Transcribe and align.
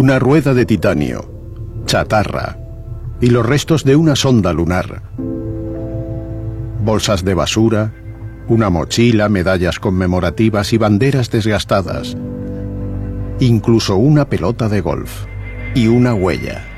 Una 0.00 0.18
rueda 0.18 0.54
de 0.54 0.64
titanio, 0.64 1.30
chatarra 1.84 2.56
y 3.20 3.26
los 3.26 3.44
restos 3.44 3.84
de 3.84 3.96
una 3.96 4.16
sonda 4.16 4.54
lunar. 4.54 5.02
Bolsas 6.82 7.22
de 7.22 7.34
basura, 7.34 7.92
una 8.48 8.70
mochila, 8.70 9.28
medallas 9.28 9.78
conmemorativas 9.78 10.72
y 10.72 10.78
banderas 10.78 11.30
desgastadas. 11.30 12.16
Incluso 13.40 13.96
una 13.96 14.24
pelota 14.24 14.70
de 14.70 14.80
golf 14.80 15.26
y 15.74 15.88
una 15.88 16.14
huella. 16.14 16.69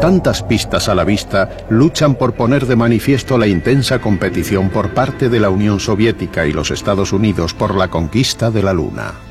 Tantas 0.00 0.44
pistas 0.44 0.88
a 0.88 0.94
la 0.94 1.02
vista 1.02 1.50
luchan 1.70 2.14
por 2.14 2.34
poner 2.34 2.66
de 2.66 2.76
manifiesto 2.76 3.36
la 3.36 3.48
intensa 3.48 4.00
competición 4.00 4.70
por 4.70 4.94
parte 4.94 5.28
de 5.28 5.40
la 5.40 5.50
Unión 5.50 5.80
Soviética 5.80 6.46
y 6.46 6.52
los 6.52 6.70
Estados 6.70 7.12
Unidos 7.12 7.52
por 7.52 7.74
la 7.74 7.88
conquista 7.88 8.52
de 8.52 8.62
la 8.62 8.72
Luna. 8.72 9.27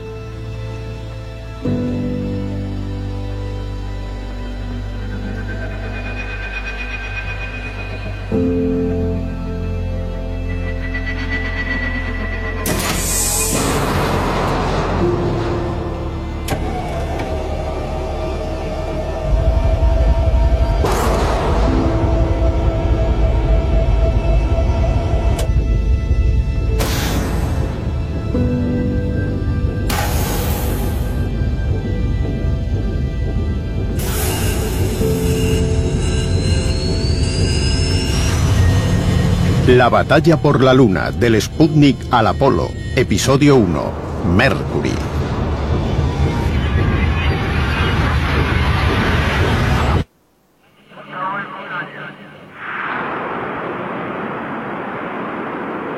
La 39.88 39.92
batalla 39.92 40.36
por 40.36 40.62
la 40.62 40.74
luna 40.74 41.12
del 41.12 41.42
Sputnik 41.42 41.96
al 42.12 42.28
Apolo, 42.28 42.68
episodio 42.98 43.56
1, 43.56 43.92
Mercury. 44.36 44.92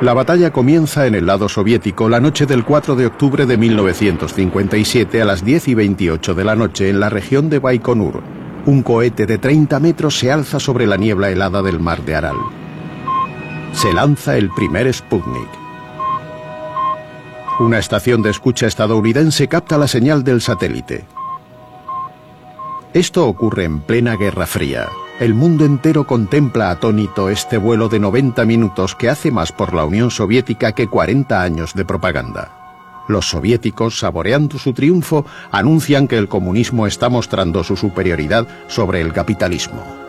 La 0.02 0.14
batalla 0.14 0.53
comienza 0.53 1.08
en 1.08 1.16
el 1.16 1.26
lado 1.26 1.50
soviético 1.50 2.09
la 2.09 2.20
noche 2.20 2.46
del 2.46 2.64
4 2.64 2.96
de 2.96 3.08
octubre 3.08 3.48
de 3.48 3.58
1957 3.58 5.20
a 5.20 5.26
las 5.26 5.44
10 5.44 5.68
y 5.68 5.74
28 5.74 6.36
de 6.36 6.44
la 6.44 6.56
noche 6.56 6.90
en 6.92 7.00
la 7.00 7.09
región 7.09 7.50
de 7.50 7.58
Baikonur. 7.58 8.22
Un 8.68 8.84
cohete 8.84 9.26
de 9.26 9.40
30 9.40 9.80
metros 9.80 10.20
se 10.20 10.31
alza 10.31 10.59
sobre 10.59 10.86
la 10.86 10.96
niebla 10.96 11.31
helada 11.31 11.64
del 11.64 11.80
mar 11.80 12.06
de 12.06 12.16
Aral 12.16 12.59
se 13.73 13.94
lanza 13.94 14.38
el 14.38 14.50
primer 14.50 14.92
Sputnik. 14.94 15.50
Una 17.59 17.80
estación 17.80 18.22
de 18.22 18.30
escucha 18.30 18.67
estadounidense 18.67 19.48
capta 19.48 19.78
la 19.78 19.88
señal 19.88 20.23
del 20.23 20.42
satélite. 20.42 21.06
Esto 22.94 23.28
ocurre 23.28 23.66
en 23.66 23.81
plena 23.81 24.16
Guerra 24.16 24.47
Fría. 24.47 24.88
El 25.20 25.34
mundo 25.34 25.66
entero 25.66 26.06
contempla 26.06 26.72
atónito 26.72 27.30
este 27.30 27.58
vuelo 27.58 27.90
de 27.90 28.00
90 28.00 28.45
minutos 28.45 28.95
que 28.95 29.09
hace 29.09 29.31
más 29.31 29.52
por 29.52 29.73
la 29.73 29.84
Unión 29.86 30.09
Soviética 30.09 30.72
que 30.72 30.88
40 30.88 31.41
años 31.41 31.74
de 31.74 31.86
propaganda. 31.86 32.56
Los 33.07 33.30
soviéticos, 33.30 34.00
saboreando 34.00 34.57
su 34.57 34.74
triunfo, 34.74 35.25
anuncian 35.51 36.07
que 36.07 36.18
el 36.18 36.30
comunismo 36.30 36.88
está 36.88 37.09
mostrando 37.09 37.63
su 37.63 37.75
superioridad 37.75 38.47
sobre 38.68 39.01
el 39.01 39.13
capitalismo. 39.13 40.09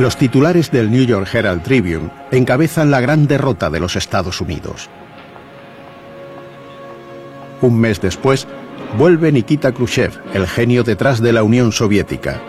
Los 0.00 0.16
titulares 0.16 0.72
del 0.72 0.90
New 0.90 1.04
York 1.04 1.32
Herald 1.32 1.62
Tribune 1.62 2.10
encabezan 2.32 2.90
la 2.90 3.00
gran 3.00 3.28
derrota 3.28 3.70
de 3.70 3.78
los 3.78 3.94
Estados 3.94 4.40
Unidos. 4.40 4.90
Un 7.60 7.78
mes 7.78 8.00
después, 8.00 8.48
vuelve 8.98 9.30
Nikita 9.30 9.70
Khrushchev, 9.72 10.12
el 10.32 10.48
genio 10.48 10.82
detrás 10.82 11.22
de 11.22 11.32
la 11.32 11.44
Unión 11.44 11.70
Soviética. 11.70 12.40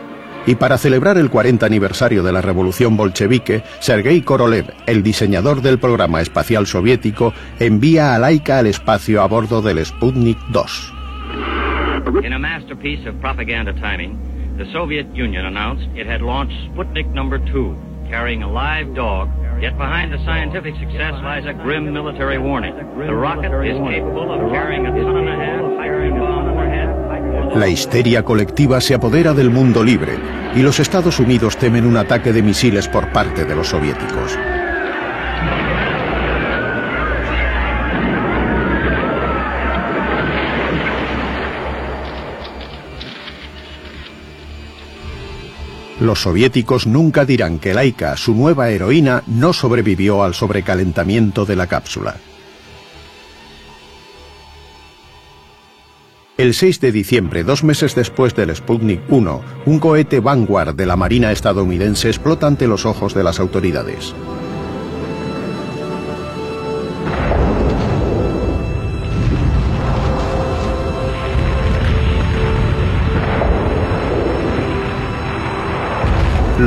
Y 0.47 0.55
para 0.55 0.79
celebrar 0.79 1.17
el 1.17 1.29
40 1.29 1.65
aniversario 1.67 2.23
de 2.23 2.31
la 2.31 2.41
revolución 2.41 2.97
bolchevique, 2.97 3.63
Sergei 3.79 4.23
Korolev, 4.23 4.73
el 4.87 5.03
diseñador 5.03 5.61
del 5.61 5.77
programa 5.77 6.21
espacial 6.21 6.65
soviético, 6.65 7.31
envía 7.59 8.15
a 8.15 8.19
Laika 8.19 8.57
al 8.57 8.67
espacio 8.67 9.21
a 9.21 9.27
bordo 9.27 9.61
del 9.61 9.85
Sputnik 9.85 10.39
2. 10.49 10.93
The 14.57 14.71
Soviet 14.71 15.13
Union 15.13 15.45
announced 15.45 15.87
it 15.95 16.07
had 16.07 16.21
launched 16.21 16.55
Sputnik 16.71 17.11
number 17.13 17.39
2, 17.39 17.75
carrying 18.09 18.41
a 18.41 18.49
live 18.49 18.95
dog, 18.95 19.29
yet 19.61 19.77
behind 19.77 20.13
the 20.13 20.17
scientific 20.23 20.75
success 20.75 21.13
lies 21.23 21.45
a 21.45 21.53
grim 21.53 21.91
military 21.91 22.37
warning. 22.37 22.73
The 22.75 23.13
rocket 23.13 23.51
is 23.65 23.77
capable 23.77 24.31
of 24.31 24.51
carrying 24.51 24.85
a 24.85 24.91
ton 24.91 25.17
and 25.17 25.29
a 25.29 25.45
half 25.45 25.77
hydrogen 25.77 26.19
bomb 26.19 26.47
overhead. 26.47 27.57
La 27.57 27.67
histeria 27.67 28.23
colectiva 28.23 28.79
se 28.79 28.95
apodera 28.95 29.33
del 29.33 29.49
mundo 29.49 29.83
libre 29.83 30.17
y 30.55 30.61
los 30.61 30.79
Estados 30.79 31.19
Unidos 31.19 31.57
temen 31.57 31.85
un 31.85 31.97
ataque 31.97 32.31
de 32.31 32.41
misiles 32.41 32.87
por 32.87 33.11
parte 33.11 33.43
de 33.45 33.55
los 33.55 33.67
soviéticos. 33.67 34.37
Los 45.99 46.23
soviéticos 46.23 46.87
nunca 46.87 47.23
dirán 47.23 47.57
que 47.59 47.73
Laika, 47.73 48.17
su 48.17 48.35
nueva 48.35 48.69
heroína, 48.69 49.23
no 49.27 49.53
sobrevivió 49.53 50.23
al 50.23 50.33
sobrecalentamiento 50.33 51.45
de 51.45 51.55
la 51.55 51.67
cápsula. 51.67 52.17
El 56.37 56.53
6 56.53 56.81
de 56.81 56.91
diciembre, 56.91 57.45
dos 57.45 57.63
meses 57.63 57.95
después 57.95 58.35
del 58.35 58.53
Sputnik 58.53 59.03
1, 59.07 59.41
un 59.67 59.79
cohete 59.79 60.19
Vanguard 60.19 60.75
de 60.75 60.85
la 60.85 60.97
Marina 60.97 61.31
estadounidense 61.31 62.09
explota 62.09 62.45
ante 62.45 62.67
los 62.67 62.85
ojos 62.85 63.13
de 63.13 63.23
las 63.23 63.39
autoridades. 63.39 64.13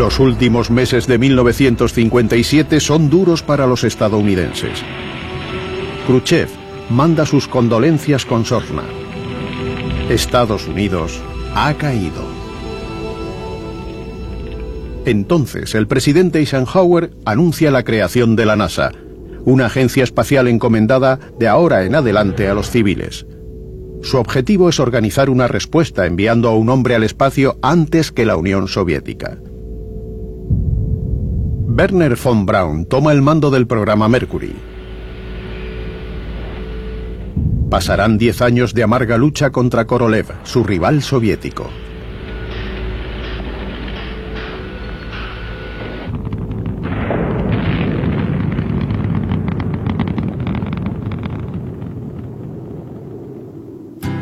Los 0.09 0.21
últimos 0.21 0.71
meses 0.71 1.07
de 1.07 1.19
1957 1.19 2.81
son 2.81 3.11
duros 3.11 3.43
para 3.43 3.67
los 3.67 3.85
estadounidenses. 3.85 4.83
Khrushchev 6.07 6.49
manda 6.89 7.27
sus 7.27 7.47
condolencias 7.47 8.25
con 8.25 8.47
sorna. 8.47 8.85
Estados 10.09 10.67
Unidos 10.67 11.21
ha 11.55 11.75
caído. 11.75 12.23
Entonces, 15.05 15.75
el 15.75 15.87
presidente 15.87 16.39
Eisenhower 16.39 17.11
anuncia 17.27 17.71
la 17.71 17.85
creación 17.85 18.35
de 18.35 18.47
la 18.47 18.57
NASA, 18.57 18.93
una 19.45 19.67
agencia 19.67 20.05
espacial 20.05 20.49
encomendada 20.49 21.19
de 21.39 21.49
ahora 21.49 21.85
en 21.85 21.95
adelante 21.95 22.49
a 22.49 22.55
los 22.55 22.71
civiles. 22.71 23.27
Su 24.01 24.17
objetivo 24.17 24.71
es 24.71 24.81
organizar 24.81 25.29
una 25.29 25.49
respuesta 25.49 26.07
enviando 26.07 26.49
a 26.49 26.57
un 26.57 26.71
hombre 26.71 26.95
al 26.95 27.03
espacio 27.03 27.59
antes 27.61 28.11
que 28.11 28.25
la 28.25 28.39
Unión 28.39 28.69
Soviética. 28.69 29.37
Werner 31.78 32.16
von 32.16 32.45
Braun 32.45 32.86
toma 32.86 33.13
el 33.13 33.22
mando 33.22 33.53
del 33.53 33.69
programa 33.69 34.09
Mercury. 34.09 34.53
Pasarán 37.71 38.19
10 38.19 38.42
años 38.42 38.75
de 38.75 38.83
amarga 38.83 39.16
lucha 39.16 39.53
contra 39.53 39.86
Korolev, 39.86 40.27
su 40.42 40.65
rival 40.65 41.03
soviético. 41.03 41.71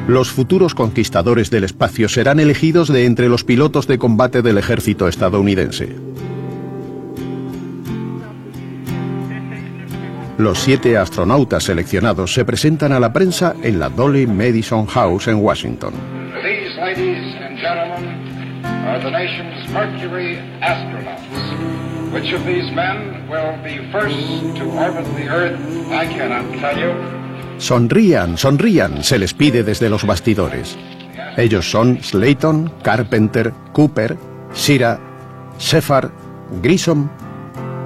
Los 0.06 0.30
futuros 0.30 0.74
conquistadores 0.74 1.48
del 1.48 1.64
espacio 1.64 2.10
serán 2.10 2.38
elegidos 2.38 2.88
de 2.88 3.06
entre 3.06 3.30
los 3.30 3.44
pilotos 3.44 3.86
de 3.86 3.96
combate 3.96 4.42
del 4.42 4.58
ejército 4.58 5.08
estadounidense. 5.08 6.05
Los 10.38 10.58
siete 10.58 10.98
astronautas 10.98 11.64
seleccionados 11.64 12.34
se 12.34 12.44
presentan 12.44 12.92
a 12.92 13.00
la 13.00 13.10
prensa 13.10 13.54
en 13.62 13.78
la 13.78 13.88
Dolly 13.88 14.26
Madison 14.26 14.86
House 14.86 15.28
en 15.28 15.36
Washington. 15.36 15.94
These 16.42 16.76
ladies 16.78 17.34
and 17.40 17.58
gentlemen 17.58 18.62
are 18.86 19.00
the 19.02 19.10
nation's 19.10 19.66
Mercury 19.72 20.38
astronauts. 20.60 22.12
Which 22.12 22.34
of 22.34 22.44
these 22.44 22.70
men 22.74 23.26
will 23.30 23.56
be 23.64 23.78
first 23.90 24.16
to 24.58 24.64
orbit 24.78 25.06
the 25.16 25.28
Earth, 25.28 25.58
I 25.90 26.06
cannot 26.06 26.44
tell 26.60 26.78
you. 26.78 26.92
Sonrían, 27.58 28.36
sonrían, 28.36 29.02
se 29.02 29.18
les 29.18 29.32
pide 29.32 29.64
desde 29.64 29.88
los 29.88 30.06
bastidores. 30.06 30.76
Ellos 31.38 31.70
son 31.70 31.98
Slayton, 32.02 32.72
Carpenter, 32.82 33.54
Cooper, 33.72 34.18
Shira, 34.54 34.98
Shepard, 35.58 36.10
Grissom 36.62 37.08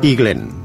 y 0.03 0.17
Glenn. 0.17 0.60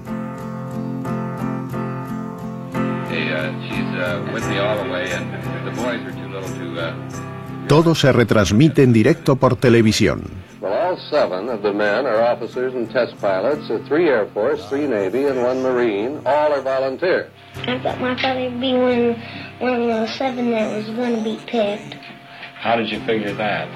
You 22.91 22.99
figure 23.01 23.33
that? 23.35 23.67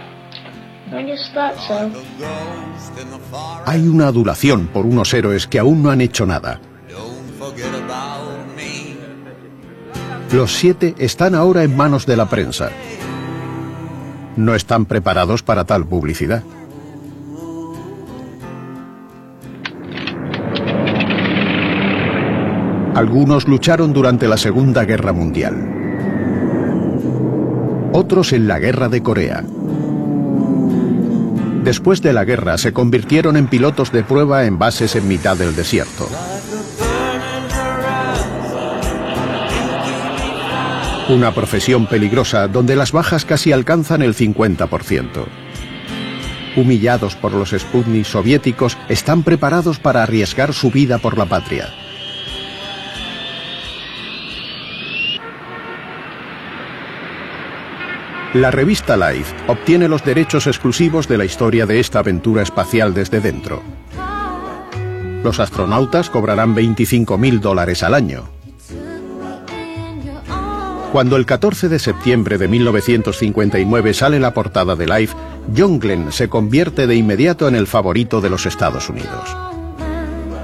I 0.92 1.04
just 1.04 1.34
thought 1.34 1.56
so. 1.68 1.92
Hay 3.66 3.88
una 3.88 4.08
adulación 4.08 4.68
por 4.68 4.86
unos 4.86 5.14
héroes 5.14 5.48
que 5.48 5.60
aún 5.60 5.84
no 5.84 5.92
han 5.92 6.02
hecho 6.02 6.26
nada. 6.26 6.60
Los 10.32 10.52
siete 10.52 10.96
están 11.00 11.34
ahora 11.34 11.64
en 11.64 11.76
manos 11.76 12.06
de 12.06 12.16
la 12.18 12.28
prensa. 12.28 12.70
No 14.36 14.56
están 14.56 14.86
preparados 14.86 15.44
para 15.44 15.66
tal 15.66 15.86
publicidad. 15.86 16.44
Algunos 22.96 23.48
lucharon 23.48 23.94
durante 23.94 24.28
la 24.28 24.38
Segunda 24.38 24.84
Guerra 24.84 25.14
Mundial. 25.14 25.56
Otros 27.94 28.34
en 28.34 28.48
la 28.48 28.60
Guerra 28.60 28.90
de 28.90 29.02
Corea. 29.02 29.44
Después 31.64 32.02
de 32.02 32.14
la 32.14 32.26
guerra 32.26 32.58
se 32.58 32.74
convirtieron 32.74 33.38
en 33.38 33.48
pilotos 33.48 33.92
de 33.92 34.04
prueba 34.04 34.46
en 34.46 34.58
bases 34.58 34.96
en 34.96 35.08
mitad 35.08 35.38
del 35.38 35.56
desierto. 35.56 36.08
Una 41.10 41.34
profesión 41.34 41.88
peligrosa 41.88 42.48
donde 42.48 42.76
las 42.76 42.92
bajas 42.92 43.26
casi 43.26 43.52
alcanzan 43.52 44.04
el 44.04 44.14
50%. 44.14 45.26
Humillados 46.56 47.16
por 47.16 47.34
los 47.34 47.50
Sputnik 47.50 48.06
soviéticos, 48.06 48.78
están 48.90 49.24
preparados 49.24 49.80
para 49.80 50.04
arriesgar 50.04 50.54
su 50.54 50.70
vida 50.70 51.00
por 51.00 51.18
la 51.18 51.26
patria. 51.26 51.74
La 58.36 58.52
revista 58.52 58.96
Life 58.96 59.34
obtiene 59.48 59.88
los 59.88 60.04
derechos 60.04 60.46
exclusivos 60.46 61.08
de 61.08 61.18
la 61.18 61.26
historia 61.26 61.66
de 61.66 61.80
esta 61.80 62.00
aventura 62.00 62.44
espacial 62.44 62.94
desde 62.94 63.20
dentro. 63.20 63.64
Los 65.24 65.40
astronautas 65.40 66.12
cobrarán 66.12 66.54
25 66.54 67.18
mil 67.18 67.42
dólares 67.42 67.82
al 67.82 67.96
año. 67.96 68.39
Cuando 70.92 71.18
el 71.18 71.28
14 71.28 71.70
de 71.70 71.78
septiembre 71.78 72.40
de 72.40 72.48
1959 72.48 73.94
sale 73.94 74.20
la 74.20 74.34
portada 74.34 74.76
de 74.76 74.88
Life, 74.88 75.16
John 75.56 75.80
Glenn 75.80 76.12
se 76.12 76.30
convierte 76.30 76.88
de 76.88 76.96
inmediato 76.96 77.48
en 77.48 77.54
el 77.54 77.68
favorito 77.68 78.22
de 78.22 78.32
los 78.32 78.48
Estados 78.48 78.90
Unidos. 78.90 79.38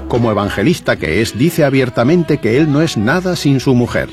Como 0.06 0.30
evangelista 0.30 0.96
que 0.96 1.20
es, 1.20 1.36
dice 1.36 1.64
abiertamente 1.64 2.38
que 2.38 2.58
él 2.58 2.72
no 2.72 2.80
es 2.80 2.96
nada 2.96 3.34
sin 3.34 3.58
su 3.58 3.74
mujer. 3.74 4.08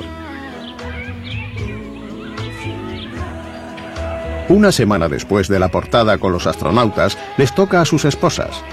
Una 4.49 4.71
semana 4.71 5.09
después 5.09 5.47
de 5.47 5.59
la 5.59 5.69
portada 5.69 6.17
con 6.17 6.31
los 6.31 6.47
astronautas, 6.47 7.15
les 7.37 7.53
toca 7.53 7.79
a 7.79 7.85
sus 7.85 8.05
esposas. 8.05 8.63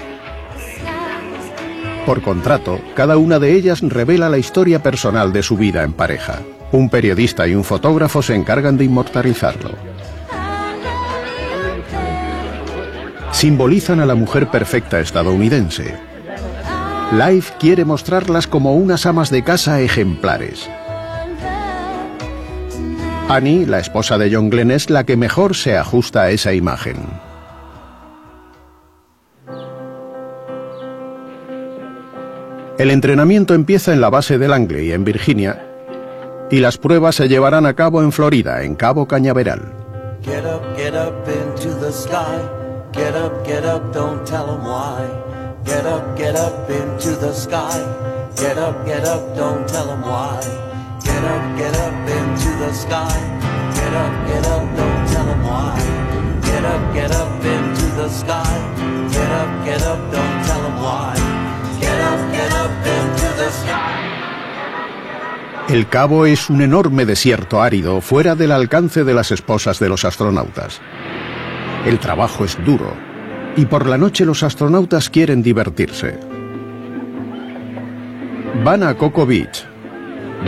Por 2.07 2.23
contrato, 2.23 2.81
cada 2.95 3.17
una 3.17 3.37
de 3.37 3.53
ellas 3.53 3.81
revela 3.81 4.29
la 4.29 4.39
historia 4.39 4.81
personal 4.81 5.31
de 5.31 5.43
su 5.43 5.57
vida 5.57 5.83
en 5.83 5.93
pareja. 5.93 6.39
Un 6.71 6.89
periodista 6.89 7.47
y 7.47 7.55
un 7.55 7.63
fotógrafo 7.63 8.21
se 8.21 8.33
encargan 8.33 8.77
de 8.77 8.85
inmortalizarlo. 8.85 9.71
Simbolizan 13.31 13.99
a 13.99 14.05
la 14.05 14.15
mujer 14.15 14.47
perfecta 14.49 14.99
estadounidense. 14.99 15.95
Life 17.11 17.53
quiere 17.59 17.83
mostrarlas 17.83 18.47
como 18.47 18.75
unas 18.75 19.05
amas 19.05 19.29
de 19.29 19.43
casa 19.43 19.81
ejemplares. 19.81 20.69
Annie, 23.27 23.65
la 23.65 23.79
esposa 23.79 24.17
de 24.17 24.33
John 24.33 24.49
Glenn, 24.49 24.71
es 24.71 24.89
la 24.89 25.05
que 25.05 25.17
mejor 25.17 25.55
se 25.55 25.77
ajusta 25.77 26.23
a 26.23 26.31
esa 26.31 26.53
imagen. 26.53 26.97
El 32.77 32.91
entrenamiento 32.91 33.53
empieza 33.53 33.93
en 33.93 34.01
la 34.01 34.09
base 34.09 34.37
de 34.37 34.47
Langley, 34.47 34.91
en 34.91 35.03
Virginia, 35.03 35.70
y 36.51 36.59
las 36.59 36.77
pruebas 36.77 37.15
se 37.15 37.29
llevarán 37.29 37.65
a 37.65 37.73
cabo 37.73 38.01
en 38.01 38.11
Florida, 38.11 38.63
en 38.63 38.75
Cabo 38.75 39.07
Cañaveral. 39.07 39.73
Get 40.23 40.45
up, 40.45 40.61
get 40.77 40.93
up 40.93 41.27
into 41.27 41.73
the 41.79 41.91
sky. 41.91 42.37
Get 42.91 43.15
up, 43.15 43.45
get 43.45 43.65
up, 43.65 43.81
don't 43.93 44.23
tell 44.25 44.49
'em 44.49 44.63
why. 44.63 45.07
Get 45.65 45.85
up, 45.85 46.17
get 46.17 46.35
up 46.35 46.69
into 46.69 47.15
the 47.19 47.33
sky. 47.33 47.81
Get 48.35 48.57
up, 48.57 48.85
get 48.85 49.07
up, 49.07 49.35
don't 49.35 49.65
tell 49.65 49.89
'em 49.89 50.01
why. 50.03 50.39
Get 51.03 51.23
up, 51.23 51.57
get 51.57 51.75
up 51.77 52.07
into 52.07 52.49
the 52.59 52.73
sky. 52.73 53.17
Get 53.73 53.93
up, 53.93 54.13
get 54.27 54.45
up, 54.47 54.63
don't 54.75 55.07
tell 55.07 55.27
'em 55.29 55.43
why. 55.43 55.79
Get 56.43 56.65
up, 56.65 56.93
get 56.93 57.11
up 57.11 57.45
into 57.45 57.85
the 57.95 58.09
sky. 58.09 58.57
Get 59.09 59.31
up, 59.31 59.65
get 59.65 59.81
up, 59.83 59.99
don't 60.11 60.43
tell 60.45 60.65
'em 60.65 60.77
why. 60.83 61.15
Get 61.79 62.01
up, 62.01 62.31
get 62.33 62.53
up. 62.53 63.00
El 65.69 65.87
Cabo 65.87 66.25
es 66.25 66.49
un 66.49 66.61
enorme 66.61 67.05
desierto 67.05 67.61
árido 67.61 68.01
fuera 68.01 68.35
del 68.35 68.51
alcance 68.51 69.03
de 69.03 69.13
las 69.13 69.31
esposas 69.31 69.79
de 69.79 69.89
los 69.89 70.03
astronautas. 70.03 70.81
El 71.85 71.99
trabajo 71.99 72.43
es 72.43 72.57
duro 72.65 72.93
y 73.55 73.65
por 73.65 73.87
la 73.87 73.97
noche 73.97 74.25
los 74.25 74.43
astronautas 74.43 75.09
quieren 75.09 75.41
divertirse. 75.41 76.17
Van 78.65 78.83
a 78.83 78.95
Coco 78.95 79.25
Beach, 79.25 79.65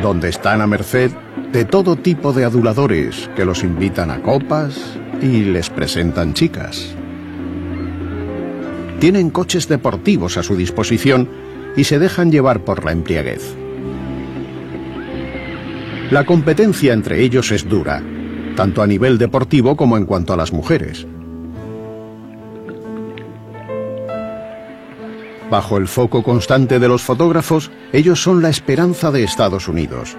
donde 0.01 0.29
están 0.29 0.61
a 0.61 0.67
merced 0.67 1.11
de 1.51 1.63
todo 1.63 1.95
tipo 1.95 2.33
de 2.33 2.45
aduladores 2.45 3.29
que 3.35 3.45
los 3.45 3.63
invitan 3.63 4.11
a 4.11 4.21
copas 4.21 4.97
y 5.21 5.43
les 5.43 5.69
presentan 5.69 6.33
chicas. 6.33 6.95
Tienen 8.99 9.29
coches 9.29 9.67
deportivos 9.67 10.37
a 10.37 10.43
su 10.43 10.55
disposición 10.55 11.29
y 11.77 11.85
se 11.85 11.99
dejan 11.99 12.31
llevar 12.31 12.61
por 12.61 12.83
la 12.83 12.91
embriaguez. 12.91 13.62
La 16.13 16.27
competencia 16.27 16.93
entre 16.93 17.23
ellos 17.23 17.51
es 17.51 17.67
dura, 17.67 18.03
tanto 18.55 18.83
a 18.83 18.85
nivel 18.85 19.17
deportivo 19.17 19.75
como 19.75 19.97
en 19.97 20.05
cuanto 20.05 20.31
a 20.31 20.37
las 20.37 20.53
mujeres. 20.53 21.07
Bajo 25.49 25.77
el 25.77 25.87
foco 25.87 26.21
constante 26.21 26.77
de 26.77 26.87
los 26.87 27.01
fotógrafos, 27.01 27.71
ellos 27.91 28.21
son 28.21 28.43
la 28.43 28.49
esperanza 28.49 29.09
de 29.09 29.23
Estados 29.23 29.67
Unidos. 29.67 30.15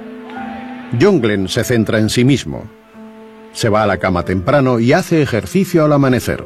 John 1.01 1.21
Glenn 1.21 1.47
se 1.47 1.63
centra 1.63 2.01
en 2.01 2.11
sí 2.11 2.25
mismo. 2.25 2.65
Se 3.53 3.69
va 3.69 3.85
a 3.85 3.87
la 3.87 3.99
cama 3.99 4.25
temprano 4.25 4.81
y 4.81 4.93
hace 4.93 5.23
ejercicio 5.23 5.85
al 5.85 5.93
amanecer. 5.93 6.45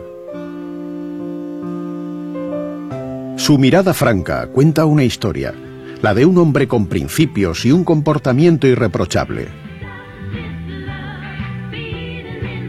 Su 3.37 3.57
mirada 3.57 3.95
franca 3.95 4.49
cuenta 4.49 4.85
una 4.85 5.05
historia, 5.05 5.55
la 6.02 6.14
de 6.14 6.25
un 6.25 6.38
hombre 6.38 6.69
con 6.69 6.87
principios 6.87 7.64
y 7.64 7.73
un 7.73 7.85
comportamiento 7.85 8.67
irreprochable. 8.67 9.49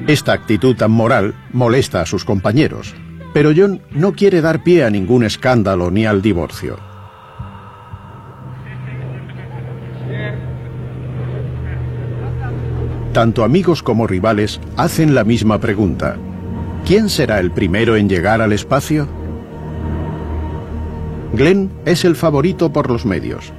Esta 0.07 0.33
actitud 0.33 0.75
tan 0.75 0.91
moral 0.91 1.35
molesta 1.53 2.01
a 2.01 2.05
sus 2.05 2.25
compañeros, 2.25 2.95
pero 3.33 3.51
John 3.55 3.81
no 3.91 4.13
quiere 4.13 4.41
dar 4.41 4.63
pie 4.63 4.83
a 4.83 4.89
ningún 4.89 5.23
escándalo 5.23 5.91
ni 5.91 6.05
al 6.05 6.21
divorcio. 6.21 6.79
Tanto 13.13 13.43
amigos 13.43 13.83
como 13.83 14.07
rivales 14.07 14.59
hacen 14.77 15.13
la 15.13 15.23
misma 15.23 15.59
pregunta. 15.59 16.17
¿Quién 16.85 17.09
será 17.09 17.39
el 17.39 17.51
primero 17.51 17.95
en 17.95 18.07
llegar 18.07 18.41
al 18.41 18.53
espacio? 18.53 19.18
Glenn 21.33 21.71
es 21.85 22.05
el 22.05 22.15
favorito 22.15 22.73
por 22.73 22.89
los 22.89 23.05
medios. 23.05 23.53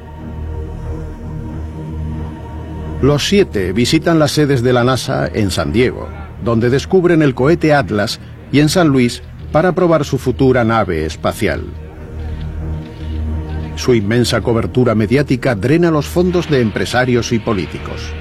Los 3.01 3.27
siete 3.29 3.73
visitan 3.73 4.19
las 4.19 4.33
sedes 4.33 4.63
de 4.63 4.73
la 4.73 4.85
NASA 4.85 5.27
en 5.33 5.51
San 5.51 5.73
Diego, 5.73 6.09
donde 6.45 6.69
descubren 6.69 7.23
el 7.23 7.35
cohete 7.35 7.73
Atlas, 7.73 8.21
y 8.53 8.61
en 8.61 8.69
San 8.69 8.89
Luis 8.89 9.23
para 9.53 9.73
probar 9.73 10.05
su 10.05 10.19
futura 10.19 10.65
nave 10.65 11.07
espacial. 11.07 11.65
Su 13.77 13.95
inmensa 13.95 14.41
cobertura 14.41 14.95
mediática 14.95 15.55
drena 15.55 15.91
los 15.91 16.07
fondos 16.07 16.51
de 16.51 16.61
empresarios 16.61 17.33
y 17.33 17.39
políticos. 17.39 18.13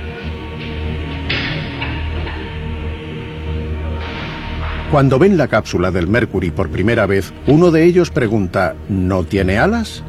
Cuando 4.91 5.19
ven 5.19 5.37
la 5.37 5.47
cápsula 5.47 5.91
del 5.91 6.07
Mercury 6.07 6.49
por 6.49 6.69
primera 6.69 7.05
vez, 7.05 7.31
uno 7.45 7.69
de 7.69 7.83
ellos 7.85 8.09
pregunta, 8.09 8.73
¿no 8.89 9.23
tiene 9.23 9.59
alas? 9.59 10.03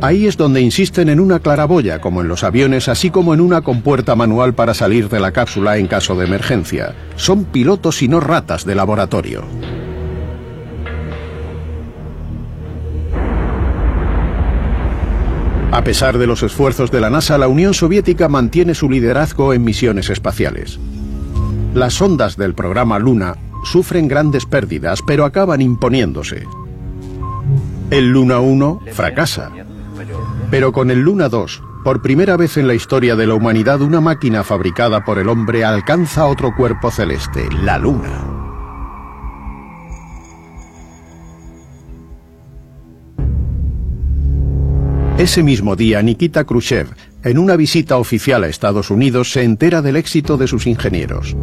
Ahí 0.00 0.28
es 0.28 0.36
donde 0.36 0.60
insisten 0.60 1.08
en 1.08 1.18
una 1.18 1.40
claraboya, 1.40 2.00
como 2.00 2.20
en 2.20 2.28
los 2.28 2.44
aviones, 2.44 2.88
así 2.88 3.10
como 3.10 3.34
en 3.34 3.40
una 3.40 3.62
compuerta 3.62 4.14
manual 4.14 4.54
para 4.54 4.72
salir 4.72 5.08
de 5.08 5.18
la 5.18 5.32
cápsula 5.32 5.78
en 5.78 5.88
caso 5.88 6.14
de 6.14 6.26
emergencia. 6.26 6.94
Son 7.16 7.44
pilotos 7.44 8.02
y 8.02 8.08
no 8.08 8.20
ratas 8.20 8.64
de 8.64 8.76
laboratorio. 8.76 9.42
A 15.72 15.82
pesar 15.82 16.18
de 16.18 16.28
los 16.28 16.44
esfuerzos 16.44 16.92
de 16.92 17.00
la 17.00 17.10
NASA, 17.10 17.36
la 17.36 17.48
Unión 17.48 17.74
Soviética 17.74 18.28
mantiene 18.28 18.74
su 18.74 18.88
liderazgo 18.88 19.54
en 19.54 19.64
misiones 19.64 20.08
espaciales. 20.08 20.78
Las 21.74 22.00
ondas 22.00 22.36
del 22.36 22.54
programa 22.54 23.00
Luna 23.00 23.34
sufren 23.64 24.06
grandes 24.06 24.46
pérdidas, 24.46 25.00
pero 25.04 25.24
acaban 25.24 25.60
imponiéndose. 25.60 26.46
El 27.90 28.10
Luna 28.10 28.38
1 28.38 28.80
fracasa. 28.92 29.50
Pero 30.52 30.70
con 30.70 30.92
el 30.92 31.00
Luna 31.00 31.28
2, 31.28 31.62
por 31.82 32.00
primera 32.00 32.36
vez 32.36 32.58
en 32.58 32.68
la 32.68 32.74
historia 32.74 33.16
de 33.16 33.26
la 33.26 33.34
humanidad, 33.34 33.82
una 33.82 34.00
máquina 34.00 34.44
fabricada 34.44 35.04
por 35.04 35.18
el 35.18 35.28
hombre 35.28 35.64
alcanza 35.64 36.26
otro 36.26 36.54
cuerpo 36.54 36.92
celeste, 36.92 37.48
la 37.64 37.76
Luna. 37.76 38.24
Ese 45.18 45.42
mismo 45.42 45.74
día, 45.74 46.00
Nikita 46.02 46.44
Khrushchev, 46.44 46.86
en 47.24 47.38
una 47.38 47.56
visita 47.56 47.96
oficial 47.96 48.44
a 48.44 48.46
Estados 48.46 48.90
Unidos, 48.90 49.32
se 49.32 49.42
entera 49.42 49.82
del 49.82 49.96
éxito 49.96 50.36
de 50.36 50.46
sus 50.46 50.68
ingenieros. 50.68 51.36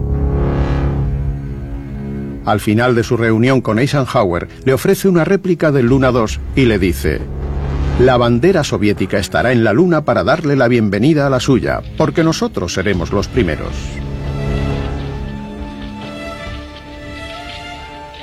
Al 2.45 2.59
final 2.59 2.95
de 2.95 3.03
su 3.03 3.17
reunión 3.17 3.61
con 3.61 3.77
Eisenhower, 3.77 4.47
le 4.65 4.73
ofrece 4.73 5.07
una 5.07 5.23
réplica 5.23 5.71
del 5.71 5.87
Luna 5.87 6.11
2 6.11 6.39
y 6.55 6.65
le 6.65 6.79
dice, 6.79 7.21
la 7.99 8.17
bandera 8.17 8.63
soviética 8.63 9.19
estará 9.19 9.51
en 9.51 9.63
la 9.63 9.73
Luna 9.73 10.05
para 10.05 10.23
darle 10.23 10.55
la 10.55 10.67
bienvenida 10.67 11.27
a 11.27 11.29
la 11.29 11.39
suya, 11.39 11.81
porque 11.97 12.23
nosotros 12.23 12.73
seremos 12.73 13.11
los 13.11 13.27
primeros. 13.27 13.69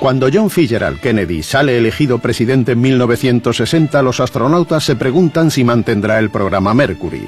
Cuando 0.01 0.29
John 0.33 0.51
Fitzgerald 0.51 1.01
Kennedy 1.01 1.43
sale 1.43 1.77
elegido 1.77 2.19
presidente 2.19 2.73
en 2.73 2.81
1960, 2.81 4.01
los 4.03 4.21
astronautas 4.21 4.85
se 4.85 4.97
preguntan 4.97 5.51
si 5.51 5.65
mantendrá 5.65 6.19
el 6.19 6.31
programa 6.31 6.73
Mercury. 6.73 7.27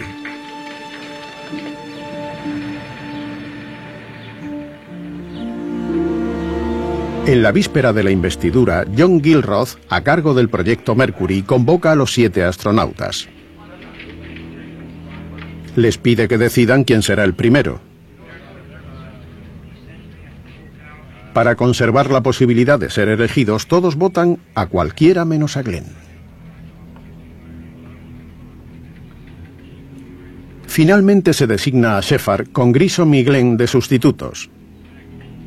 En 7.27 7.43
la 7.43 7.53
víspera 7.53 7.93
de 7.93 8.03
la 8.03 8.11
investidura, 8.11 8.85
John 8.97 9.23
Gilroth, 9.23 9.79
a 9.89 10.03
cargo 10.03 10.35
del 10.35 10.49
proyecto 10.49 10.95
Mercury, 10.95 11.43
convoca 11.43 11.93
a 11.93 11.95
los 11.95 12.12
siete 12.12 12.43
astronautas. 12.43 13.29
Les 15.77 15.99
pide 15.99 16.29
que 16.29 16.39
decidan 16.39 16.83
quién 16.85 17.03
será 17.03 17.25
el 17.25 17.35
primero. 17.35 17.81
Para 21.35 21.55
conservar 21.55 22.11
la 22.11 22.23
posibilidad 22.23 22.79
de 22.79 22.91
ser 22.91 23.09
elegidos, 23.09 23.69
todos 23.69 23.97
votan 23.97 24.39
a 24.55 24.67
cualquiera 24.67 25.25
menos 25.25 25.57
a 25.57 25.62
Glenn. 25.62 25.87
Finalmente 30.67 31.35
se 31.35 31.47
designa 31.47 31.99
a 31.99 32.00
Shepard 32.00 32.49
con 32.50 32.73
Grissom 32.73 33.12
y 33.15 33.23
Glenn 33.23 33.57
de 33.57 33.67
sustitutos. 33.67 34.50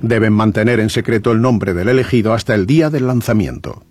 Deben 0.03 0.33
mantener 0.33 0.81
en 0.81 0.89
secreto 0.89 1.31
el 1.31 1.41
nombre 1.41 1.73
del 1.73 1.87
elegido 1.87 2.33
hasta 2.33 2.53
el 2.55 2.65
día 2.65 2.89
del 2.89 3.07
lanzamiento. 3.07 3.85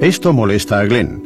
Esto 0.00 0.32
molesta 0.32 0.78
a 0.78 0.84
Glenn. 0.84 1.24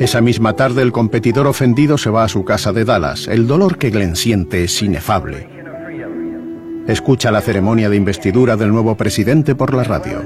Esa 0.00 0.20
misma 0.20 0.54
tarde 0.54 0.82
el 0.82 0.90
competidor 0.90 1.46
ofendido 1.46 1.96
se 1.96 2.10
va 2.10 2.24
a 2.24 2.28
su 2.28 2.44
casa 2.44 2.72
de 2.72 2.84
Dallas. 2.84 3.28
El 3.28 3.46
dolor 3.46 3.78
que 3.78 3.90
Glenn 3.90 4.16
siente 4.16 4.64
es 4.64 4.82
inefable. 4.82 5.48
Escucha 6.88 7.30
la 7.30 7.40
ceremonia 7.40 7.88
de 7.88 7.96
investidura 7.96 8.56
del 8.56 8.70
nuevo 8.72 8.96
presidente 8.96 9.54
por 9.54 9.72
la 9.74 9.84
radio. 9.84 10.22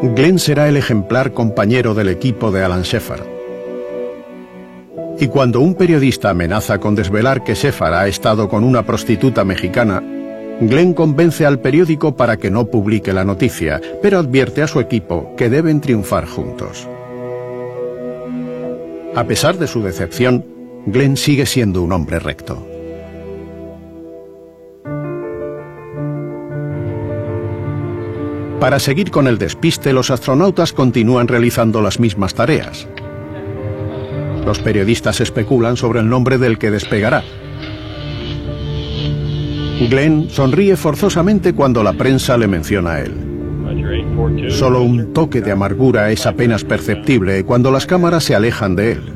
Glenn 0.00 0.38
será 0.38 0.68
el 0.68 0.76
ejemplar 0.76 1.32
compañero 1.32 1.92
del 1.92 2.08
equipo 2.08 2.52
de 2.52 2.62
Alan 2.62 2.82
Shepard. 2.82 3.24
Y 5.18 5.26
cuando 5.26 5.60
un 5.60 5.74
periodista 5.74 6.30
amenaza 6.30 6.78
con 6.78 6.94
desvelar 6.94 7.42
que 7.42 7.54
Shepard 7.54 7.94
ha 7.94 8.06
estado 8.06 8.48
con 8.48 8.62
una 8.62 8.84
prostituta 8.86 9.44
mexicana, 9.44 10.00
Glenn 10.60 10.94
convence 10.94 11.44
al 11.44 11.58
periódico 11.58 12.14
para 12.14 12.36
que 12.36 12.48
no 12.48 12.66
publique 12.66 13.12
la 13.12 13.24
noticia, 13.24 13.80
pero 14.00 14.20
advierte 14.20 14.62
a 14.62 14.68
su 14.68 14.78
equipo 14.78 15.34
que 15.36 15.50
deben 15.50 15.80
triunfar 15.80 16.26
juntos. 16.26 16.86
A 19.16 19.24
pesar 19.24 19.58
de 19.58 19.66
su 19.66 19.82
decepción, 19.82 20.44
Glenn 20.86 21.16
sigue 21.16 21.44
siendo 21.44 21.82
un 21.82 21.90
hombre 21.92 22.20
recto. 22.20 22.77
Para 28.60 28.80
seguir 28.80 29.12
con 29.12 29.28
el 29.28 29.38
despiste, 29.38 29.92
los 29.92 30.10
astronautas 30.10 30.72
continúan 30.72 31.28
realizando 31.28 31.80
las 31.80 32.00
mismas 32.00 32.34
tareas. 32.34 32.88
Los 34.44 34.58
periodistas 34.58 35.20
especulan 35.20 35.76
sobre 35.76 36.00
el 36.00 36.08
nombre 36.08 36.38
del 36.38 36.58
que 36.58 36.72
despegará. 36.72 37.22
Glenn 39.88 40.28
sonríe 40.28 40.76
forzosamente 40.76 41.54
cuando 41.54 41.84
la 41.84 41.92
prensa 41.92 42.36
le 42.36 42.48
menciona 42.48 42.94
a 42.94 43.00
él. 43.02 43.14
Solo 44.48 44.82
un 44.82 45.12
toque 45.12 45.40
de 45.40 45.52
amargura 45.52 46.10
es 46.10 46.26
apenas 46.26 46.64
perceptible 46.64 47.44
cuando 47.44 47.70
las 47.70 47.86
cámaras 47.86 48.24
se 48.24 48.34
alejan 48.34 48.74
de 48.74 48.92
él. 48.92 49.14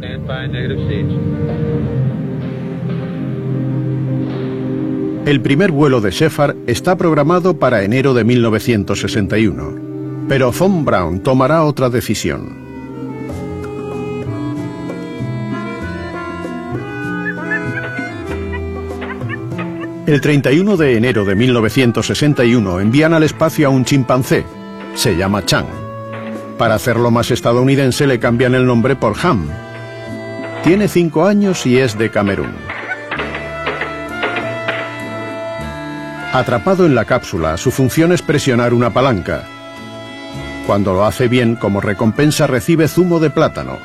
El 5.25 5.41
primer 5.41 5.71
vuelo 5.71 6.01
de 6.01 6.11
Shepard 6.11 6.57
está 6.67 6.97
programado 6.97 7.57
para 7.57 7.85
enero 7.85 8.13
de 8.13 8.25
1961, 8.25 10.27
pero 10.29 10.51
Von 10.51 10.85
Braun 10.85 11.21
tomará 11.21 11.63
otra 11.63 11.91
decisión. 11.91 12.57
El 20.07 20.21
31 20.21 20.77
de 20.77 20.97
enero 20.97 21.25
de 21.25 21.37
1961 21.37 22.81
envían 22.81 23.15
al 23.15 23.23
espacio 23.23 23.69
a 23.69 23.71
un 23.71 23.85
chimpancé. 23.85 24.45
Se 24.97 25.17
llama 25.17 25.45
Chang. 25.45 25.67
Para 26.59 26.75
hacerlo 26.75 27.13
más 27.13 27.31
estadounidense 27.31 28.09
le 28.09 28.19
cambian 28.19 28.57
el 28.57 28.67
nombre 28.67 28.97
por 28.97 29.15
Ham. 29.23 29.47
Tiene 30.65 30.89
cinco 30.89 31.27
años 31.27 31.65
y 31.65 31.79
es 31.79 31.97
de 31.97 32.11
Camerún. 32.11 32.72
Atrapado 36.33 36.87
en 36.87 36.95
la 36.95 37.05
cápsula, 37.05 37.59
su 37.59 37.71
función 37.71 38.11
es 38.11 38.23
presionar 38.23 38.73
una 38.73 38.89
palanca. 38.91 39.45
Cuando 40.67 40.95
lo 40.95 41.05
hace 41.05 41.29
bien, 41.29 41.57
como 41.57 41.83
recompensa 41.83 42.47
recibe 42.47 42.89
zumo 42.89 43.21
de 43.21 43.29
plátano. 43.29 43.77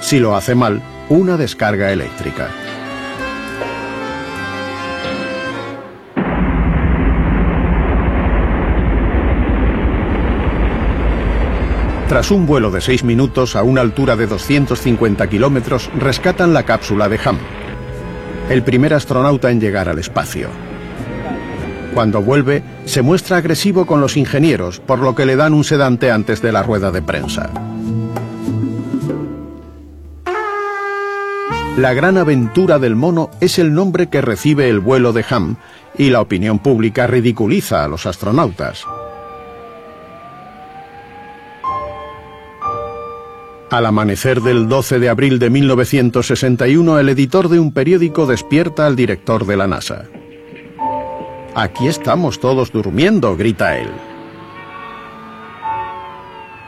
Si 0.00 0.18
lo 0.18 0.34
hace 0.34 0.56
mal, 0.56 0.82
una 1.08 1.36
descarga 1.36 1.92
eléctrica. 1.92 2.48
Tras 12.08 12.32
un 12.32 12.46
vuelo 12.46 12.72
de 12.72 12.80
seis 12.80 13.04
minutos 13.04 13.54
a 13.54 13.62
una 13.62 13.80
altura 13.80 14.16
de 14.16 14.26
250 14.26 15.28
kilómetros, 15.28 15.88
rescatan 15.96 16.52
la 16.52 16.64
cápsula 16.64 17.08
de 17.08 17.20
Ham, 17.24 17.38
el 18.50 18.64
primer 18.64 18.92
astronauta 18.92 19.52
en 19.52 19.60
llegar 19.60 19.88
al 19.88 20.00
espacio. 20.00 20.71
Cuando 21.94 22.22
vuelve, 22.22 22.62
se 22.86 23.02
muestra 23.02 23.36
agresivo 23.36 23.86
con 23.86 24.00
los 24.00 24.16
ingenieros, 24.16 24.80
por 24.80 25.00
lo 25.00 25.14
que 25.14 25.26
le 25.26 25.36
dan 25.36 25.52
un 25.52 25.62
sedante 25.62 26.10
antes 26.10 26.40
de 26.40 26.52
la 26.52 26.62
rueda 26.62 26.90
de 26.90 27.02
prensa. 27.02 27.50
La 31.76 31.94
gran 31.94 32.18
aventura 32.18 32.78
del 32.78 32.96
mono 32.96 33.30
es 33.40 33.58
el 33.58 33.74
nombre 33.74 34.08
que 34.08 34.20
recibe 34.20 34.68
el 34.68 34.80
vuelo 34.80 35.12
de 35.12 35.24
Ham, 35.28 35.56
y 35.96 36.10
la 36.10 36.20
opinión 36.20 36.58
pública 36.58 37.06
ridiculiza 37.06 37.84
a 37.84 37.88
los 37.88 38.06
astronautas. 38.06 38.84
Al 43.70 43.86
amanecer 43.86 44.42
del 44.42 44.68
12 44.68 44.98
de 44.98 45.08
abril 45.08 45.38
de 45.38 45.48
1961, 45.48 46.98
el 46.98 47.08
editor 47.08 47.48
de 47.48 47.58
un 47.58 47.72
periódico 47.72 48.26
despierta 48.26 48.86
al 48.86 48.96
director 48.96 49.46
de 49.46 49.56
la 49.56 49.66
NASA. 49.66 50.04
Aquí 51.54 51.86
estamos 51.86 52.40
todos 52.40 52.72
durmiendo, 52.72 53.36
grita 53.36 53.78
él. 53.78 53.88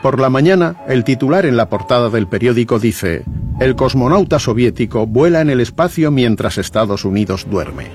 Por 0.03 0.19
la 0.19 0.29
mañana, 0.29 0.75
el 0.87 1.03
titular 1.03 1.47
en 1.47 1.57
la 1.57 1.69
portada 1.69 2.11
del 2.11 2.27
periódico 2.27 2.77
dice, 2.77 3.23
el 3.59 3.75
cosmonauta 3.75 4.37
soviético 4.37 5.07
vuela 5.07 5.41
en 5.41 5.49
el 5.49 5.59
espacio 5.59 6.11
mientras 6.11 6.59
Estados 6.59 7.03
Unidos 7.03 7.47
duerme. 7.49 7.87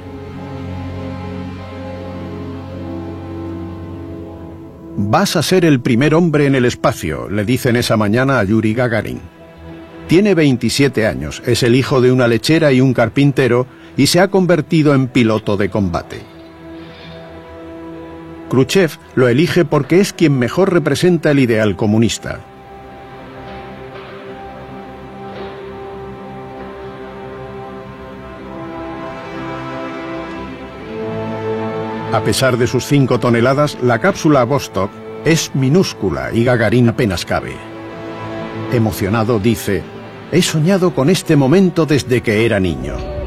Vas 4.96 5.36
a 5.36 5.44
ser 5.44 5.64
el 5.64 5.80
primer 5.80 6.16
hombre 6.16 6.46
en 6.46 6.56
el 6.56 6.64
espacio, 6.64 7.28
le 7.28 7.44
dicen 7.44 7.76
esa 7.76 7.96
mañana 7.96 8.40
a 8.40 8.44
Yuri 8.44 8.74
Gagarin. 8.74 9.20
Tiene 10.08 10.34
27 10.34 11.06
años, 11.06 11.40
es 11.46 11.62
el 11.62 11.76
hijo 11.76 12.00
de 12.00 12.10
una 12.10 12.26
lechera 12.26 12.72
y 12.72 12.80
un 12.80 12.92
carpintero 12.92 13.68
y 13.96 14.08
se 14.08 14.18
ha 14.18 14.28
convertido 14.28 14.92
en 14.92 15.06
piloto 15.06 15.56
de 15.56 15.70
combate. 15.70 16.29
Khrushchev 18.50 18.98
lo 19.14 19.28
elige 19.28 19.64
porque 19.64 20.00
es 20.00 20.12
quien 20.12 20.38
mejor 20.38 20.72
representa 20.72 21.30
el 21.30 21.38
ideal 21.38 21.76
comunista. 21.76 22.40
A 32.12 32.24
pesar 32.24 32.58
de 32.58 32.66
sus 32.66 32.84
5 32.86 33.20
toneladas, 33.20 33.78
la 33.82 34.00
cápsula 34.00 34.42
Vostok 34.42 34.90
es 35.24 35.54
minúscula 35.54 36.32
y 36.32 36.42
Gagarin 36.42 36.88
apenas 36.88 37.24
cabe. 37.24 37.54
Emocionado 38.72 39.38
dice, 39.38 39.84
he 40.32 40.42
soñado 40.42 40.92
con 40.92 41.08
este 41.08 41.36
momento 41.36 41.86
desde 41.86 42.20
que 42.20 42.44
era 42.44 42.58
niño. 42.58 43.19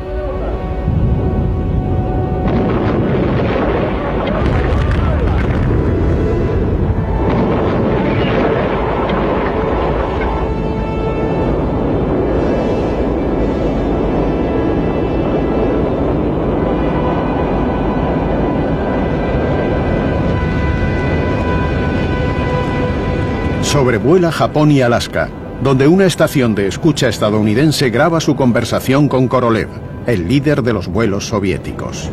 Sobrevuela 23.73 24.31
Japón 24.31 24.69
y 24.69 24.83
Alaska, 24.83 25.29
donde 25.63 25.87
una 25.87 26.05
estación 26.05 26.53
de 26.53 26.67
escucha 26.67 27.07
estadounidense 27.07 27.89
graba 27.89 28.19
su 28.19 28.35
conversación 28.35 29.09
con 29.09 29.27
Korolev, 29.27 29.67
el 30.05 30.27
líder 30.27 30.61
de 30.61 30.73
los 30.73 30.87
vuelos 30.87 31.25
soviéticos. 31.25 32.11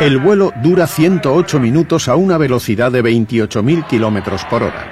El 0.00 0.18
vuelo 0.18 0.52
dura 0.60 0.88
108 0.88 1.60
minutos 1.60 2.08
a 2.08 2.16
una 2.16 2.36
velocidad 2.36 2.90
de 2.90 3.04
28.000 3.04 3.86
kilómetros 3.86 4.44
por 4.46 4.64
hora. 4.64 4.84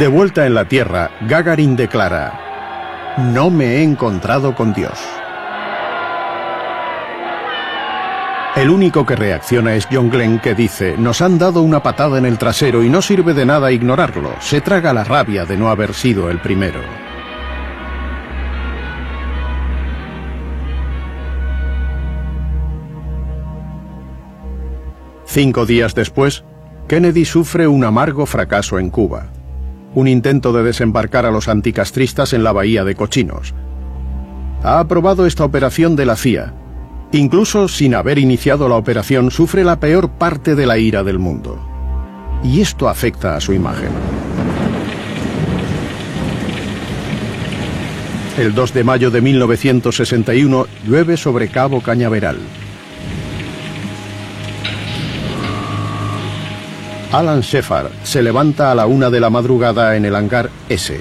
De 0.00 0.08
vuelta 0.08 0.46
en 0.46 0.54
la 0.54 0.64
Tierra, 0.64 1.12
Gagarin 1.28 1.76
declara: 1.76 3.14
No 3.18 3.50
me 3.50 3.76
he 3.76 3.82
encontrado 3.84 4.56
con 4.56 4.74
Dios. 4.74 4.98
El 8.56 8.68
único 8.68 9.06
que 9.06 9.14
reacciona 9.14 9.76
es 9.76 9.86
John 9.90 10.10
Glenn 10.10 10.40
que 10.40 10.56
dice, 10.56 10.96
nos 10.98 11.22
han 11.22 11.38
dado 11.38 11.62
una 11.62 11.84
patada 11.84 12.18
en 12.18 12.26
el 12.26 12.36
trasero 12.36 12.82
y 12.82 12.88
no 12.88 13.00
sirve 13.00 13.32
de 13.32 13.46
nada 13.46 13.70
ignorarlo, 13.70 14.34
se 14.40 14.60
traga 14.60 14.92
la 14.92 15.04
rabia 15.04 15.44
de 15.44 15.56
no 15.56 15.70
haber 15.70 15.94
sido 15.94 16.28
el 16.28 16.40
primero. 16.40 16.80
Cinco 25.26 25.64
días 25.64 25.94
después, 25.94 26.42
Kennedy 26.88 27.24
sufre 27.24 27.68
un 27.68 27.84
amargo 27.84 28.26
fracaso 28.26 28.80
en 28.80 28.90
Cuba. 28.90 29.28
Un 29.94 30.08
intento 30.08 30.52
de 30.52 30.64
desembarcar 30.64 31.24
a 31.24 31.30
los 31.30 31.46
anticastristas 31.46 32.32
en 32.32 32.42
la 32.42 32.50
bahía 32.50 32.82
de 32.82 32.96
Cochinos. 32.96 33.54
Ha 34.64 34.80
aprobado 34.80 35.24
esta 35.24 35.44
operación 35.44 35.94
de 35.94 36.04
la 36.04 36.16
CIA, 36.16 36.52
Incluso 37.12 37.66
sin 37.66 37.94
haber 37.94 38.18
iniciado 38.18 38.68
la 38.68 38.76
operación, 38.76 39.30
sufre 39.30 39.64
la 39.64 39.80
peor 39.80 40.10
parte 40.10 40.54
de 40.54 40.66
la 40.66 40.78
ira 40.78 41.02
del 41.02 41.18
mundo. 41.18 41.58
Y 42.44 42.60
esto 42.60 42.88
afecta 42.88 43.34
a 43.36 43.40
su 43.40 43.52
imagen. 43.52 43.90
El 48.38 48.54
2 48.54 48.74
de 48.74 48.84
mayo 48.84 49.10
de 49.10 49.20
1961 49.20 50.66
llueve 50.86 51.16
sobre 51.16 51.48
Cabo 51.48 51.82
Cañaveral. 51.82 52.38
Alan 57.12 57.40
Shepard 57.40 57.88
se 58.04 58.22
levanta 58.22 58.70
a 58.70 58.74
la 58.76 58.86
una 58.86 59.10
de 59.10 59.18
la 59.18 59.30
madrugada 59.30 59.96
en 59.96 60.04
el 60.04 60.14
hangar 60.14 60.48
S. 60.68 61.00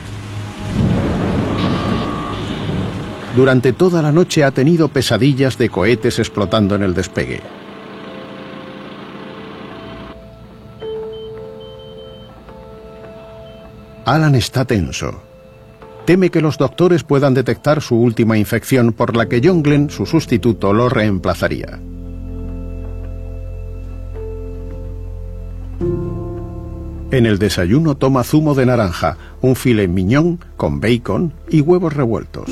Durante 3.35 3.73
toda 3.73 4.01
la 4.01 4.11
noche 4.11 4.43
ha 4.43 4.51
tenido 4.51 4.87
pesadillas 4.87 5.57
de 5.57 5.69
cohetes 5.69 6.19
explotando 6.19 6.75
en 6.75 6.83
el 6.83 6.93
despegue. 6.93 7.41
Alan 14.05 14.33
está 14.33 14.65
tenso. 14.65 15.21
Teme 16.05 16.31
que 16.31 16.41
los 16.41 16.57
doctores 16.57 17.03
puedan 17.03 17.35
detectar 17.35 17.81
su 17.81 17.95
última 17.95 18.35
infección 18.39 18.93
por 18.93 19.15
la 19.15 19.29
que 19.29 19.39
John 19.43 19.61
Glenn, 19.61 19.91
su 19.91 20.07
sustituto, 20.07 20.73
lo 20.73 20.89
reemplazaría. 20.89 21.79
En 27.11 27.25
el 27.27 27.37
desayuno 27.37 27.95
toma 27.95 28.23
zumo 28.23 28.55
de 28.55 28.65
naranja, 28.65 29.17
un 29.41 29.55
filet 29.55 29.87
miñón 29.87 30.39
con 30.57 30.79
bacon 30.79 31.33
y 31.47 31.61
huevos 31.61 31.93
revueltos. 31.93 32.49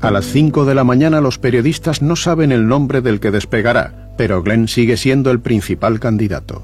A 0.00 0.12
las 0.12 0.26
5 0.26 0.64
de 0.64 0.76
la 0.76 0.84
mañana 0.84 1.20
los 1.20 1.38
periodistas 1.38 2.02
no 2.02 2.14
saben 2.14 2.52
el 2.52 2.68
nombre 2.68 3.00
del 3.00 3.18
que 3.18 3.32
despegará, 3.32 4.12
pero 4.16 4.44
Glenn 4.44 4.68
sigue 4.68 4.96
siendo 4.96 5.32
el 5.32 5.40
principal 5.40 5.98
candidato. 5.98 6.62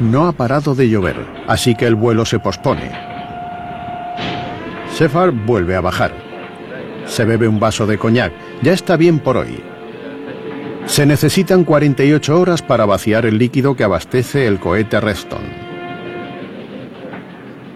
No 0.00 0.26
ha 0.26 0.32
parado 0.32 0.74
de 0.74 0.88
llover, 0.88 1.16
así 1.46 1.76
que 1.76 1.86
el 1.86 1.94
vuelo 1.94 2.24
se 2.24 2.40
pospone. 2.40 2.90
Sefar 4.92 5.30
vuelve 5.30 5.76
a 5.76 5.80
bajar. 5.80 6.12
Se 7.06 7.24
bebe 7.24 7.46
un 7.46 7.60
vaso 7.60 7.86
de 7.86 7.98
coñac. 7.98 8.32
Ya 8.62 8.72
está 8.72 8.96
bien 8.96 9.20
por 9.20 9.36
hoy. 9.36 9.62
Se 10.86 11.06
necesitan 11.06 11.64
48 11.64 12.38
horas 12.38 12.62
para 12.62 12.84
vaciar 12.84 13.26
el 13.26 13.38
líquido 13.38 13.74
que 13.74 13.84
abastece 13.84 14.46
el 14.46 14.60
cohete 14.60 15.00
Reston. 15.00 15.74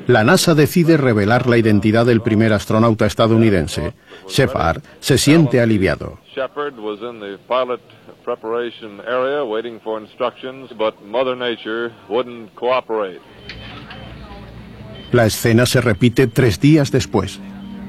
La 0.06 0.24
NASA 0.24 0.54
decide 0.54 0.96
revelar 0.96 1.46
la 1.46 1.58
identidad 1.58 2.06
del 2.06 2.22
primer 2.22 2.54
astronauta 2.54 3.04
estadounidense. 3.04 3.92
Shepard 4.26 4.82
se 5.00 5.18
siente 5.18 5.60
aliviado. 5.60 6.18
La 15.12 15.26
escena 15.26 15.66
se 15.66 15.80
repite 15.80 16.26
tres 16.26 16.60
días 16.60 16.90
después. 16.90 17.40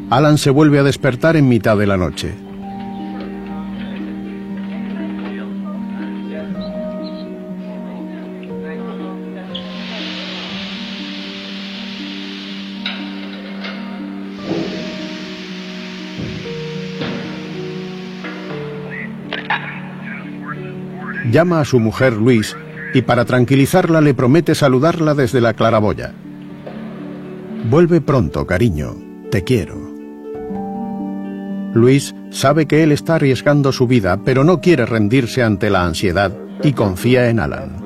Alan 0.09 0.37
se 0.37 0.49
vuelve 0.49 0.79
a 0.79 0.83
despertar 0.83 1.35
en 1.37 1.47
mitad 1.47 1.77
de 1.77 1.87
la 1.87 1.97
noche. 1.97 2.48
Llama 21.31 21.61
a 21.61 21.65
su 21.65 21.79
mujer 21.79 22.13
Luis 22.13 22.55
y 22.93 23.01
para 23.01 23.25
tranquilizarla 23.25 24.01
le 24.01 24.13
promete 24.13 24.55
saludarla 24.55 25.13
desde 25.13 25.41
la 25.41 25.53
claraboya. 25.53 26.13
Vuelve 27.69 28.01
pronto, 28.01 28.47
cariño, 28.47 28.95
te 29.29 29.43
quiero. 29.43 29.75
Luis 31.73 32.15
sabe 32.31 32.65
que 32.65 32.83
él 32.83 32.91
está 32.91 33.15
arriesgando 33.15 33.71
su 33.71 33.85
vida, 33.85 34.19
pero 34.25 34.43
no 34.43 34.59
quiere 34.59 34.85
rendirse 34.85 35.43
ante 35.43 35.69
la 35.69 35.85
ansiedad 35.85 36.31
y 36.63 36.73
confía 36.73 37.29
en 37.29 37.39
Alan. 37.39 37.77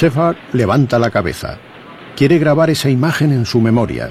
Shepard 0.00 0.38
levanta 0.54 0.98
la 0.98 1.10
cabeza. 1.10 1.58
Quiere 2.16 2.38
grabar 2.38 2.70
esa 2.70 2.88
imagen 2.88 3.32
en 3.32 3.44
su 3.44 3.60
memoria. 3.60 4.08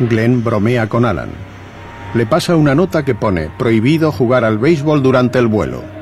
Glenn 0.00 0.42
bromea 0.42 0.88
con 0.88 1.04
Alan. 1.04 1.30
Le 2.14 2.26
pasa 2.26 2.56
una 2.56 2.74
nota 2.74 3.04
que 3.04 3.14
pone 3.14 3.48
prohibido 3.56 4.10
jugar 4.10 4.44
al 4.44 4.58
béisbol 4.58 5.04
durante 5.04 5.38
el 5.38 5.46
vuelo. 5.46 5.95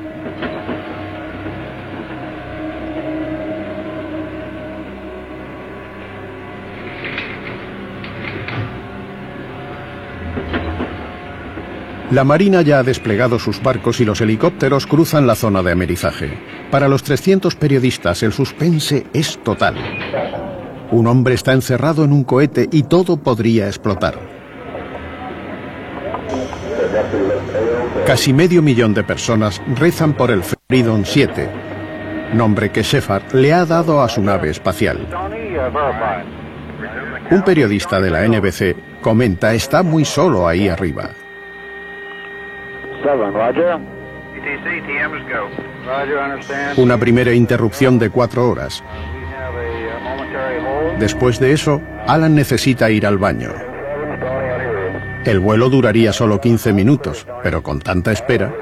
La 12.15 12.23
Marina 12.23 12.61
ya 12.61 12.79
ha 12.79 12.83
desplegado 12.83 13.39
sus 13.39 13.61
barcos 13.61 13.99
y 13.99 14.05
los 14.05 14.21
helicópteros 14.21 14.87
cruzan 14.87 15.27
la 15.27 15.35
zona 15.35 15.61
de 15.61 15.73
amerizaje. 15.73 16.31
Para 16.71 16.87
los 16.87 17.03
300 17.03 17.57
periodistas 17.57 18.23
el 18.23 18.31
suspense 18.31 19.05
es 19.11 19.37
total. 19.43 19.75
Un 20.91 21.07
hombre 21.07 21.35
está 21.35 21.51
encerrado 21.51 22.05
en 22.05 22.13
un 22.13 22.23
cohete 22.23 22.69
y 22.71 22.83
todo 22.83 23.17
podría 23.17 23.67
explotar. 23.67 24.15
Casi 28.07 28.31
medio 28.31 28.61
millón 28.61 28.93
de 28.93 29.03
personas 29.03 29.61
rezan 29.75 30.13
por 30.13 30.31
el 30.31 30.41
Freedom 30.41 31.03
7, 31.03 31.49
nombre 32.33 32.71
que 32.71 32.83
Shepard 32.83 33.33
le 33.33 33.51
ha 33.51 33.65
dado 33.65 34.01
a 34.01 34.07
su 34.07 34.21
nave 34.21 34.51
espacial. 34.51 35.05
Un 37.29 37.41
periodista 37.41 37.99
de 37.99 38.09
la 38.09 38.25
NBC 38.25 39.01
comenta 39.01 39.53
está 39.53 39.83
muy 39.83 40.05
solo 40.05 40.47
ahí 40.47 40.69
arriba. 40.69 41.09
Una 46.77 46.97
primera 46.97 47.33
interrupción 47.33 47.99
de 47.99 48.09
cuatro 48.09 48.49
horas. 48.49 48.83
Después 50.99 51.39
de 51.39 51.51
eso, 51.51 51.81
Alan 52.07 52.35
necesita 52.35 52.89
ir 52.89 53.05
al 53.05 53.17
baño. 53.17 53.51
El 55.25 55.39
vuelo 55.39 55.69
duraría 55.69 56.13
solo 56.13 56.39
15 56.39 56.73
minutos, 56.73 57.27
pero 57.43 57.63
con 57.63 57.79
tanta 57.79 58.11
espera. 58.11 58.53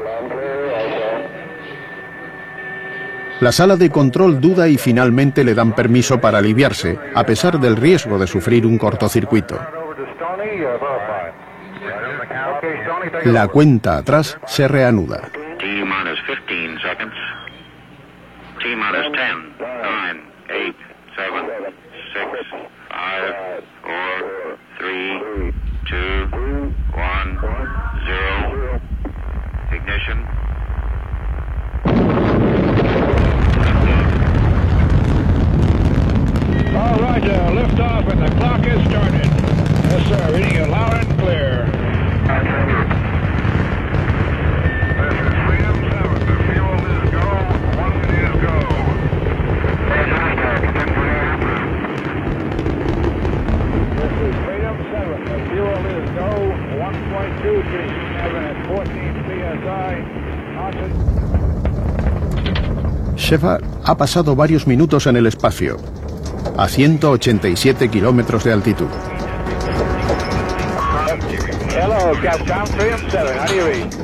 La 3.40 3.52
sala 3.52 3.76
de 3.76 3.90
control 3.90 4.40
duda 4.40 4.70
y 4.70 4.78
finalmente 4.78 5.44
le 5.44 5.54
dan 5.54 5.74
permiso 5.74 6.22
para 6.22 6.38
aliviarse, 6.38 6.98
a 7.14 7.26
pesar 7.26 7.60
del 7.60 7.76
riesgo 7.76 8.18
de 8.18 8.28
sufrir 8.28 8.66
un 8.66 8.78
cortocircuito. 8.78 9.60
La 13.26 13.48
cuenta 13.48 13.98
atrás 13.98 14.38
se 14.48 14.68
reanuda. 14.68 15.30
T-minus 15.60 16.20
15 16.26 16.80
seconds. 16.82 17.14
T-minus 18.62 19.12
10, 19.12 19.58
9, 19.60 20.22
8, 20.50 20.76
7, 21.16 21.46
6, 22.14 22.26
5, 22.90 23.64
4, 23.82 24.58
3, 24.78 25.54
2, 25.90 26.30
1, 26.94 27.40
0. 28.06 28.82
Ignition. 29.72 30.28
All 36.76 37.00
right, 37.00 37.24
uh, 37.24 37.52
lift 37.54 37.80
off 37.80 38.08
and 38.08 38.22
the 38.22 38.30
clock 38.38 38.66
is 38.66 38.82
started. 38.90 39.26
Yes, 39.94 40.08
sir. 40.08 40.34
Reading 40.34 40.56
it 40.56 40.70
loud 40.70 40.94
and 40.94 41.20
clear. 41.20 41.66
This 45.04 45.18
is 45.22 45.34
Freedom 45.46 45.78
7. 45.92 46.18
The 46.26 46.38
fuel 46.50 46.82
is 46.94 47.04
go. 47.14 47.30
One 47.78 47.98
is 48.10 48.36
go. 48.42 48.58
This 54.00 54.14
is 54.24 54.36
Freedom 54.46 54.78
7. 54.92 55.30
The 55.30 55.38
fuel 55.50 55.84
is 55.94 56.08
go. 56.18 56.30
1.23. 56.80 57.86
Having 58.18 58.46
at 58.50 59.53
14 59.64 59.64
psi. 59.64 59.96
Oxygen. 60.60 60.92
Shepard 63.16 63.64
ha 63.86 63.96
pasado 63.96 64.36
varios 64.36 64.68
minutos 64.68 65.08
en 65.08 65.16
el 65.16 65.26
espacio, 65.28 65.78
a 66.58 66.68
187 66.68 67.90
kilómetros 67.90 68.44
de 68.44 68.52
altitud. 68.54 68.88
Hello, 71.70 72.12
Capcom 72.22 72.66
307. 72.78 73.40
How 73.40 73.48
do 73.48 73.56
you 73.56 73.66
read? 73.66 73.90
The 73.90 74.00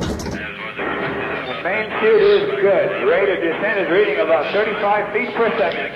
main 1.62 1.90
chute 2.00 2.22
is 2.22 2.48
good. 2.62 2.88
The 2.88 3.06
rate 3.06 3.30
of 3.30 3.40
descent 3.42 3.78
is 3.80 3.88
reading 3.90 4.20
about 4.20 4.44
35 4.52 5.12
feet 5.12 5.30
per 5.36 5.50
second. 5.58 5.90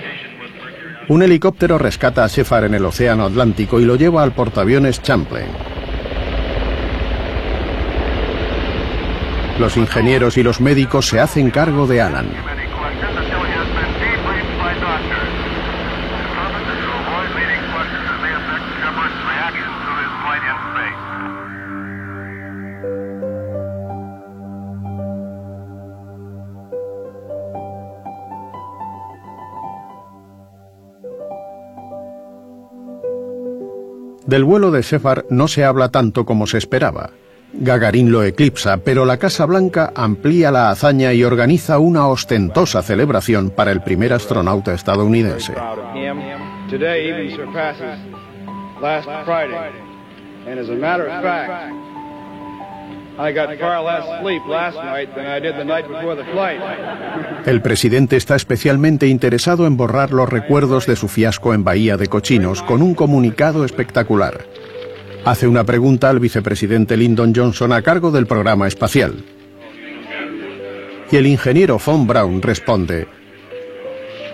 Un 1.07 1.21
helicóptero 1.21 1.77
rescata 1.77 2.23
a 2.23 2.27
Shepard 2.27 2.65
en 2.65 2.73
el 2.73 2.85
Océano 2.85 3.25
Atlántico 3.25 3.79
y 3.79 3.85
lo 3.85 3.95
lleva 3.95 4.23
al 4.23 4.33
portaaviones 4.33 5.01
Champlain. 5.01 5.74
Los 9.59 9.77
ingenieros 9.77 10.37
y 10.37 10.43
los 10.43 10.59
médicos 10.59 11.07
se 11.07 11.19
hacen 11.19 11.49
cargo 11.49 11.87
de 11.87 12.01
Alan. 12.01 12.27
Del 34.25 34.43
vuelo 34.43 34.71
de 34.71 34.81
Shepard 34.81 35.25
no 35.29 35.47
se 35.47 35.63
habla 35.63 35.89
tanto 35.89 36.25
como 36.25 36.47
se 36.47 36.57
esperaba. 36.57 37.11
Gagarin 37.57 38.11
lo 38.11 38.23
eclipsa, 38.23 38.77
pero 38.77 39.05
la 39.05 39.17
Casa 39.17 39.45
Blanca 39.45 39.91
amplía 39.95 40.51
la 40.51 40.69
hazaña 40.69 41.13
y 41.13 41.23
organiza 41.23 41.79
una 41.79 42.07
ostentosa 42.07 42.81
celebración 42.81 43.49
para 43.49 43.71
el 43.71 43.81
primer 43.81 44.13
astronauta 44.13 44.73
estadounidense. 44.73 45.53
El 57.45 57.61
presidente 57.61 58.17
está 58.17 58.35
especialmente 58.35 59.07
interesado 59.07 59.65
en 59.67 59.77
borrar 59.77 60.11
los 60.11 60.29
recuerdos 60.29 60.85
de 60.85 60.97
su 60.97 61.07
fiasco 61.07 61.53
en 61.53 61.63
Bahía 61.63 61.95
de 61.95 62.07
Cochinos 62.07 62.61
con 62.61 62.81
un 62.81 62.93
comunicado 62.93 63.63
espectacular. 63.63 64.45
Hace 65.25 65.47
una 65.47 65.63
pregunta 65.63 66.11
al 66.11 66.19
vicepresidente 66.19 66.95
Lyndon 66.95 67.33
Johnson 67.35 67.73
a 67.73 67.81
cargo 67.81 68.11
del 68.11 68.27
programa 68.27 68.67
espacial. 68.67 69.25
Y 71.11 71.15
el 71.15 71.25
ingeniero 71.25 71.79
Von 71.83 72.05
Braun 72.05 72.43
responde, 72.43 73.07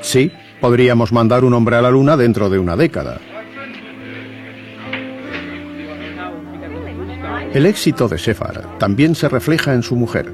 sí, 0.01 0.33
podríamos 0.59 1.13
mandar 1.13 1.45
un 1.45 1.53
hombre 1.53 1.77
a 1.77 1.81
la 1.81 1.91
Luna 1.91 2.17
dentro 2.17 2.49
de 2.49 2.59
una 2.59 2.75
década. 2.75 3.21
El 7.53 7.65
éxito 7.65 8.09
de 8.09 8.17
Shepard 8.17 8.77
también 8.77 9.15
se 9.15 9.29
refleja 9.29 9.73
en 9.73 9.83
su 9.83 9.95
mujer. 9.95 10.29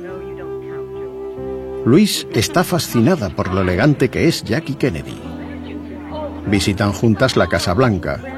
Luis 1.85 2.27
está 2.33 2.63
fascinada 2.63 3.29
por 3.29 3.53
lo 3.53 3.61
elegante 3.61 4.09
que 4.09 4.27
es 4.27 4.43
Jackie 4.43 4.73
Kennedy. 4.73 5.19
Visitan 6.47 6.93
juntas 6.93 7.37
la 7.37 7.47
Casa 7.47 7.75
Blanca. 7.75 8.36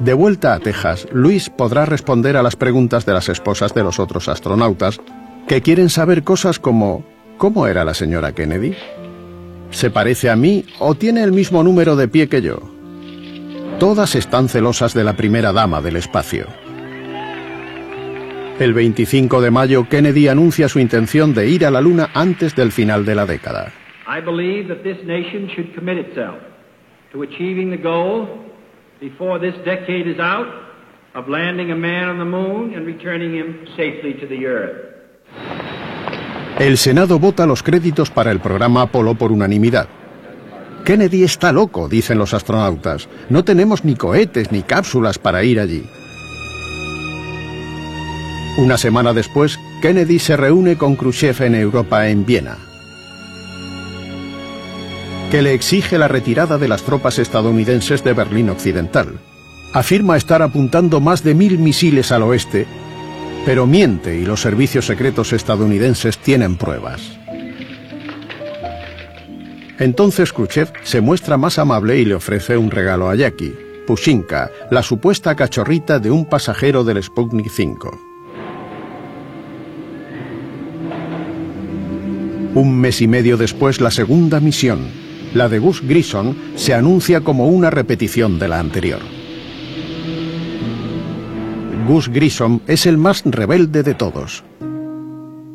De 0.00 0.14
vuelta 0.14 0.54
a 0.54 0.60
Texas, 0.60 1.06
Luis 1.12 1.50
podrá 1.50 1.84
responder 1.84 2.38
a 2.38 2.42
las 2.42 2.56
preguntas 2.56 3.04
de 3.04 3.12
las 3.12 3.28
esposas 3.28 3.74
de 3.74 3.82
los 3.82 3.98
otros 3.98 4.30
astronautas 4.30 4.98
que 5.46 5.60
quieren 5.60 5.90
saber 5.90 6.24
cosas 6.24 6.58
como 6.58 7.04
¿cómo 7.36 7.66
era 7.66 7.84
la 7.84 7.92
señora 7.92 8.32
Kennedy? 8.32 8.74
¿Se 9.68 9.90
parece 9.90 10.30
a 10.30 10.36
mí 10.36 10.64
o 10.78 10.94
tiene 10.94 11.22
el 11.22 11.32
mismo 11.32 11.62
número 11.62 11.96
de 11.96 12.08
pie 12.08 12.28
que 12.30 12.40
yo? 12.40 12.60
Todas 13.78 14.14
están 14.14 14.48
celosas 14.48 14.94
de 14.94 15.04
la 15.04 15.16
primera 15.16 15.52
dama 15.52 15.82
del 15.82 15.96
espacio. 15.96 16.46
El 18.58 18.72
25 18.72 19.42
de 19.42 19.50
mayo, 19.50 19.86
Kennedy 19.86 20.28
anuncia 20.28 20.70
su 20.70 20.80
intención 20.80 21.34
de 21.34 21.48
ir 21.48 21.66
a 21.66 21.70
la 21.70 21.82
Luna 21.82 22.08
antes 22.14 22.56
del 22.56 22.72
final 22.72 23.04
de 23.04 23.14
la 23.14 23.26
década. 23.26 23.72
Before 29.00 29.40
this 29.40 29.54
decade 29.64 30.06
is 30.06 30.18
out 30.18 30.46
of 31.14 31.28
landing 31.28 31.70
a 31.70 31.76
man 31.76 32.08
on 32.08 32.18
the 32.18 32.24
moon 32.24 32.74
and 32.74 32.86
returning 32.86 33.34
him 33.34 33.66
safely 33.76 34.14
to 34.14 34.26
the 34.26 34.46
earth. 34.46 34.86
El 36.58 36.76
Senado 36.76 37.18
vota 37.18 37.46
los 37.46 37.62
créditos 37.62 38.10
para 38.10 38.30
el 38.30 38.40
programa 38.40 38.82
Apolo 38.82 39.14
por 39.14 39.32
unanimidad. 39.32 39.88
Kennedy 40.84 41.24
está 41.24 41.52
loco, 41.52 41.88
dicen 41.88 42.18
los 42.18 42.34
astronautas. 42.34 43.08
No 43.30 43.44
tenemos 43.44 43.84
ni 43.84 43.94
cohetes 43.94 44.52
ni 44.52 44.62
cápsulas 44.62 45.18
para 45.18 45.42
ir 45.42 45.58
allí. 45.60 45.84
Una 48.58 48.76
semana 48.76 49.14
después, 49.14 49.58
Kennedy 49.80 50.18
se 50.18 50.36
reúne 50.36 50.76
con 50.76 50.96
Khrushchev 50.96 51.42
en 51.42 51.54
Europa, 51.54 52.08
en 52.08 52.26
Viena, 52.26 52.58
que 55.30 55.42
le 55.42 55.54
exige 55.54 55.96
la 55.96 56.08
retirada 56.08 56.58
de 56.58 56.66
las 56.66 56.82
tropas 56.82 57.20
estadounidenses 57.20 58.02
de 58.02 58.12
Berlín 58.12 58.50
Occidental. 58.50 59.20
Afirma 59.72 60.16
estar 60.16 60.42
apuntando 60.42 60.98
más 61.00 61.22
de 61.22 61.34
mil 61.34 61.58
misiles 61.58 62.10
al 62.10 62.24
oeste, 62.24 62.66
pero 63.46 63.64
miente 63.64 64.16
y 64.16 64.24
los 64.24 64.40
servicios 64.40 64.86
secretos 64.86 65.32
estadounidenses 65.32 66.18
tienen 66.18 66.56
pruebas. 66.56 67.16
Entonces 69.78 70.32
Khrushchev 70.32 70.72
se 70.82 71.00
muestra 71.00 71.36
más 71.36 71.60
amable 71.60 71.98
y 71.98 72.04
le 72.04 72.16
ofrece 72.16 72.56
un 72.56 72.72
regalo 72.72 73.08
a 73.08 73.14
Jackie, 73.14 73.54
Pushinka, 73.86 74.50
la 74.72 74.82
supuesta 74.82 75.36
cachorrita 75.36 76.00
de 76.00 76.10
un 76.10 76.24
pasajero 76.24 76.82
del 76.82 77.00
Sputnik 77.02 77.48
5. 77.48 78.00
Un 82.56 82.80
mes 82.80 83.00
y 83.00 83.06
medio 83.06 83.36
después, 83.36 83.80
la 83.80 83.92
segunda 83.92 84.40
misión, 84.40 84.99
la 85.34 85.48
de 85.48 85.58
Gus 85.58 85.82
Grissom, 85.82 86.34
se 86.56 86.74
anuncia 86.74 87.20
como 87.20 87.46
una 87.46 87.70
repetición 87.70 88.38
de 88.38 88.48
la 88.48 88.58
anterior. 88.58 89.00
Gus 91.86 92.08
Grissom 92.08 92.60
es 92.66 92.86
el 92.86 92.98
más 92.98 93.22
rebelde 93.24 93.82
de 93.82 93.94
todos. 93.94 94.44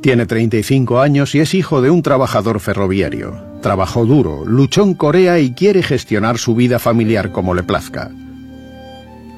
Tiene 0.02 0.26
35 0.26 1.00
años 1.00 1.34
y 1.34 1.40
es 1.40 1.54
hijo 1.54 1.82
de 1.82 1.90
un 1.90 2.04
trabajador 2.04 2.60
ferroviario. 2.60 3.36
Trabajó 3.62 4.06
duro, 4.06 4.46
luchó 4.46 4.84
en 4.84 4.94
Corea 4.94 5.40
y 5.40 5.54
quiere 5.54 5.82
gestionar 5.82 6.38
su 6.38 6.56
vida 6.56 6.78
familiar 6.78 7.32
como 7.32 7.54
le 7.54 7.64
plazca. 7.64 8.12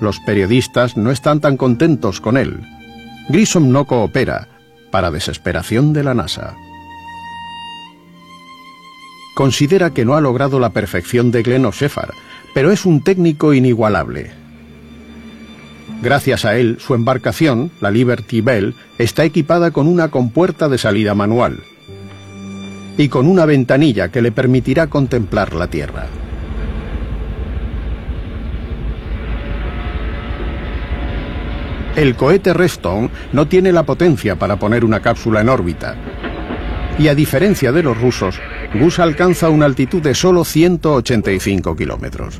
Los 0.02 0.20
periodistas 0.20 0.98
no 0.98 1.12
están 1.12 1.40
tan 1.40 1.56
contentos 1.56 2.20
con 2.20 2.38
él. 2.38 2.60
Grissom 3.30 3.72
no 3.72 3.86
coopera, 3.86 4.48
para 4.92 5.12
desesperación 5.12 5.94
de 5.94 6.04
la 6.04 6.14
NASA. 6.14 6.56
Considera 9.38 9.92
que 9.92 10.04
no 10.04 10.16
ha 10.16 10.20
logrado 10.20 10.60
la 10.60 10.72
perfección 10.72 11.30
de 11.30 11.44
Glenn 11.44 11.70
pero 12.56 12.72
es 12.72 12.88
un 12.88 13.04
técnico 13.04 13.54
inigualable. 13.54 14.32
Gracias 16.02 16.44
a 16.44 16.56
él, 16.56 16.78
su 16.80 16.96
embarcación, 16.96 17.70
la 17.80 17.92
Liberty 17.92 18.42
Bell, 18.42 18.74
está 18.98 19.26
equipada 19.26 19.70
con 19.70 19.88
una 19.88 20.08
compuerta 20.08 20.70
de 20.70 20.80
salida 20.80 21.14
manual 21.14 21.60
y 22.98 23.10
con 23.10 23.28
una 23.28 23.46
ventanilla 23.46 24.10
que 24.10 24.24
le 24.24 24.32
permitirá 24.32 24.88
contemplar 24.88 25.54
la 25.54 25.68
Tierra. 25.68 26.08
El 31.96 32.16
cohete 32.16 32.56
Redstone 32.56 33.12
no 33.34 33.48
tiene 33.48 33.72
la 33.72 33.84
potencia 33.84 34.36
para 34.36 34.58
poner 34.58 34.84
una 34.84 35.00
cápsula 35.00 35.42
en 35.42 35.50
órbita. 35.50 35.96
Y 36.98 37.10
a 37.10 37.14
diferencia 37.14 37.72
de 37.72 37.84
los 37.84 38.02
rusos, 38.02 38.40
Gus 38.80 39.00
alcanza 39.00 39.50
una 39.50 39.66
altitud 39.66 40.04
de 40.04 40.14
solo 40.14 40.46
185 40.46 41.76
kilómetros. 41.76 42.40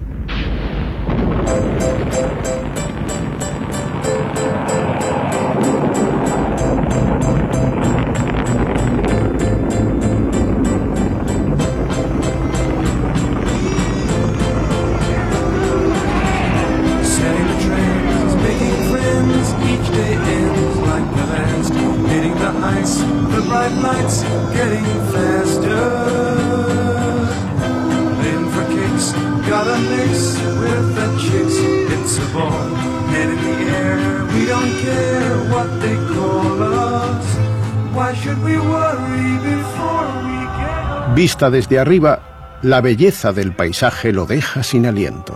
Vista 41.18 41.50
desde 41.50 41.80
arriba, 41.80 42.60
la 42.62 42.80
belleza 42.80 43.34
del 43.34 43.52
paisaje 43.52 44.14
lo 44.14 44.28
deja 44.28 44.62
sin 44.62 44.86
aliento. 44.86 45.34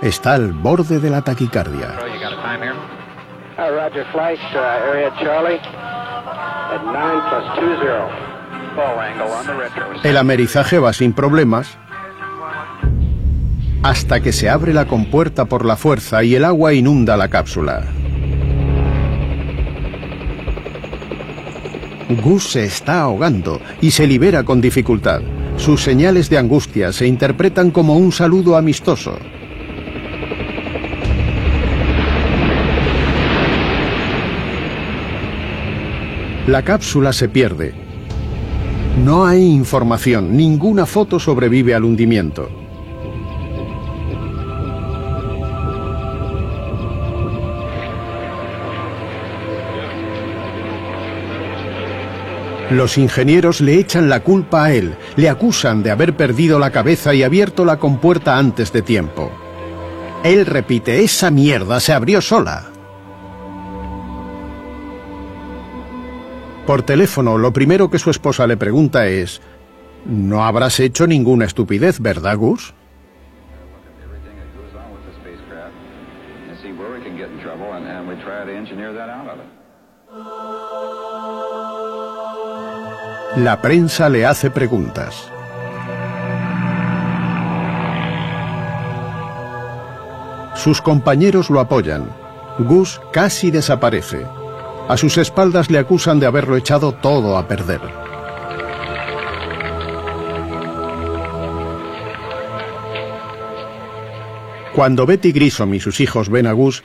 Está 0.00 0.32
al 0.32 0.54
borde 0.54 1.00
de 1.00 1.10
la 1.10 1.20
taquicardia. 1.20 1.98
El 10.02 10.16
amerizaje 10.16 10.78
va 10.78 10.94
sin 10.94 11.12
problemas 11.12 11.76
hasta 13.82 14.20
que 14.20 14.32
se 14.32 14.48
abre 14.48 14.72
la 14.72 14.86
compuerta 14.86 15.44
por 15.44 15.66
la 15.66 15.76
fuerza 15.76 16.24
y 16.24 16.36
el 16.36 16.44
agua 16.46 16.72
inunda 16.72 17.18
la 17.18 17.28
cápsula. 17.28 17.84
Gus 22.08 22.52
se 22.52 22.64
está 22.64 23.00
ahogando 23.00 23.60
y 23.80 23.90
se 23.90 24.06
libera 24.06 24.44
con 24.44 24.60
dificultad. 24.60 25.22
Sus 25.56 25.82
señales 25.82 26.30
de 26.30 26.38
angustia 26.38 26.92
se 26.92 27.06
interpretan 27.06 27.72
como 27.72 27.96
un 27.96 28.12
saludo 28.12 28.56
amistoso. 28.56 29.18
La 36.46 36.62
cápsula 36.62 37.12
se 37.12 37.28
pierde. 37.28 37.74
No 39.04 39.26
hay 39.26 39.44
información, 39.44 40.36
ninguna 40.36 40.86
foto 40.86 41.18
sobrevive 41.18 41.74
al 41.74 41.84
hundimiento. 41.84 42.65
Los 52.70 52.98
ingenieros 52.98 53.60
le 53.60 53.78
echan 53.78 54.08
la 54.08 54.24
culpa 54.24 54.64
a 54.64 54.72
él, 54.72 54.96
le 55.14 55.28
acusan 55.28 55.84
de 55.84 55.92
haber 55.92 56.16
perdido 56.16 56.58
la 56.58 56.72
cabeza 56.72 57.14
y 57.14 57.22
abierto 57.22 57.64
la 57.64 57.76
compuerta 57.76 58.38
antes 58.38 58.72
de 58.72 58.82
tiempo. 58.82 59.30
Él 60.24 60.44
repite, 60.46 61.04
esa 61.04 61.30
mierda 61.30 61.78
se 61.78 61.92
abrió 61.92 62.20
sola. 62.20 62.64
Por 66.66 66.82
teléfono, 66.82 67.38
lo 67.38 67.52
primero 67.52 67.88
que 67.88 68.00
su 68.00 68.10
esposa 68.10 68.48
le 68.48 68.56
pregunta 68.56 69.06
es, 69.06 69.40
¿no 70.04 70.44
habrás 70.44 70.80
hecho 70.80 71.06
ninguna 71.06 71.44
estupidez, 71.44 72.00
verdad, 72.00 72.36
Gus? 72.36 72.74
La 83.36 83.60
prensa 83.60 84.08
le 84.08 84.24
hace 84.24 84.50
preguntas. 84.50 85.30
Sus 90.54 90.80
compañeros 90.80 91.50
lo 91.50 91.60
apoyan. 91.60 92.08
Gus 92.58 92.98
casi 93.12 93.50
desaparece. 93.50 94.24
A 94.88 94.96
sus 94.96 95.18
espaldas 95.18 95.70
le 95.70 95.78
acusan 95.78 96.18
de 96.18 96.24
haberlo 96.24 96.56
echado 96.56 96.92
todo 96.92 97.36
a 97.36 97.46
perder. 97.46 97.82
Cuando 104.74 105.04
Betty 105.04 105.32
Grissom 105.32 105.74
y 105.74 105.80
sus 105.80 106.00
hijos 106.00 106.30
ven 106.30 106.46
a 106.46 106.52
Gus, 106.52 106.84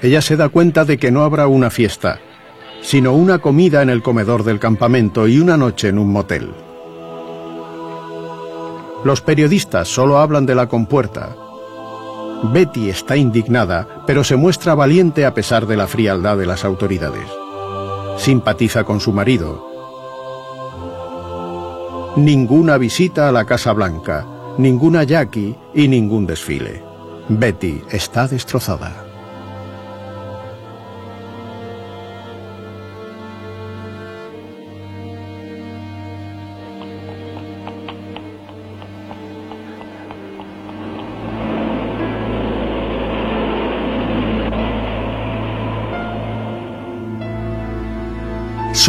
ella 0.00 0.22
se 0.22 0.38
da 0.38 0.48
cuenta 0.48 0.86
de 0.86 0.96
que 0.96 1.10
no 1.10 1.24
habrá 1.24 1.46
una 1.46 1.68
fiesta, 1.68 2.20
sino 2.82 3.12
una 3.12 3.38
comida 3.38 3.82
en 3.82 3.90
el 3.90 4.02
comedor 4.02 4.44
del 4.44 4.58
campamento 4.58 5.28
y 5.28 5.38
una 5.38 5.56
noche 5.56 5.88
en 5.88 5.98
un 5.98 6.10
motel. 6.12 6.50
Los 9.04 9.20
periodistas 9.20 9.88
solo 9.88 10.18
hablan 10.18 10.46
de 10.46 10.54
la 10.54 10.68
compuerta. 10.68 11.34
Betty 12.52 12.88
está 12.88 13.16
indignada, 13.16 14.04
pero 14.06 14.24
se 14.24 14.36
muestra 14.36 14.74
valiente 14.74 15.24
a 15.24 15.34
pesar 15.34 15.66
de 15.66 15.76
la 15.76 15.86
frialdad 15.86 16.36
de 16.36 16.46
las 16.46 16.64
autoridades. 16.64 17.26
Simpatiza 18.18 18.84
con 18.84 19.00
su 19.00 19.12
marido. 19.12 19.68
Ninguna 22.16 22.76
visita 22.76 23.28
a 23.28 23.32
la 23.32 23.44
Casa 23.44 23.72
Blanca, 23.72 24.26
ninguna 24.58 25.04
Jackie 25.04 25.56
y 25.74 25.88
ningún 25.88 26.26
desfile. 26.26 26.82
Betty 27.28 27.82
está 27.90 28.26
destrozada. 28.26 29.09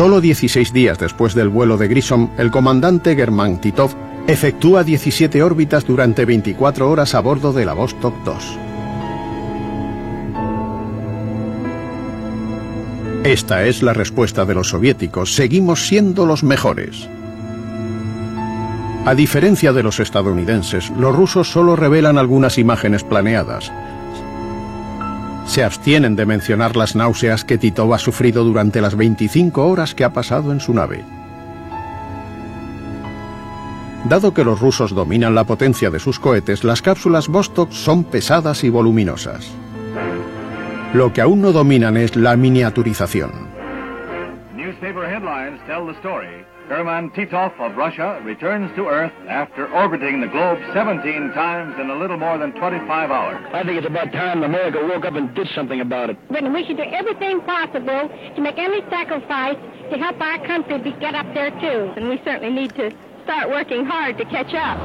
Solo 0.02 0.20
16 0.20 0.74
días 0.74 0.98
después 0.98 1.36
del 1.36 1.50
vuelo 1.50 1.78
de 1.78 1.88
Grissom, 1.88 2.32
el 2.40 2.50
comandante 2.50 3.16
Germán 3.16 3.62
Titov 3.62 3.92
efectúa 4.26 4.84
17 4.84 5.44
órbitas 5.44 5.86
durante 5.86 6.26
24 6.26 6.90
horas 6.90 7.14
a 7.14 7.20
bordo 7.20 7.54
de 7.54 7.66
la 7.66 7.74
Vostok 7.74 8.16
2. 8.24 8.58
Esta 13.26 13.64
es 13.68 13.84
la 13.84 13.94
respuesta 13.94 14.44
de 14.44 14.56
los 14.56 14.70
soviéticos. 14.70 15.36
Seguimos 15.36 15.86
siendo 15.86 16.26
los 16.26 16.44
mejores. 16.44 17.08
A 19.06 19.14
diferencia 19.14 19.72
de 19.72 19.84
los 19.84 20.00
estadounidenses, 20.00 20.90
los 20.98 21.16
rusos 21.16 21.52
solo 21.52 21.76
revelan 21.76 22.18
algunas 22.18 22.58
imágenes 22.58 23.04
planeadas. 23.04 23.72
Se 25.52 25.66
abstienen 25.66 26.16
de 26.16 26.26
mencionar 26.26 26.78
las 26.78 26.96
náuseas 26.96 27.44
que 27.44 27.58
Titov 27.58 27.94
ha 27.94 27.98
sufrido 27.98 28.46
durante 28.46 28.80
las 28.80 28.96
25 28.96 29.68
horas 29.68 29.94
que 29.94 30.06
ha 30.06 30.14
pasado 30.14 30.54
en 30.54 30.62
su 30.62 30.74
nave. 30.74 31.04
Dado 34.08 34.34
que 34.34 34.46
los 34.46 34.62
rusos 34.62 34.96
dominan 34.96 35.36
la 35.36 35.44
potencia 35.44 35.90
de 35.90 36.00
sus 36.00 36.20
cohetes, 36.20 36.64
las 36.64 36.82
cápsulas 36.82 37.28
Vostok 37.28 37.70
son 37.70 38.06
pesadas 38.06 38.64
y 38.64 38.70
voluminosas. 38.70 39.52
Lo 40.94 41.12
que 41.12 41.20
aún 41.20 41.42
no 41.42 41.52
dominan 41.52 41.98
es 41.98 42.16
la 42.16 42.38
miniaturización. 42.38 43.32
German 46.72 47.10
Titov 47.12 47.52
of 47.60 47.76
Russia 47.76 48.22
returns 48.24 48.72
to 48.78 48.88
Earth 48.88 49.12
after 49.28 49.68
orbiting 49.76 50.22
the 50.22 50.28
globe 50.28 50.58
17 50.72 51.04
times 51.36 51.76
in 51.78 51.90
a 51.90 51.96
little 52.00 52.16
more 52.16 52.38
than 52.38 52.54
25 52.54 53.12
hours. 53.12 53.44
I 53.52 53.62
think 53.66 53.76
it's 53.76 53.86
about 53.86 54.14
time 54.14 54.42
America 54.42 54.80
woke 54.80 55.04
up 55.04 55.16
and 55.16 55.36
did 55.36 55.50
something 55.54 55.82
about 55.82 56.10
it. 56.10 56.16
But 56.30 56.44
we 56.48 56.64
should 56.64 56.78
do 56.78 56.88
everything 56.88 57.42
possible 57.42 58.08
to 58.08 58.42
make 58.42 58.58
any 58.58 58.80
sacrifice 58.90 59.60
to 59.92 59.98
help 60.00 60.16
our 60.22 60.40
country 60.48 60.80
be, 60.80 60.92
get 60.94 61.14
up 61.14 61.28
there 61.34 61.52
too. 61.60 61.92
And 61.98 62.08
we 62.08 62.22
certainly 62.24 62.56
need 62.56 62.74
to 62.76 62.90
start 63.26 63.50
working 63.50 63.84
hard 63.86 64.18
to 64.20 64.24
catch 64.32 64.54
up. 64.56 64.80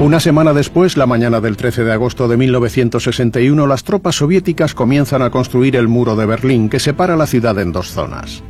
Una 0.00 0.18
semana 0.18 0.54
después, 0.54 0.96
la 0.96 1.04
mañana 1.04 1.42
del 1.42 1.58
13 1.58 1.84
de 1.84 1.92
agosto 1.92 2.26
de 2.26 2.38
1961, 2.38 3.66
las 3.66 3.84
tropas 3.84 4.14
soviéticas 4.14 4.72
comienzan 4.72 5.20
a 5.20 5.28
construir 5.28 5.76
el 5.76 5.88
muro 5.88 6.16
de 6.16 6.24
Berlín 6.24 6.70
que 6.70 6.80
separa 6.80 7.16
la 7.16 7.26
ciudad 7.26 7.58
en 7.58 7.70
dos 7.70 7.88
zonas. 7.88 8.42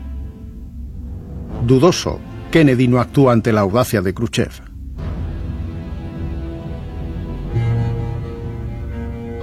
Dudoso, 1.67 2.19
Kennedy 2.51 2.89
no 2.89 3.01
actúa 3.01 3.33
ante 3.33 3.53
la 3.53 3.61
audacia 3.61 4.03
de 4.03 4.13
Khrushchev. 4.13 4.51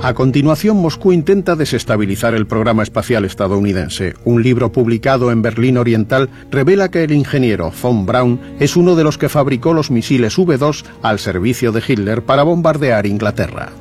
A 0.01 0.13
continuación, 0.13 0.77
Moscú 0.77 1.11
intenta 1.11 1.55
desestabilizar 1.55 2.33
el 2.33 2.47
programa 2.47 2.83
espacial 2.83 3.25
estadounidense. 3.25 4.13
Un 4.23 4.43
libro 4.43 4.71
publicado 4.71 5.29
en 5.31 5.41
Berlín 5.41 5.77
Oriental 5.77 6.29
revela 6.51 6.89
que 6.89 7.03
el 7.03 7.11
ingeniero 7.11 7.71
von 7.81 8.05
Braun 8.05 8.39
es 8.59 8.77
uno 8.77 8.95
de 8.95 9.03
los 9.03 9.17
que 9.17 9.27
fabricó 9.27 9.73
los 9.73 9.91
misiles 9.91 10.37
V-2 10.37 10.85
al 11.01 11.19
servicio 11.19 11.73
de 11.73 11.83
Hitler 11.85 12.23
para 12.23 12.43
bombardear 12.43 13.05
Inglaterra. 13.05 13.71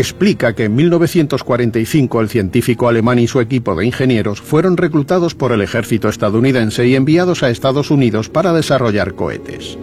Explica 0.00 0.54
que 0.54 0.64
en 0.64 0.74
1945 0.74 2.20
el 2.20 2.28
científico 2.28 2.88
alemán 2.88 3.18
y 3.18 3.26
su 3.26 3.40
equipo 3.40 3.74
de 3.74 3.86
ingenieros 3.86 4.40
fueron 4.40 4.76
reclutados 4.76 5.34
por 5.34 5.52
el 5.52 5.62
ejército 5.62 6.08
estadounidense 6.08 6.86
y 6.86 6.94
enviados 6.94 7.42
a 7.42 7.50
Estados 7.50 7.90
Unidos 7.90 8.28
para 8.28 8.52
desarrollar 8.52 9.14
cohetes. 9.14 9.78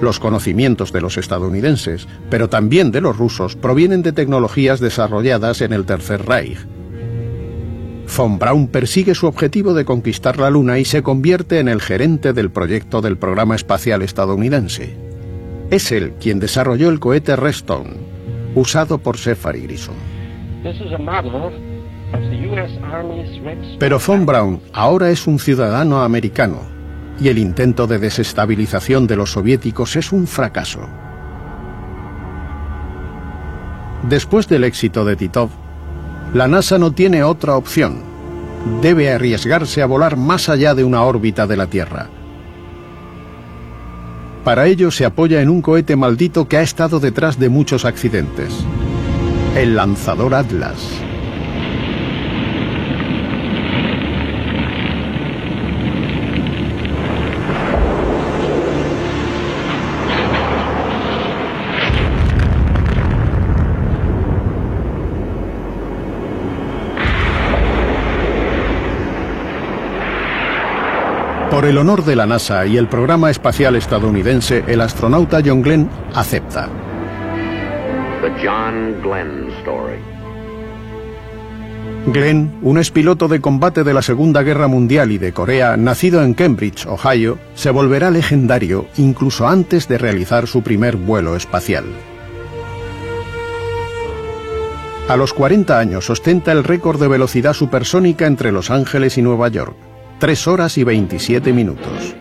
Los 0.00 0.18
conocimientos 0.18 0.92
de 0.92 1.02
los 1.02 1.18
estadounidenses, 1.18 2.08
pero 2.30 2.48
también 2.48 2.90
de 2.90 3.02
los 3.02 3.18
rusos, 3.18 3.54
provienen 3.54 4.02
de 4.02 4.12
tecnologías 4.12 4.80
desarrolladas 4.80 5.60
en 5.60 5.74
el 5.74 5.84
Tercer 5.84 6.24
Reich. 6.24 6.58
Von 8.16 8.38
Braun 8.38 8.66
persigue 8.68 9.14
su 9.14 9.26
objetivo 9.26 9.74
de 9.74 9.84
conquistar 9.84 10.38
la 10.38 10.50
Luna 10.50 10.78
y 10.78 10.84
se 10.84 11.02
convierte 11.02 11.58
en 11.58 11.68
el 11.68 11.80
gerente 11.80 12.32
del 12.32 12.50
proyecto 12.50 13.02
del 13.02 13.18
programa 13.18 13.54
espacial 13.54 14.02
estadounidense. 14.02 14.96
Es 15.70 15.92
él 15.92 16.14
quien 16.18 16.40
desarrolló 16.40 16.88
el 16.88 16.98
cohete 16.98 17.36
Redstone, 17.36 18.09
usado 18.54 18.98
por 18.98 19.18
Sefar 19.18 19.56
y 19.56 19.62
Grissom. 19.62 19.94
Pero 23.78 23.98
von 23.98 24.26
Braun 24.26 24.60
ahora 24.72 25.10
es 25.10 25.26
un 25.26 25.38
ciudadano 25.38 26.02
americano 26.02 26.60
y 27.20 27.28
el 27.28 27.38
intento 27.38 27.86
de 27.86 27.98
desestabilización 27.98 29.06
de 29.06 29.16
los 29.16 29.32
soviéticos 29.32 29.96
es 29.96 30.12
un 30.12 30.26
fracaso. 30.26 30.88
Después 34.08 34.48
del 34.48 34.64
éxito 34.64 35.04
de 35.04 35.16
Titov, 35.16 35.50
la 36.32 36.48
NASA 36.48 36.78
no 36.78 36.92
tiene 36.92 37.22
otra 37.22 37.56
opción. 37.56 38.02
Debe 38.80 39.12
arriesgarse 39.12 39.82
a 39.82 39.86
volar 39.86 40.16
más 40.16 40.48
allá 40.48 40.74
de 40.74 40.84
una 40.84 41.02
órbita 41.02 41.46
de 41.46 41.56
la 41.56 41.66
Tierra. 41.66 42.08
Para 44.44 44.66
ello 44.66 44.90
se 44.90 45.04
apoya 45.04 45.42
en 45.42 45.50
un 45.50 45.60
cohete 45.60 45.96
maldito 45.96 46.48
que 46.48 46.56
ha 46.56 46.62
estado 46.62 46.98
detrás 46.98 47.38
de 47.38 47.50
muchos 47.50 47.84
accidentes. 47.84 48.54
El 49.54 49.76
lanzador 49.76 50.34
Atlas. 50.34 51.09
Por 71.50 71.64
el 71.64 71.78
honor 71.78 72.04
de 72.04 72.14
la 72.14 72.26
NASA 72.26 72.64
y 72.64 72.76
el 72.76 72.86
programa 72.86 73.28
espacial 73.28 73.74
estadounidense, 73.74 74.62
el 74.68 74.80
astronauta 74.80 75.40
John 75.44 75.62
Glenn 75.62 75.90
acepta. 76.14 76.68
The 78.22 78.46
John 78.46 78.94
Glenn 79.02 79.50
Story. 79.58 79.98
Glenn, 82.06 82.52
un 82.62 82.78
expiloto 82.78 83.26
de 83.26 83.40
combate 83.40 83.82
de 83.82 83.92
la 83.92 84.00
Segunda 84.00 84.44
Guerra 84.44 84.68
Mundial 84.68 85.10
y 85.10 85.18
de 85.18 85.32
Corea, 85.32 85.76
nacido 85.76 86.22
en 86.22 86.34
Cambridge, 86.34 86.86
Ohio, 86.86 87.36
se 87.54 87.70
volverá 87.70 88.12
legendario 88.12 88.86
incluso 88.96 89.48
antes 89.48 89.88
de 89.88 89.98
realizar 89.98 90.46
su 90.46 90.62
primer 90.62 90.96
vuelo 90.96 91.34
espacial. 91.34 91.84
A 95.08 95.16
los 95.16 95.34
40 95.34 95.76
años 95.76 96.08
ostenta 96.10 96.52
el 96.52 96.62
récord 96.62 97.00
de 97.00 97.08
velocidad 97.08 97.54
supersónica 97.54 98.28
entre 98.28 98.52
Los 98.52 98.70
Ángeles 98.70 99.18
y 99.18 99.22
Nueva 99.22 99.48
York. 99.48 99.89
3 100.20 100.46
horas 100.48 100.76
y 100.76 100.84
27 100.84 101.52
minutos. 101.54 102.14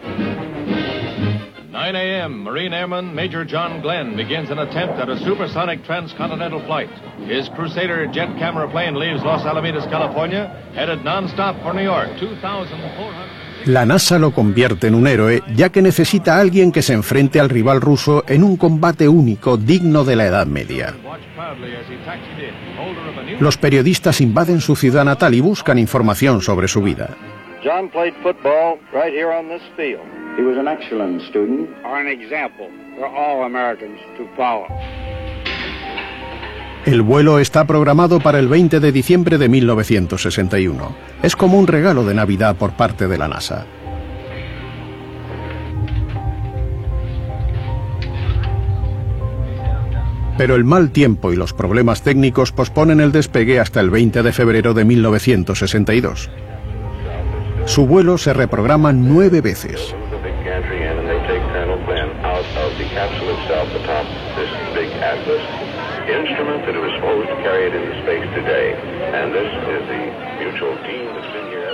9 1.69 1.97
a.m., 1.97 2.43
Marine 2.43 2.73
Airman 2.73 3.13
Major 3.13 3.45
John 3.45 3.81
Glenn 3.81 4.15
begins 4.15 4.49
an 4.49 4.59
attempt 4.59 4.97
at 4.99 5.09
a 5.09 5.17
supersonic 5.19 5.83
transcontinental 5.83 6.61
flight. 6.61 6.89
His 7.27 7.49
Crusader 7.49 8.09
jet 8.13 8.29
camera 8.39 8.71
plane 8.71 8.97
leaves 8.97 9.21
Los 9.23 9.43
Alamitos, 9.43 9.85
California, 9.89 10.71
headed 10.73 10.99
nonstop 11.03 11.61
for 11.61 11.73
New 11.73 11.83
York. 11.83 12.09
2,400. 12.19 13.39
La 13.65 13.85
NASA 13.85 14.17
lo 14.17 14.31
convierte 14.31 14.87
en 14.87 14.95
un 14.95 15.05
héroe 15.05 15.43
ya 15.53 15.69
que 15.69 15.81
necesita 15.81 16.37
a 16.37 16.39
alguien 16.39 16.71
que 16.71 16.81
se 16.81 16.93
enfrente 16.93 17.41
al 17.41 17.49
rival 17.49 17.81
ruso 17.81 18.23
en 18.29 18.45
un 18.45 18.55
combate 18.55 19.09
único 19.09 19.57
digno 19.57 20.05
de 20.05 20.15
la 20.15 20.25
Edad 20.25 20.47
Media. 20.47 20.95
Los 23.41 23.57
periodistas 23.57 24.21
invaden 24.21 24.61
su 24.61 24.77
ciudad 24.77 25.03
natal 25.03 25.33
y 25.33 25.41
buscan 25.41 25.77
información 25.77 26.41
sobre 26.41 26.69
su 26.69 26.81
vida. 26.81 27.09
John 27.63 27.89
played 27.89 28.13
football 28.23 28.79
right 28.93 29.11
here 29.11 29.31
on 29.31 29.49
this 29.49 29.61
field. 29.75 30.07
He 30.37 30.43
was 30.43 30.57
an 30.57 30.67
excellent 30.67 31.21
student. 31.23 31.69
Or 31.83 31.99
an 31.99 32.07
example 32.07 32.69
for 32.97 33.05
all 33.05 33.43
Americans 33.43 33.99
to 34.17 34.25
follow. 34.37 34.67
El 36.85 37.01
vuelo 37.01 37.39
está 37.39 37.67
programado 37.67 38.21
para 38.21 38.39
el 38.39 38.47
20 38.47 38.79
de 38.79 38.91
diciembre 38.93 39.37
de 39.37 39.49
1961. 39.49 40.95
Es 41.21 41.35
como 41.35 41.59
un 41.59 41.67
regalo 41.67 42.05
de 42.05 42.13
Navidad 42.13 42.55
por 42.55 42.71
parte 42.71 43.09
de 43.09 43.17
la 43.17 43.27
NASA. 43.27 43.65
Pero 50.37 50.55
el 50.55 50.63
mal 50.63 50.91
tiempo 50.91 51.33
y 51.33 51.35
los 51.35 51.51
problemas 51.51 52.01
técnicos 52.01 52.53
posponen 52.53 53.01
el 53.01 53.11
despegue 53.11 53.59
hasta 53.59 53.81
el 53.81 53.89
20 53.89 54.23
de 54.23 54.31
febrero 54.31 54.73
de 54.73 54.85
1962. 54.85 56.29
Su 57.69 57.85
vuelo 57.85 58.17
se 58.17 58.33
reprograma 58.33 58.91
nueve 58.91 59.41
veces. 59.41 59.93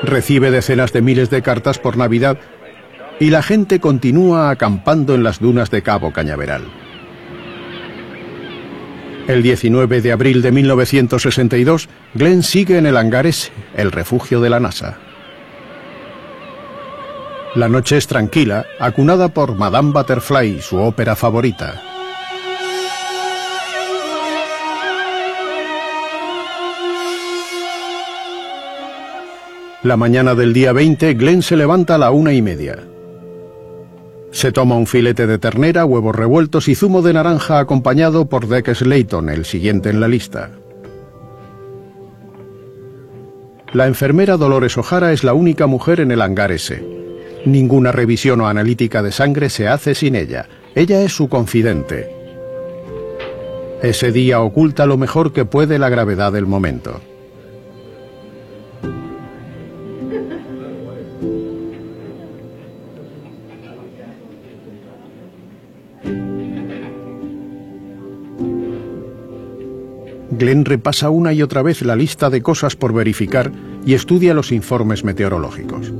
Recibe 0.04 0.52
decenas 0.52 0.92
de 0.92 1.02
miles 1.02 1.30
de 1.30 1.42
cartas 1.42 1.80
por 1.80 1.96
Navidad 1.96 2.40
y 3.22 3.30
la 3.30 3.42
gente 3.42 3.80
continúa 3.80 4.50
acampando 4.50 5.16
en 5.16 5.24
las 5.24 5.40
dunas 5.40 5.72
de 5.72 5.82
Cabo 5.82 6.12
Cañaveral. 6.12 6.64
El 9.30 9.42
19 9.42 10.02
de 10.02 10.12
abril 10.12 10.42
de 10.42 10.52
1962, 10.52 11.88
Glenn 12.16 12.44
sigue 12.44 12.78
en 12.78 12.86
el 12.86 12.98
hangar 12.98 13.26
el 13.78 13.92
refugio 13.94 14.42
de 14.42 14.50
la 14.50 14.60
NASA. 14.60 15.05
La 17.56 17.70
noche 17.70 17.96
es 17.96 18.06
tranquila, 18.06 18.66
acunada 18.80 19.30
por 19.30 19.56
Madame 19.56 19.94
Butterfly, 19.94 20.60
su 20.60 20.78
ópera 20.78 21.16
favorita. 21.16 21.82
La 29.84 29.96
mañana 29.96 30.36
del 30.36 30.52
día 30.52 30.74
20, 30.74 31.14
Glenn 31.14 31.42
se 31.42 31.56
levanta 31.56 31.96
a 31.96 31.98
la 31.98 32.12
una 32.12 32.34
y 32.34 32.42
media. 32.42 32.78
Se 34.32 34.52
toma 34.52 34.76
un 34.76 34.86
filete 34.86 35.26
de 35.26 35.38
ternera, 35.38 35.86
huevos 35.86 36.14
revueltos 36.14 36.68
y 36.68 36.76
zumo 36.76 37.02
de 37.02 37.14
naranja 37.14 37.60
acompañado 37.60 38.26
por 38.26 38.50
Deck 38.50 38.74
Slayton, 38.74 39.30
el 39.30 39.46
siguiente 39.46 39.90
en 39.90 40.02
la 40.02 40.10
lista. 40.10 40.52
La 43.72 43.88
enfermera 43.88 44.36
Dolores 44.36 44.78
O'Hara 44.78 45.14
es 45.14 45.24
la 45.24 45.34
única 45.34 45.68
mujer 45.68 46.02
en 46.02 46.12
el 46.12 46.22
hangar 46.22 46.52
S. 46.52 46.95
Ninguna 47.46 47.92
revisión 47.92 48.42
o 48.42 48.48
analítica 48.48 49.04
de 49.04 49.12
sangre 49.12 49.50
se 49.50 49.68
hace 49.68 49.94
sin 49.94 50.16
ella. 50.16 50.48
Ella 50.74 51.02
es 51.04 51.16
su 51.16 51.30
confidente. 51.30 52.10
Ese 53.84 54.12
día 54.12 54.42
oculta 54.42 54.88
lo 54.88 54.98
mejor 54.98 55.32
que 55.32 55.46
puede 55.46 55.78
la 55.78 55.90
gravedad 55.90 56.34
del 56.34 56.48
momento. 56.48 57.02
Glenn 70.32 70.66
repasa 70.66 71.12
una 71.12 71.32
y 71.32 71.44
otra 71.44 71.62
vez 71.62 71.84
la 71.84 71.96
lista 71.96 72.30
de 72.32 72.42
cosas 72.42 72.76
por 72.76 72.92
verificar 72.92 73.52
y 73.86 73.94
estudia 73.94 74.34
los 74.34 74.52
informes 74.52 75.04
meteorológicos. 75.04 75.94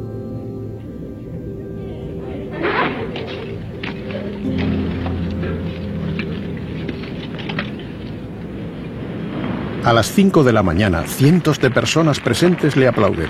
A 9.86 9.94
las 9.94 10.12
5 10.12 10.44
de 10.44 10.52
la 10.52 10.64
mañana, 10.64 11.04
cientos 11.04 11.60
de 11.60 11.70
personas 11.70 12.20
presentes 12.20 12.76
le 12.76 12.88
aplauden. 12.88 13.30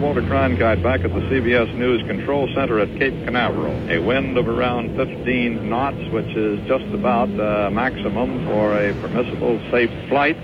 Walter 0.00 0.22
Cronkite 0.22 0.82
back 0.82 1.04
at 1.04 1.12
the 1.12 1.20
CBS 1.28 1.68
News 1.74 2.02
Control 2.06 2.48
Center 2.54 2.80
at 2.80 2.88
Cape 2.98 3.22
Canaveral. 3.26 3.74
A 3.90 3.98
wind 3.98 4.38
of 4.38 4.48
around 4.48 4.96
15 4.96 5.68
knots, 5.68 5.98
which 6.12 6.34
is 6.34 6.58
just 6.66 6.86
about 6.94 7.28
the 7.36 7.68
maximum 7.70 8.42
for 8.46 8.72
a 8.72 8.94
permissible 9.02 9.60
safe 9.70 9.90
flight. 10.08 10.38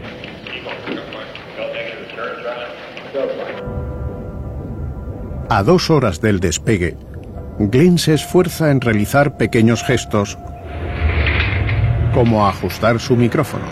A 5.49 5.63
dos 5.63 5.89
horas 5.89 6.21
del 6.21 6.41
despegue, 6.41 6.97
Glenn 7.59 7.97
se 7.97 8.13
esfuerza 8.13 8.71
en 8.71 8.83
realizar 8.83 9.39
pequeños 9.39 9.83
gestos 9.83 10.37
como 12.13 12.47
ajustar 12.47 13.01
su 13.01 13.17
micrófono. 13.17 13.65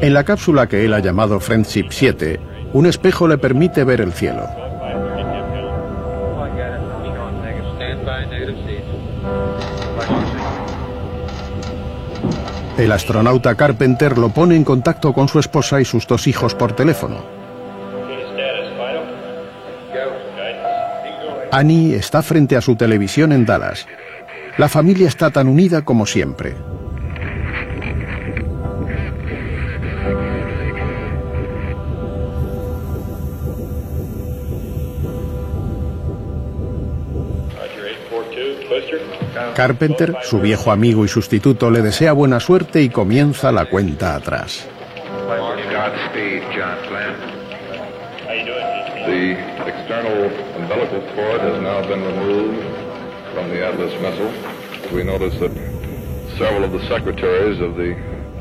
En 0.00 0.14
la 0.14 0.24
cápsula 0.24 0.66
que 0.66 0.84
él 0.84 0.94
ha 0.94 0.98
llamado 0.98 1.38
Friendship 1.40 1.86
7, 1.90 2.40
un 2.72 2.86
espejo 2.86 3.28
le 3.28 3.38
permite 3.38 3.84
ver 3.84 4.00
el 4.00 4.12
cielo. 4.12 4.71
El 12.78 12.90
astronauta 12.90 13.54
Carpenter 13.54 14.16
lo 14.16 14.30
pone 14.30 14.56
en 14.56 14.64
contacto 14.64 15.12
con 15.12 15.28
su 15.28 15.38
esposa 15.38 15.80
y 15.80 15.84
sus 15.84 16.06
dos 16.06 16.26
hijos 16.26 16.54
por 16.54 16.74
teléfono. 16.74 17.22
Annie 21.50 21.94
está 21.94 22.22
frente 22.22 22.56
a 22.56 22.62
su 22.62 22.76
televisión 22.76 23.30
en 23.32 23.44
Dallas. 23.44 23.86
La 24.56 24.70
familia 24.70 25.06
está 25.06 25.30
tan 25.30 25.48
unida 25.48 25.82
como 25.82 26.06
siempre. 26.06 26.56
Carpenter, 39.54 40.16
su 40.22 40.40
viejo 40.40 40.70
amigo 40.70 41.04
y 41.04 41.08
sustituto, 41.08 41.70
le 41.70 41.82
desea 41.82 42.12
buena 42.12 42.40
suerte 42.40 42.82
y 42.82 42.88
comienza 42.88 43.52
la 43.52 43.66
cuenta 43.66 44.14
atrás. 44.14 44.68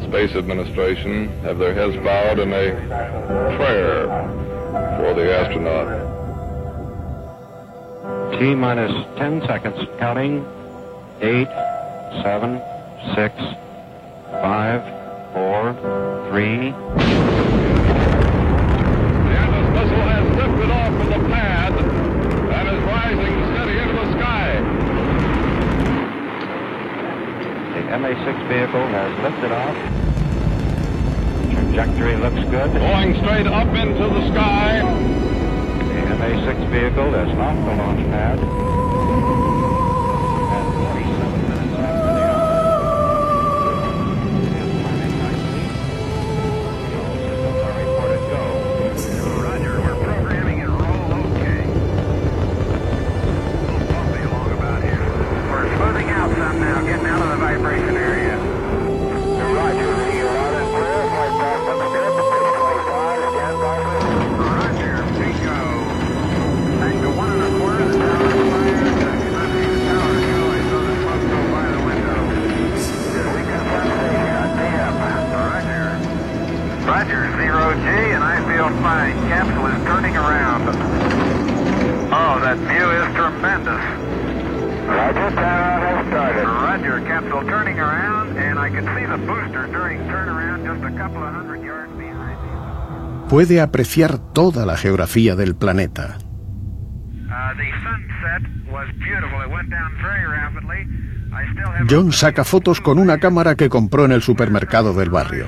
Space 0.03 0.35
Administration 0.35 1.29
have 1.43 1.59
their 1.59 1.73
heads 1.73 1.95
bowed 2.03 2.39
in 2.39 2.51
a 2.51 2.73
prayer 3.55 4.07
for 4.97 5.13
the 5.13 5.31
astronaut. 5.39 5.87
T 8.37 8.55
minus 8.55 8.91
10 9.17 9.43
seconds. 9.47 9.77
Counting. 9.99 10.43
Eight, 11.23 11.53
seven, 12.23 12.57
six, 13.13 13.37
five, 14.41 14.81
four, 15.33 15.71
three. 16.31 16.73
The 16.73 16.97
Atlas 19.37 19.69
missile 19.69 20.01
has 20.01 20.25
lifted 20.33 20.71
off 20.73 20.89
from 20.97 21.09
the 21.13 21.21
pad 21.29 21.73
and 21.77 22.65
is 22.73 22.81
rising 22.89 23.37
steady 23.53 23.77
into 23.77 23.93
the 24.01 24.09
sky. 24.17 24.57
The 27.77 27.81
MA6 28.01 28.33
vehicle 28.49 28.87
has 28.89 29.13
lifted 29.21 29.51
off. 29.51 29.77
Trajectory 31.53 32.15
looks 32.15 32.49
good. 32.49 32.73
Going 32.73 33.13
straight 33.21 33.45
up 33.45 33.67
into 33.67 34.09
the 34.09 34.27
sky. 34.33 34.81
The 35.85 36.01
MA6 36.17 36.69
vehicle 36.71 37.13
is 37.13 37.29
off 37.37 37.55
the 37.63 37.75
launch 37.75 38.01
pad. 38.09 38.70
Puede 93.31 93.61
apreciar 93.61 94.19
toda 94.33 94.65
la 94.65 94.75
geografía 94.75 95.37
del 95.37 95.55
planeta. 95.55 96.17
Uh, 97.29 97.55
John 101.89 102.11
saca 102.11 102.43
fotos 102.43 102.81
con 102.81 102.99
una 102.99 103.19
cámara 103.19 103.55
que 103.55 103.69
compró 103.69 104.03
en 104.03 104.11
el 104.11 104.21
supermercado 104.21 104.93
del 104.93 105.11
barrio. 105.11 105.47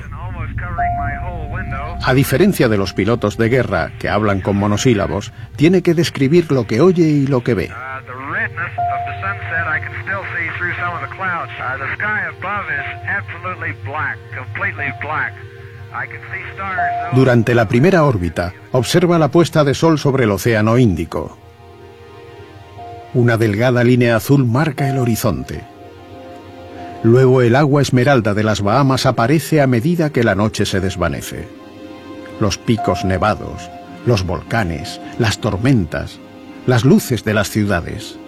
A 2.02 2.14
diferencia 2.14 2.70
de 2.70 2.78
los 2.78 2.94
pilotos 2.94 3.36
de 3.36 3.50
guerra, 3.50 3.92
que 3.98 4.08
hablan 4.08 4.40
con 4.40 4.56
monosílabos, 4.56 5.34
tiene 5.56 5.82
que 5.82 5.92
describir 5.92 6.50
lo 6.50 6.66
que 6.66 6.80
oye 6.80 7.04
y 7.04 7.26
lo 7.26 7.44
que 7.44 7.52
ve. 7.52 7.70
Durante 17.14 17.54
la 17.54 17.68
primera 17.68 18.04
órbita, 18.04 18.52
observa 18.72 19.18
la 19.18 19.28
puesta 19.28 19.64
de 19.64 19.74
sol 19.74 19.98
sobre 19.98 20.24
el 20.24 20.30
Océano 20.32 20.78
Índico. 20.78 21.38
Una 23.14 23.36
delgada 23.36 23.84
línea 23.84 24.16
azul 24.16 24.44
marca 24.44 24.88
el 24.88 24.98
horizonte. 24.98 25.62
Luego 27.04 27.42
el 27.42 27.54
agua 27.54 27.82
esmeralda 27.82 28.34
de 28.34 28.42
las 28.42 28.60
Bahamas 28.60 29.06
aparece 29.06 29.60
a 29.60 29.66
medida 29.66 30.10
que 30.10 30.24
la 30.24 30.34
noche 30.34 30.66
se 30.66 30.80
desvanece. 30.80 31.46
Los 32.40 32.58
picos 32.58 33.04
nevados, 33.04 33.70
los 34.06 34.26
volcanes, 34.26 35.00
las 35.18 35.38
tormentas, 35.38 36.18
las 36.66 36.84
luces 36.84 37.24
de 37.24 37.34
las 37.34 37.50
ciudades. 37.50 38.18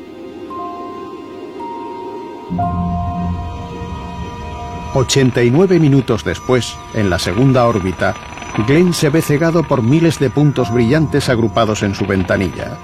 ...89 4.97 5.78
minutos 5.78 6.24
después, 6.24 6.74
en 6.94 7.11
la 7.11 7.18
segunda 7.18 7.66
órbita, 7.66 8.14
Glenn 8.66 8.94
se 8.94 9.11
ve 9.11 9.20
cegado 9.20 9.62
por 9.62 9.82
miles 9.82 10.18
de 10.18 10.30
puntos 10.30 10.72
brillantes 10.72 11.28
agrupados 11.28 11.82
en 11.82 11.94
su 11.94 12.07
ventanilla. 12.07 12.78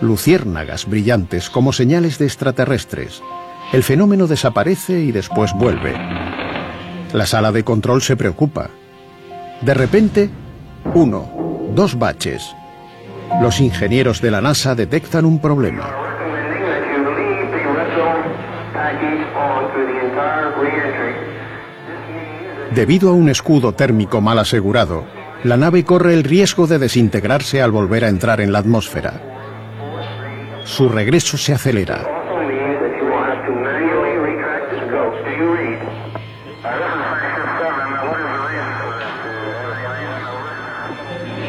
Luciérnagas 0.00 0.88
brillantes 0.88 1.50
como 1.50 1.74
señales 1.74 2.18
de 2.18 2.24
extraterrestres. 2.24 3.22
El 3.70 3.82
fenómeno 3.82 4.26
desaparece 4.26 5.00
y 5.00 5.12
después 5.12 5.52
vuelve. 5.52 5.92
La 7.12 7.26
sala 7.26 7.52
de 7.52 7.64
control 7.64 8.00
se 8.00 8.16
preocupa. 8.16 8.70
De 9.60 9.74
repente, 9.74 10.30
uno, 10.94 11.68
dos 11.74 11.98
baches. 11.98 12.50
Los 13.42 13.60
ingenieros 13.60 14.22
de 14.22 14.30
la 14.30 14.40
NASA 14.40 14.74
detectan 14.74 15.26
un 15.26 15.38
problema. 15.38 16.07
Debido 22.74 23.10
a 23.10 23.12
un 23.12 23.28
escudo 23.28 23.72
térmico 23.72 24.20
mal 24.20 24.38
asegurado, 24.38 25.04
la 25.42 25.56
nave 25.56 25.84
corre 25.84 26.14
el 26.14 26.24
riesgo 26.24 26.66
de 26.66 26.78
desintegrarse 26.78 27.62
al 27.62 27.70
volver 27.70 28.04
a 28.04 28.08
entrar 28.08 28.40
en 28.40 28.52
la 28.52 28.58
atmósfera. 28.58 29.22
Su 30.64 30.88
regreso 30.88 31.38
se 31.38 31.54
acelera. 31.54 32.06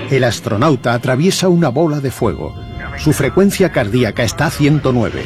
El 0.10 0.24
astronauta 0.24 0.94
atraviesa 0.94 1.50
una 1.50 1.70
bola 1.70 2.00
de 2.00 2.10
fuego. 2.10 2.56
Su 2.98 3.14
frecuencia 3.14 3.72
cardíaca 3.72 4.24
está 4.24 4.48
a 4.48 4.52
109. 4.52 5.24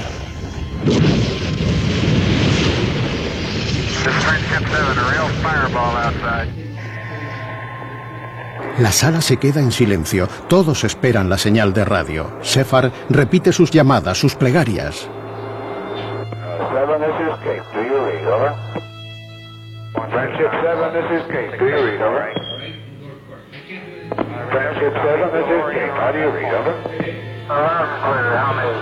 La 8.80 8.92
sala 8.92 9.22
se 9.22 9.38
queda 9.38 9.60
en 9.60 9.72
silencio. 9.72 10.28
Todos 10.48 10.84
esperan 10.84 11.30
la 11.30 11.38
señal 11.38 11.74
de 11.74 11.86
radio. 11.86 12.40
Sefar 12.42 12.92
repite 13.10 13.54
sus 13.54 13.72
llamadas, 13.72 14.18
sus 14.18 14.36
plegarias. 14.36 15.08
Seven, 16.74 17.00
this 17.00 17.16
is 17.22 17.36
Cape. 17.44 17.64
Do 17.74 17.82
you 17.84 18.00
read? 18.06 18.26
Over. 18.28 18.56
Friendship 20.12 20.52
7, 20.64 20.94
this 20.94 21.06
is 21.12 21.24
Cape. 21.32 21.60
Do 21.60 21.66
you 21.68 21.86
read? 21.86 22.02
Over. 22.02 22.34
Friendship 24.52 24.94
7, 24.94 25.32
this 25.32 25.48
is 25.48 25.64
Cape. 25.74 25.94
How 25.94 26.12
do 26.12 26.20
you 26.20 26.30
read? 26.32 26.54
Over. 26.54 26.76
Loud 27.48 27.82
and 27.82 27.92
clear. 28.04 28.38
How 28.38 28.54
many? 28.58 28.74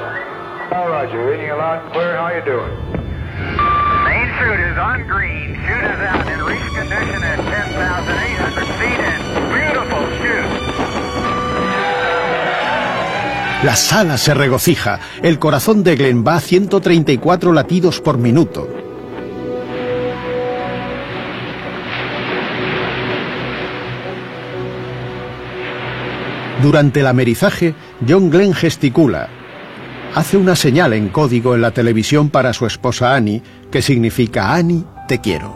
All 0.74 0.90
right, 0.90 1.12
you're 1.12 1.30
reading 1.30 1.50
clear. 1.92 2.16
How? 2.16 3.71
Main 4.04 4.28
chute 4.38 4.64
is 4.72 4.78
on 4.78 5.08
green. 5.08 5.56
Chute 5.66 5.90
is 5.94 6.02
out 6.12 6.28
in 6.28 6.40
reach 6.46 6.68
condition 6.74 7.24
at 7.24 7.38
10,800 7.38 8.66
feet 8.80 9.00
and 9.00 9.24
beautiful 9.54 10.04
chute. 10.20 10.52
La 13.64 13.76
sala 13.76 14.18
se 14.18 14.34
regocija. 14.34 15.00
El 15.22 15.38
corazón 15.38 15.84
de 15.84 15.96
Glenn 15.96 16.26
va 16.26 16.36
a 16.36 16.40
134 16.40 17.54
latidos 17.54 18.02
por 18.02 18.18
minuto. 18.18 18.68
Durante 26.62 27.00
el 27.00 27.08
amerizaje, 27.08 27.76
John 28.08 28.30
Glenn 28.30 28.54
gesticula. 28.54 29.41
Hace 30.14 30.36
una 30.36 30.58
señal 30.58 30.92
en 30.92 31.08
código 31.08 31.56
en 31.56 31.62
la 31.62 31.72
televisión 31.72 32.30
para 32.30 32.52
su 32.52 32.66
esposa 32.66 33.16
Annie, 33.16 33.42
que 33.72 33.82
significa 33.82 34.54
Annie, 34.54 34.84
te 35.08 35.22
quiero. 35.22 35.56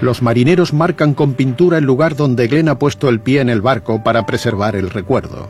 Los 0.00 0.20
marineros 0.20 0.74
marcan 0.74 1.14
con 1.14 1.34
pintura 1.34 1.78
el 1.78 1.84
lugar 1.84 2.16
donde 2.16 2.48
Glenn 2.48 2.68
ha 2.68 2.78
puesto 2.78 3.08
el 3.08 3.20
pie 3.20 3.40
en 3.40 3.50
el 3.50 3.60
barco 3.60 4.02
para 4.02 4.26
preservar 4.26 4.74
el 4.74 4.90
recuerdo. 4.90 5.48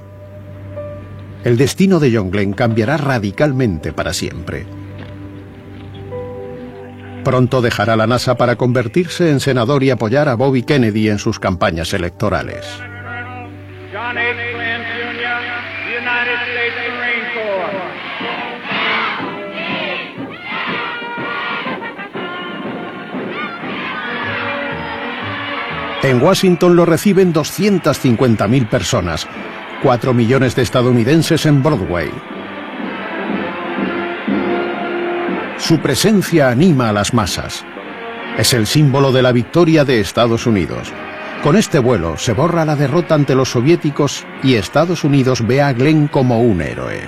El 1.42 1.56
destino 1.56 2.00
de 2.00 2.14
John 2.14 2.30
Glenn 2.30 2.52
cambiará 2.52 2.98
radicalmente 2.98 3.94
para 3.94 4.12
siempre. 4.12 4.66
Pronto 7.24 7.62
dejará 7.62 7.96
la 7.96 8.06
NASA 8.06 8.36
para 8.36 8.56
convertirse 8.56 9.30
en 9.30 9.40
senador 9.40 9.82
y 9.82 9.90
apoyar 9.90 10.28
a 10.28 10.34
Bobby 10.34 10.62
Kennedy 10.62 11.08
en 11.08 11.18
sus 11.18 11.40
campañas 11.40 11.94
electorales. 11.94 12.66
En 26.02 26.22
Washington 26.22 26.76
lo 26.76 26.86
reciben 26.86 27.34
250.000 27.34 28.68
personas, 28.68 29.26
4 29.82 30.14
millones 30.14 30.54
de 30.54 30.62
estadounidenses 30.62 31.46
en 31.46 31.64
Broadway. 31.64 32.12
Su 35.58 35.80
presencia 35.80 36.50
anima 36.50 36.90
a 36.90 36.92
las 36.92 37.12
masas. 37.12 37.64
Es 38.38 38.54
el 38.54 38.68
símbolo 38.68 39.10
de 39.10 39.22
la 39.22 39.32
victoria 39.32 39.84
de 39.84 39.98
Estados 39.98 40.46
Unidos. 40.46 40.92
Con 41.42 41.56
este 41.56 41.78
vuelo 41.78 42.16
se 42.16 42.32
borra 42.32 42.64
la 42.64 42.74
derrota 42.74 43.14
ante 43.14 43.34
los 43.34 43.50
soviéticos 43.50 44.24
y 44.42 44.54
Estados 44.54 45.04
Unidos 45.04 45.46
ve 45.46 45.62
a 45.62 45.72
Glenn 45.72 46.08
como 46.08 46.40
un 46.40 46.60
héroe. 46.60 47.02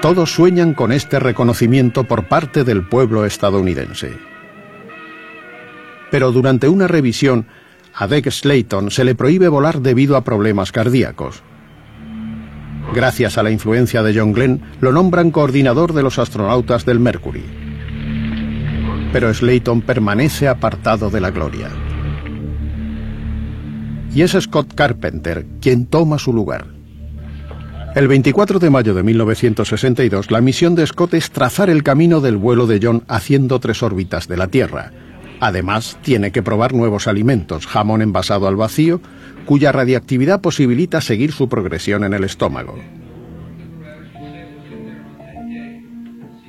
Todos 0.00 0.32
sueñan 0.32 0.74
con 0.74 0.92
este 0.92 1.18
reconocimiento 1.18 2.04
por 2.04 2.28
parte 2.28 2.64
del 2.64 2.86
pueblo 2.86 3.24
estadounidense. 3.24 4.16
Pero 6.10 6.32
durante 6.32 6.68
una 6.68 6.86
revisión, 6.86 7.46
a 7.94 8.06
Dick 8.06 8.30
Slayton 8.30 8.90
se 8.90 9.04
le 9.04 9.14
prohíbe 9.14 9.48
volar 9.48 9.80
debido 9.80 10.16
a 10.16 10.22
problemas 10.22 10.70
cardíacos. 10.70 11.42
Gracias 12.94 13.36
a 13.36 13.42
la 13.42 13.50
influencia 13.50 14.02
de 14.02 14.18
John 14.18 14.32
Glenn, 14.32 14.62
lo 14.80 14.92
nombran 14.92 15.30
coordinador 15.30 15.92
de 15.92 16.02
los 16.02 16.18
astronautas 16.18 16.84
del 16.84 17.00
Mercury. 17.00 17.44
Pero 19.12 19.32
Slayton 19.32 19.82
permanece 19.82 20.48
apartado 20.48 21.10
de 21.10 21.20
la 21.20 21.30
gloria. 21.30 21.68
Y 24.14 24.22
es 24.22 24.32
Scott 24.32 24.74
Carpenter 24.74 25.46
quien 25.60 25.86
toma 25.86 26.18
su 26.18 26.32
lugar. 26.32 26.66
El 27.94 28.08
24 28.08 28.58
de 28.58 28.70
mayo 28.70 28.94
de 28.94 29.02
1962, 29.02 30.30
la 30.30 30.40
misión 30.40 30.74
de 30.74 30.86
Scott 30.86 31.14
es 31.14 31.30
trazar 31.30 31.70
el 31.70 31.82
camino 31.82 32.20
del 32.20 32.36
vuelo 32.36 32.66
de 32.66 32.80
John 32.82 33.02
haciendo 33.08 33.60
tres 33.60 33.82
órbitas 33.82 34.28
de 34.28 34.36
la 34.36 34.48
Tierra. 34.48 34.92
Además, 35.40 35.98
tiene 36.02 36.30
que 36.30 36.42
probar 36.42 36.74
nuevos 36.74 37.06
alimentos, 37.06 37.66
jamón 37.66 38.02
envasado 38.02 38.48
al 38.48 38.56
vacío, 38.56 39.00
cuya 39.48 39.72
radiactividad 39.72 40.42
posibilita 40.42 41.00
seguir 41.00 41.32
su 41.32 41.48
progresión 41.48 42.04
en 42.04 42.12
el 42.12 42.22
estómago. 42.22 42.78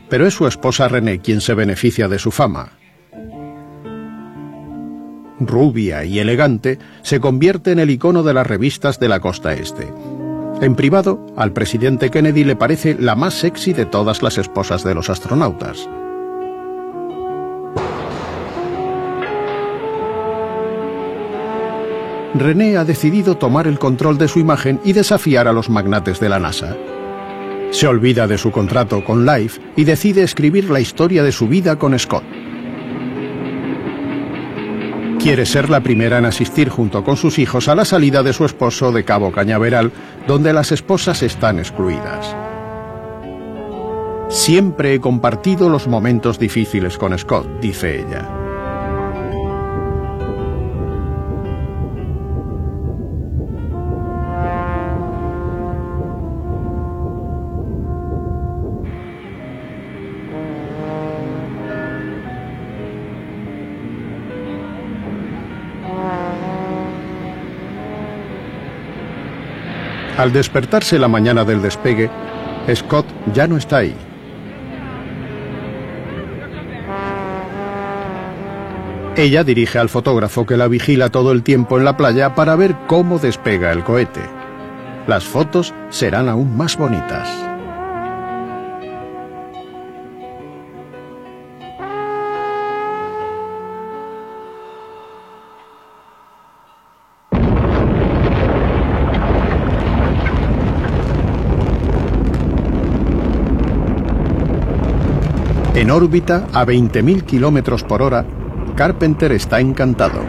Pero 0.09 0.27
es 0.27 0.33
su 0.33 0.45
esposa 0.45 0.89
René 0.89 1.19
quien 1.19 1.39
se 1.39 1.53
beneficia 1.53 2.09
de 2.09 2.19
su 2.19 2.29
fama. 2.29 2.73
Rubia 5.39 6.03
y 6.03 6.19
elegante, 6.19 6.77
se 7.01 7.21
convierte 7.21 7.71
en 7.71 7.79
el 7.79 7.89
icono 7.89 8.21
de 8.21 8.33
las 8.33 8.45
revistas 8.45 8.99
de 8.99 9.07
la 9.07 9.21
costa 9.21 9.53
este. 9.53 9.87
En 10.59 10.75
privado, 10.75 11.25
al 11.37 11.53
presidente 11.53 12.11
Kennedy 12.11 12.43
le 12.43 12.57
parece 12.57 12.97
la 12.99 13.15
más 13.15 13.33
sexy 13.33 13.71
de 13.71 13.85
todas 13.85 14.21
las 14.21 14.37
esposas 14.37 14.83
de 14.83 14.93
los 14.93 15.09
astronautas. 15.09 15.87
René 22.35 22.77
ha 22.77 22.85
decidido 22.85 23.37
tomar 23.37 23.67
el 23.67 23.79
control 23.79 24.17
de 24.17 24.27
su 24.27 24.39
imagen 24.39 24.79
y 24.83 24.93
desafiar 24.93 25.47
a 25.47 25.53
los 25.53 25.69
magnates 25.69 26.19
de 26.19 26.29
la 26.29 26.39
NASA. 26.39 26.77
Se 27.71 27.87
olvida 27.87 28.27
de 28.27 28.37
su 28.37 28.51
contrato 28.51 29.03
con 29.03 29.25
Life 29.25 29.59
y 29.75 29.83
decide 29.83 30.23
escribir 30.23 30.69
la 30.69 30.79
historia 30.79 31.23
de 31.23 31.31
su 31.31 31.47
vida 31.47 31.77
con 31.77 31.97
Scott. 31.97 32.23
Quiere 35.19 35.45
ser 35.45 35.69
la 35.69 35.81
primera 35.81 36.17
en 36.17 36.25
asistir 36.25 36.69
junto 36.69 37.03
con 37.03 37.17
sus 37.17 37.39
hijos 37.39 37.67
a 37.67 37.75
la 37.75 37.83
salida 37.83 38.23
de 38.23 38.33
su 38.33 38.45
esposo 38.45 38.91
de 38.91 39.03
Cabo 39.03 39.31
Cañaveral, 39.31 39.91
donde 40.27 40.53
las 40.53 40.71
esposas 40.71 41.23
están 41.23 41.59
excluidas. 41.59 42.35
Siempre 44.29 44.93
he 44.93 44.99
compartido 44.99 45.67
los 45.67 45.87
momentos 45.87 46.39
difíciles 46.39 46.97
con 46.97 47.17
Scott, 47.17 47.59
dice 47.59 47.99
ella. 47.99 48.48
Al 70.19 70.33
despertarse 70.33 70.99
la 70.99 71.07
mañana 71.07 71.45
del 71.45 71.61
despegue, 71.61 72.09
Scott 72.75 73.05
ya 73.33 73.47
no 73.47 73.55
está 73.55 73.77
ahí. 73.77 73.95
Ella 79.15 79.45
dirige 79.45 79.79
al 79.79 79.87
fotógrafo 79.87 80.45
que 80.45 80.57
la 80.57 80.67
vigila 80.67 81.07
todo 81.07 81.31
el 81.31 81.41
tiempo 81.41 81.77
en 81.77 81.85
la 81.85 81.95
playa 81.95 82.35
para 82.35 82.57
ver 82.57 82.75
cómo 82.87 83.17
despega 83.17 83.71
el 83.71 83.85
cohete. 83.85 84.19
Las 85.07 85.23
fotos 85.23 85.73
serán 85.89 86.27
aún 86.27 86.57
más 86.57 86.77
bonitas. 86.77 87.48
En 105.89 105.95
órbita, 105.95 106.47
a 106.53 106.67
20.000 106.67 107.23
kilómetros 107.23 107.83
por 107.83 108.03
hora, 108.03 108.23
Carpenter 108.75 109.31
está 109.31 109.59
encantado. 109.59 110.21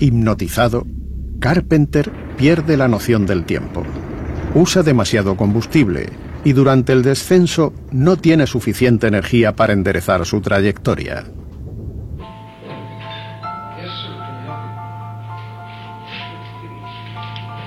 Hipnotizado, 0.00 0.95
Carpenter 1.46 2.10
pierde 2.36 2.76
la 2.76 2.88
noción 2.88 3.24
del 3.24 3.44
tiempo. 3.44 3.84
Usa 4.56 4.82
demasiado 4.82 5.36
combustible 5.36 6.08
y 6.42 6.54
durante 6.54 6.92
el 6.92 7.02
descenso 7.02 7.72
no 7.92 8.16
tiene 8.16 8.48
suficiente 8.48 9.06
energía 9.06 9.54
para 9.54 9.72
enderezar 9.72 10.26
su 10.26 10.40
trayectoria. 10.40 11.22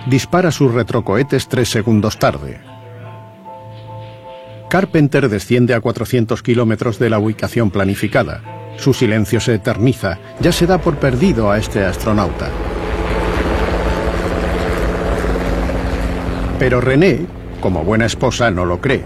Dispara 0.07 0.51
sus 0.51 0.73
retrocohetes 0.73 1.47
tres 1.47 1.69
segundos 1.69 2.19
tarde. 2.19 2.59
Carpenter 4.69 5.29
desciende 5.29 5.73
a 5.73 5.79
400 5.79 6.43
kilómetros 6.43 6.99
de 6.99 7.09
la 7.09 7.17
ubicación 7.17 7.71
planificada. 7.71 8.43
Su 8.75 8.93
silencio 8.93 9.39
se 9.39 9.53
eterniza, 9.53 10.19
ya 10.41 10.51
se 10.51 10.67
da 10.67 10.79
por 10.79 10.97
perdido 10.97 11.49
a 11.49 11.57
este 11.57 11.85
astronauta. 11.85 12.49
Pero 16.59 16.81
René, 16.81 17.25
como 17.61 17.85
buena 17.85 18.05
esposa, 18.05 18.51
no 18.51 18.65
lo 18.65 18.81
cree. 18.81 19.03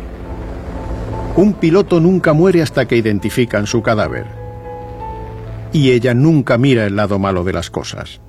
Un 1.35 1.53
piloto 1.53 1.99
nunca 1.99 2.33
muere 2.33 2.63
hasta 2.63 2.87
que 2.87 2.97
identifican 2.97 3.67
su 3.67 3.83
cadáver. 3.83 4.25
Y 5.71 5.91
ella 5.91 6.15
nunca 6.15 6.57
mira 6.57 6.85
el 6.85 6.95
lado 6.95 7.19
malo 7.19 7.43
de 7.43 7.53
las 7.53 7.69
cosas. 7.69 8.19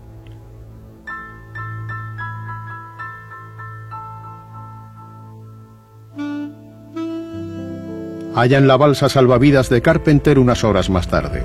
Hallan 8.35 8.67
la 8.67 8.77
balsa 8.77 9.09
salvavidas 9.09 9.71
de 9.71 9.81
Carpenter 9.81 10.39
unas 10.39 10.65
horas 10.65 10.91
más 10.91 11.09
tarde. 11.09 11.45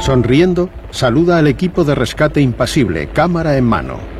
Sonriendo, 0.00 0.68
saluda 0.90 1.38
al 1.38 1.46
equipo 1.46 1.84
de 1.84 1.94
rescate 1.94 2.40
impasible, 2.40 3.08
cámara 3.08 3.56
en 3.56 3.64
mano. 3.64 4.17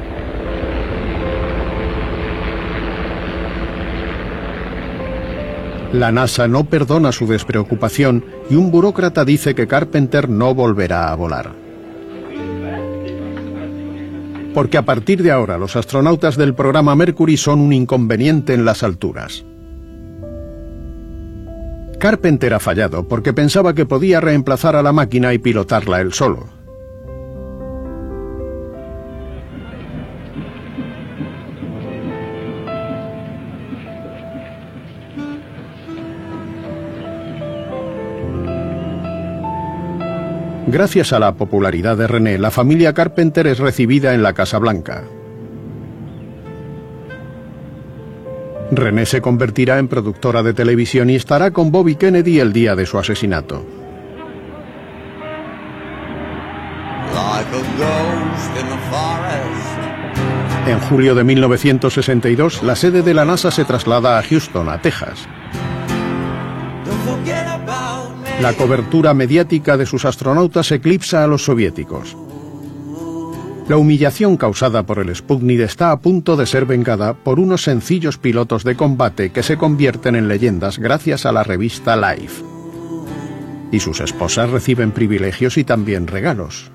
La 5.93 6.12
NASA 6.12 6.47
no 6.49 6.64
perdona 6.64 7.12
su 7.12 7.26
despreocupación 7.26 8.22
y 8.51 8.57
un 8.57 8.70
burócrata 8.70 9.24
dice 9.24 9.55
que 9.55 9.66
Carpenter 9.66 10.28
no 10.28 10.55
volverá 10.55 11.11
a 11.11 11.14
volar. 11.14 11.55
Porque 14.53 14.76
a 14.76 14.84
partir 14.84 15.22
de 15.22 15.30
ahora 15.30 15.57
los 15.57 15.76
astronautas 15.76 16.36
del 16.36 16.55
programa 16.55 16.95
Mercury 16.95 17.39
son 17.39 17.61
un 17.61 17.72
inconveniente 17.72 18.53
en 18.53 18.66
las 18.66 18.82
alturas. 18.82 19.47
Carpenter 21.99 22.53
ha 22.53 22.61
fallado 22.61 23.09
porque 23.09 23.32
pensaba 23.32 23.74
que 23.74 23.86
podía 23.86 24.20
reemplazar 24.20 24.76
a 24.76 24.82
la 24.82 24.93
máquina 24.93 25.32
y 25.32 25.39
pilotarla 25.39 26.03
él 26.03 26.12
solo. 26.12 26.57
Gracias 40.70 41.14
a 41.14 41.18
la 41.18 41.32
popularidad 41.32 41.96
de 41.96 42.06
René, 42.06 42.36
la 42.36 42.50
familia 42.50 42.92
Carpenter 42.92 43.46
es 43.46 43.58
recibida 43.58 44.12
en 44.12 44.22
la 44.22 44.34
Casa 44.34 44.58
Blanca. 44.58 45.02
René 48.70 49.06
se 49.06 49.22
convertirá 49.22 49.78
en 49.78 49.88
productora 49.88 50.42
de 50.42 50.52
televisión 50.52 51.08
y 51.08 51.14
estará 51.14 51.52
con 51.52 51.72
Bobby 51.72 51.94
Kennedy 51.94 52.38
el 52.38 52.52
día 52.52 52.76
de 52.76 52.84
su 52.84 52.98
asesinato. 52.98 53.64
En 60.66 60.80
julio 60.80 61.14
de 61.14 61.24
1962, 61.24 62.62
la 62.62 62.76
sede 62.76 63.00
de 63.00 63.14
la 63.14 63.24
NASA 63.24 63.50
se 63.50 63.64
traslada 63.64 64.18
a 64.18 64.22
Houston, 64.22 64.68
a 64.68 64.82
Texas. 64.82 65.26
La 68.41 68.53
cobertura 68.53 69.14
mediática 69.14 69.76
de 69.76 69.84
sus 69.84 70.05
astronautas 70.05 70.70
eclipsa 70.70 71.24
a 71.24 71.26
los 71.26 71.45
soviéticos. 71.45 72.16
La 73.68 73.76
humillación 73.76 74.36
causada 74.36 74.84
por 74.84 75.01
el 75.01 75.14
Sputnik 75.14 75.61
está 75.61 75.91
a 75.91 75.99
punto 75.99 76.36
de 76.36 76.47
ser 76.47 76.64
vengada 76.64 77.14
por 77.14 77.41
unos 77.41 77.64
sencillos 77.64 78.16
pilotos 78.16 78.62
de 78.62 78.76
combate 78.76 79.30
que 79.30 79.43
se 79.43 79.57
convierten 79.57 80.14
en 80.14 80.28
leyendas 80.28 80.78
gracias 80.78 81.26
a 81.26 81.32
la 81.32 81.43
revista 81.43 81.97
Life. 81.97 82.45
Y 83.72 83.80
sus 83.80 84.01
esposas 84.01 84.51
reciben 84.51 84.93
privilegios 84.93 85.59
y 85.59 85.64
también 85.64 86.07
regalos. 86.07 86.70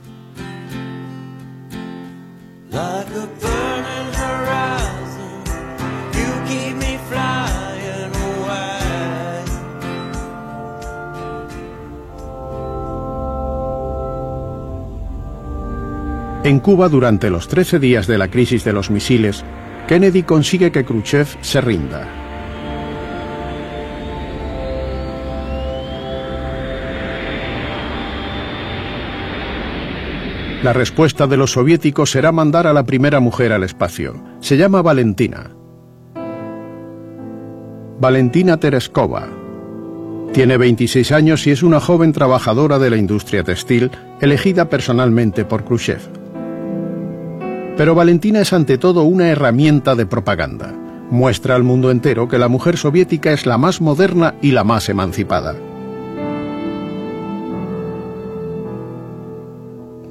En 16.43 16.59
Cuba, 16.59 16.89
durante 16.89 17.29
los 17.29 17.47
13 17.47 17.79
días 17.79 18.05
de 18.05 18.17
la 18.17 18.27
crisis 18.27 18.65
de 18.65 18.73
los 18.73 18.91
misiles, 18.91 19.45
Kennedy 19.87 20.23
consigue 20.23 20.73
que 20.73 20.83
Khrushchev 20.83 21.25
se 21.39 21.61
rinda. 21.61 22.05
La 30.63 30.73
respuesta 30.73 31.27
de 31.27 31.37
los 31.37 31.51
soviéticos 31.51 32.11
será 32.11 32.33
mandar 32.33 32.67
a 32.67 32.73
la 32.73 32.83
primera 32.83 33.21
mujer 33.21 33.53
al 33.53 33.63
espacio. 33.63 34.21
Se 34.41 34.57
llama 34.57 34.81
Valentina. 34.81 35.51
Valentina 38.01 38.57
Tereskova. 38.57 39.29
Tiene 40.33 40.57
26 40.57 41.11
años 41.13 41.47
y 41.47 41.51
es 41.51 41.63
una 41.63 41.79
joven 41.79 42.11
trabajadora 42.11 42.79
de 42.79 42.89
la 42.89 42.97
industria 42.97 43.45
textil, 43.45 43.91
elegida 44.19 44.67
personalmente 44.67 45.45
por 45.45 45.63
Khrushchev. 45.63 46.22
Pero 47.75 47.95
Valentina 47.95 48.39
es 48.41 48.53
ante 48.53 48.77
todo 48.77 49.03
una 49.03 49.29
herramienta 49.29 49.95
de 49.95 50.05
propaganda. 50.05 50.73
muestra 51.09 51.53
al 51.53 51.63
mundo 51.63 51.91
entero 51.91 52.27
que 52.27 52.39
la 52.39 52.47
mujer 52.47 52.75
soviética 52.77 53.33
es 53.33 53.45
la 53.45 53.59
más 53.59 53.81
moderna 53.81 54.33
y 54.41 54.51
la 54.51 54.63
más 54.63 54.89
emancipada. 54.89 55.55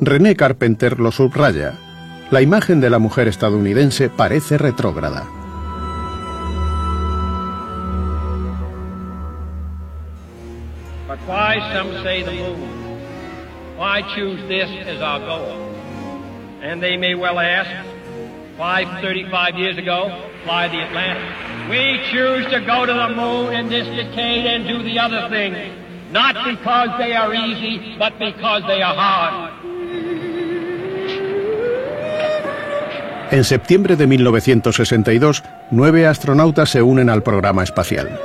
René 0.00 0.36
Carpenter 0.36 1.00
lo 1.00 1.10
subraya. 1.10 1.74
La 2.30 2.40
imagen 2.40 2.80
de 2.80 2.90
la 2.90 2.98
mujer 2.98 3.26
estadounidense 3.26 4.10
parece 4.10 4.58
retrógrada. 4.58 5.24
And 16.62 16.80
they 16.80 16.96
may 16.96 17.16
well 17.16 17.40
ask, 17.40 17.68
why 18.56 18.84
35 19.02 19.56
years 19.56 19.76
ago 19.76 20.10
fly 20.44 20.68
the 20.68 20.80
Atlantic? 20.86 21.22
We 21.68 22.00
choose 22.12 22.46
to 22.52 22.60
go 22.60 22.86
to 22.86 22.92
the 22.92 23.08
moon 23.08 23.52
in 23.52 23.68
this 23.68 23.86
decade 23.88 24.46
and 24.46 24.68
do 24.68 24.82
the 24.84 24.96
other 25.00 25.28
things, 25.28 25.58
not 26.12 26.36
because 26.44 26.90
they 26.98 27.14
are 27.16 27.34
easy, 27.34 27.96
but 27.98 28.16
because 28.20 28.62
they 28.68 28.80
are 28.80 28.94
hard. 28.94 29.52
En 33.32 33.44
septiembre 33.44 33.96
de 33.96 34.06
1962, 34.06 35.42
nueve 35.70 36.06
astronautas 36.06 36.68
se 36.68 36.82
unen 36.82 37.10
al 37.10 37.24
programa 37.24 37.64
espacial. 37.64 38.20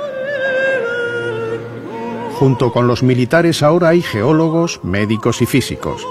Junto 2.34 2.70
con 2.70 2.86
los 2.86 3.02
militares 3.02 3.64
ahora 3.64 3.88
hay 3.88 4.02
geólogos, 4.02 4.84
médicos 4.84 5.42
y 5.42 5.46
físicos. 5.46 6.06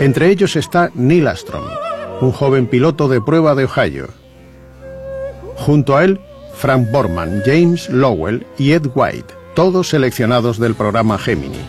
Entre 0.00 0.30
ellos 0.30 0.56
está 0.56 0.90
Neil 0.94 1.28
Armstrong, 1.28 1.66
un 2.20 2.32
joven 2.32 2.66
piloto 2.66 3.08
de 3.08 3.20
prueba 3.20 3.54
de 3.54 3.64
Ohio. 3.64 4.08
Junto 5.56 5.96
a 5.96 6.04
él, 6.04 6.20
Frank 6.54 6.90
Borman, 6.90 7.42
James 7.46 7.88
Lowell 7.88 8.44
y 8.58 8.72
Ed 8.72 8.88
White, 8.92 9.32
todos 9.54 9.90
seleccionados 9.90 10.58
del 10.58 10.74
programa 10.74 11.16
Gemini. 11.16 11.60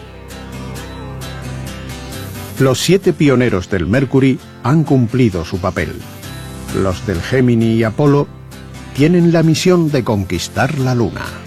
Los 2.59 2.79
siete 2.79 3.13
pioneros 3.13 3.69
del 3.69 3.85
Mercury 3.85 4.39
han 4.63 4.83
cumplido 4.83 5.45
su 5.45 5.59
papel. 5.59 5.93
Los 6.81 7.05
del 7.05 7.21
Gemini 7.21 7.73
y 7.73 7.83
Apolo 7.83 8.27
tienen 8.95 9.33
la 9.33 9.43
misión 9.43 9.91
de 9.91 10.03
conquistar 10.03 10.79
la 10.79 10.95
Luna. 10.95 11.44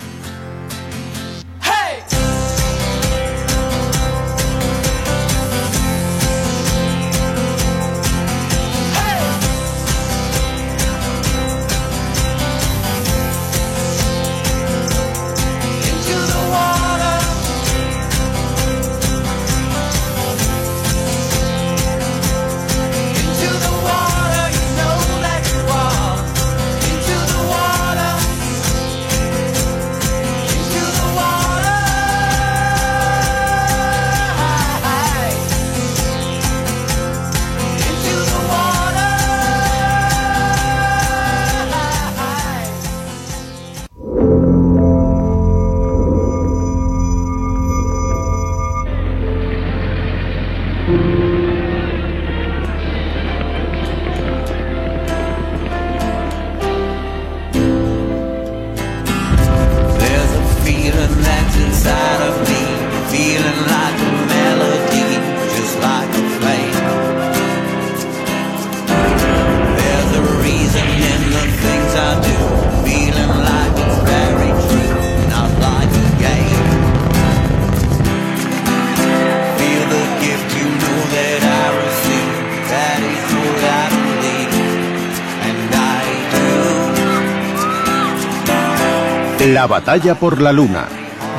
La 89.59 89.66
batalla 89.66 90.14
por 90.14 90.40
la 90.40 90.52
Luna. 90.52 90.86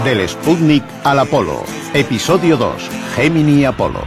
Del 0.04 0.28
Sputnik 0.28 0.84
al 1.06 1.20
Apolo. 1.20 1.64
Episodio 1.94 2.58
2. 2.58 2.90
Gemini 3.16 3.64
Apolo. 3.64 4.04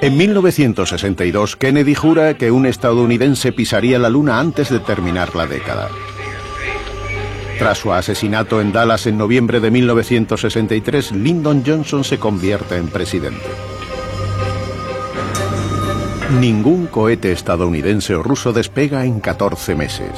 En 0.00 0.16
1962, 0.16 1.56
Kennedy 1.56 1.96
jura 1.96 2.34
que 2.34 2.52
un 2.52 2.64
estadounidense 2.64 3.50
pisaría 3.50 3.98
la 3.98 4.08
Luna 4.08 4.38
antes 4.38 4.70
de 4.70 4.78
terminar 4.78 5.34
la 5.34 5.48
década. 5.48 5.88
Tras 7.58 7.78
su 7.78 7.92
asesinato 7.92 8.60
en 8.60 8.70
Dallas 8.70 9.08
en 9.08 9.18
noviembre 9.18 9.58
de 9.58 9.72
1963, 9.72 11.10
Lyndon 11.10 11.64
Johnson 11.66 12.04
se 12.04 12.20
convierte 12.20 12.76
en 12.76 12.86
presidente. 12.86 13.75
Ningún 16.30 16.88
cohete 16.88 17.30
estadounidense 17.30 18.16
o 18.16 18.22
ruso 18.22 18.52
despega 18.52 19.04
en 19.04 19.20
14 19.20 19.76
meses. 19.76 20.10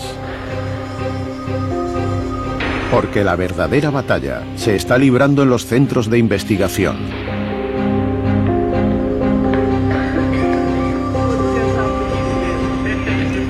Porque 2.90 3.22
la 3.22 3.36
verdadera 3.36 3.90
batalla 3.90 4.42
se 4.56 4.74
está 4.74 4.96
librando 4.96 5.42
en 5.42 5.50
los 5.50 5.66
centros 5.66 6.08
de 6.08 6.18
investigación. 6.18 6.96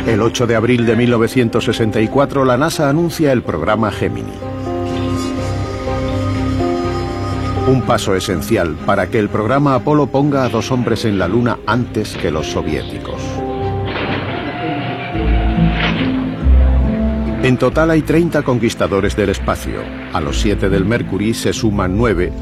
El 0.08 0.20
8 0.20 0.48
de 0.48 0.56
abril 0.56 0.84
de 0.84 0.96
1964 0.96 2.44
la 2.44 2.56
NASA 2.56 2.88
anuncia 2.88 3.30
el 3.30 3.42
programa 3.42 3.92
Gemini. 3.92 4.47
Un 7.68 7.82
paso 7.82 8.14
esencial 8.14 8.76
para 8.86 9.10
que 9.10 9.18
el 9.18 9.28
programa 9.28 9.74
Apolo 9.74 10.06
ponga 10.06 10.42
a 10.42 10.48
dos 10.48 10.72
hombres 10.72 11.04
en 11.04 11.18
la 11.18 11.28
Luna 11.28 11.58
antes 11.66 12.16
que 12.16 12.30
los 12.30 12.46
soviéticos. 12.46 13.20
En 17.42 17.58
total 17.58 17.90
hay 17.90 18.00
30 18.00 18.42
conquistadores 18.42 19.14
del 19.16 19.28
espacio. 19.28 19.82
A 20.14 20.20
los 20.22 20.40
7 20.40 20.70
del 20.70 20.86
Mercury 20.86 21.34
se 21.34 21.52
suman 21.52 21.98
9 21.98 22.32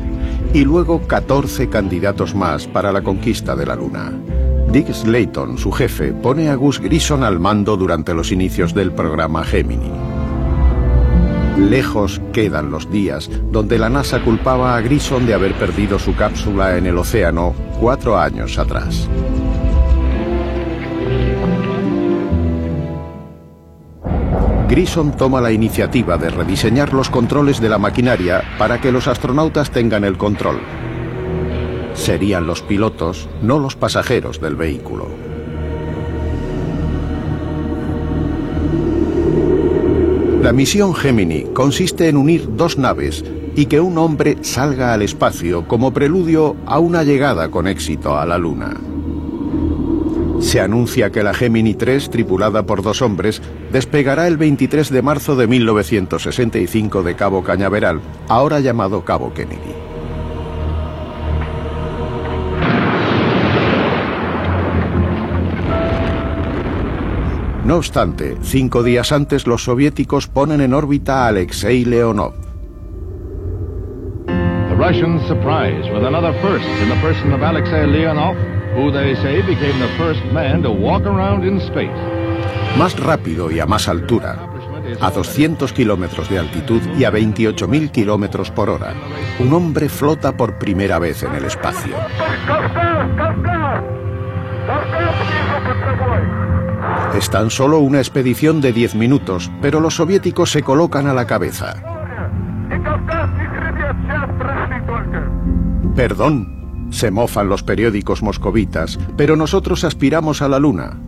y 0.54 0.64
luego 0.64 1.02
14 1.08 1.68
candidatos 1.70 2.36
más 2.36 2.68
para 2.68 2.92
la 2.92 3.02
conquista 3.02 3.56
de 3.56 3.66
la 3.66 3.74
Luna. 3.74 4.12
Dick 4.70 4.92
Slayton, 4.92 5.58
su 5.58 5.72
jefe, 5.72 6.12
pone 6.12 6.50
a 6.50 6.54
Gus 6.54 6.78
Grissom 6.78 7.24
al 7.24 7.40
mando 7.40 7.76
durante 7.76 8.14
los 8.14 8.30
inicios 8.30 8.74
del 8.74 8.92
programa 8.92 9.42
Gemini. 9.42 10.05
Lejos 11.58 12.20
quedan 12.34 12.70
los 12.70 12.90
días 12.90 13.30
donde 13.50 13.78
la 13.78 13.88
NASA 13.88 14.22
culpaba 14.22 14.76
a 14.76 14.80
Grissom 14.82 15.24
de 15.24 15.32
haber 15.32 15.54
perdido 15.54 15.98
su 15.98 16.14
cápsula 16.14 16.76
en 16.76 16.86
el 16.86 16.98
océano 16.98 17.54
cuatro 17.80 18.18
años 18.18 18.58
atrás. 18.58 19.08
Grissom 24.68 25.12
toma 25.12 25.40
la 25.40 25.50
iniciativa 25.50 26.18
de 26.18 26.28
rediseñar 26.28 26.92
los 26.92 27.08
controles 27.08 27.60
de 27.60 27.70
la 27.70 27.78
maquinaria 27.78 28.42
para 28.58 28.78
que 28.80 28.92
los 28.92 29.08
astronautas 29.08 29.70
tengan 29.70 30.04
el 30.04 30.18
control. 30.18 30.60
Serían 31.94 32.46
los 32.46 32.60
pilotos, 32.60 33.30
no 33.40 33.58
los 33.58 33.76
pasajeros 33.76 34.40
del 34.42 34.56
vehículo. 34.56 35.35
La 40.46 40.52
misión 40.52 40.94
Gemini 40.94 41.42
consiste 41.52 42.08
en 42.08 42.16
unir 42.16 42.54
dos 42.54 42.78
naves 42.78 43.24
y 43.56 43.66
que 43.66 43.80
un 43.80 43.98
hombre 43.98 44.36
salga 44.42 44.94
al 44.94 45.02
espacio 45.02 45.66
como 45.66 45.92
preludio 45.92 46.54
a 46.66 46.78
una 46.78 47.02
llegada 47.02 47.50
con 47.50 47.66
éxito 47.66 48.16
a 48.16 48.24
la 48.26 48.38
Luna. 48.38 48.76
Se 50.38 50.60
anuncia 50.60 51.10
que 51.10 51.24
la 51.24 51.34
Gemini 51.34 51.74
3, 51.74 52.10
tripulada 52.10 52.64
por 52.64 52.82
dos 52.82 53.02
hombres, 53.02 53.42
despegará 53.72 54.28
el 54.28 54.36
23 54.36 54.88
de 54.88 55.02
marzo 55.02 55.34
de 55.34 55.48
1965 55.48 57.02
de 57.02 57.16
Cabo 57.16 57.42
Cañaveral, 57.42 58.00
ahora 58.28 58.60
llamado 58.60 59.04
Cabo 59.04 59.34
Kennedy. 59.34 59.85
No 67.66 67.78
obstante, 67.78 68.36
cinco 68.42 68.84
días 68.84 69.10
antes 69.10 69.48
los 69.48 69.64
soviéticos 69.64 70.28
ponen 70.28 70.60
en 70.60 70.72
órbita 70.72 71.24
a 71.24 71.26
Alexei 71.26 71.84
Leonov. 71.84 72.32
The 74.26 74.76
Russians 74.76 75.20
surprised 75.26 75.92
with 75.92 76.04
another 76.06 76.32
first 76.40 76.64
in 76.80 76.88
the 76.88 76.94
person 77.02 77.32
of 77.32 77.42
Alexei 77.42 77.84
Leonov, 77.88 78.36
who 78.76 78.92
they 78.92 79.16
say 79.16 79.42
became 79.42 79.80
the 79.80 79.88
first 79.98 80.24
man 80.32 80.62
to 80.62 80.70
walk 80.70 81.04
around 81.06 81.42
in 81.42 81.60
space. 81.60 81.90
Más 82.78 82.96
rápido 83.00 83.50
y 83.50 83.58
a 83.58 83.66
más 83.66 83.88
altura, 83.88 84.48
a 85.00 85.10
200 85.10 85.72
kilómetros 85.72 86.30
de 86.30 86.38
altitud 86.38 86.80
y 86.96 87.02
a 87.02 87.10
28.000 87.10 87.90
kilómetros 87.90 88.52
por 88.52 88.70
hora, 88.70 88.94
un 89.40 89.52
hombre 89.52 89.88
flota 89.88 90.36
por 90.36 90.56
primera 90.56 91.00
vez 91.00 91.24
en 91.24 91.34
el 91.34 91.46
espacio. 91.46 91.96
Es 97.16 97.30
tan 97.30 97.48
solo 97.48 97.78
una 97.78 97.98
expedición 97.98 98.60
de 98.60 98.74
10 98.74 98.94
minutos, 98.94 99.50
pero 99.62 99.80
los 99.80 99.94
soviéticos 99.94 100.50
se 100.50 100.62
colocan 100.62 101.06
a 101.06 101.14
la 101.14 101.26
cabeza. 101.26 101.82
Perdón, 105.94 106.88
se 106.90 107.10
mofan 107.10 107.48
los 107.48 107.62
periódicos 107.62 108.22
moscovitas, 108.22 108.98
pero 109.16 109.34
nosotros 109.34 109.82
aspiramos 109.84 110.42
a 110.42 110.48
la 110.48 110.58
Luna. 110.58 111.00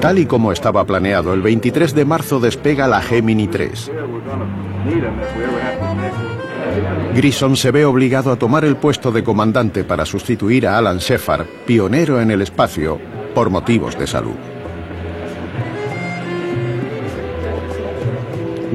Tal 0.00 0.18
y 0.20 0.26
como 0.26 0.52
estaba 0.52 0.84
planeado, 0.84 1.34
el 1.34 1.42
23 1.42 1.92
de 1.92 2.04
marzo 2.04 2.38
despega 2.38 2.86
la 2.86 3.00
Gemini 3.00 3.48
3. 3.48 3.90
Grissom 7.14 7.56
se 7.56 7.70
ve 7.70 7.84
obligado 7.84 8.32
a 8.32 8.36
tomar 8.36 8.64
el 8.64 8.76
puesto 8.76 9.12
de 9.12 9.22
comandante 9.22 9.84
para 9.84 10.06
sustituir 10.06 10.66
a 10.66 10.78
Alan 10.78 10.98
Shepard, 10.98 11.46
pionero 11.66 12.20
en 12.20 12.30
el 12.30 12.40
espacio, 12.40 12.98
por 13.34 13.50
motivos 13.50 13.98
de 13.98 14.06
salud. 14.06 14.34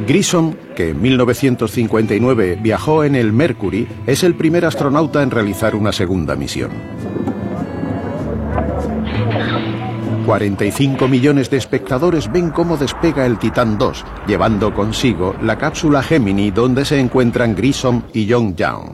Grissom, 0.08 0.54
que 0.76 0.90
en 0.90 1.02
1959 1.02 2.60
viajó 2.62 3.04
en 3.04 3.16
el 3.16 3.34
Mercury, 3.34 3.88
es 4.06 4.24
el 4.24 4.36
primer 4.36 4.66
astronauta 4.66 5.22
en 5.22 5.32
realizar 5.32 5.76
una 5.76 5.92
segunda 5.92 6.36
misión. 6.36 6.72
45 10.28 11.08
millones 11.08 11.50
de 11.50 11.56
espectadores 11.56 12.30
ven 12.30 12.50
cómo 12.50 12.76
despega 12.76 13.26
el 13.26 13.40
Titan 13.40 13.78
2, 13.78 14.04
llevando 14.28 14.74
consigo 14.74 15.34
la 15.42 15.58
cápsula 15.58 16.04
Gemini 16.04 16.52
donde 16.52 16.84
se 16.84 17.00
encuentran 17.00 17.56
Grissom 17.56 18.04
y 18.12 18.26
Young 18.26 18.54
Young. 18.58 18.90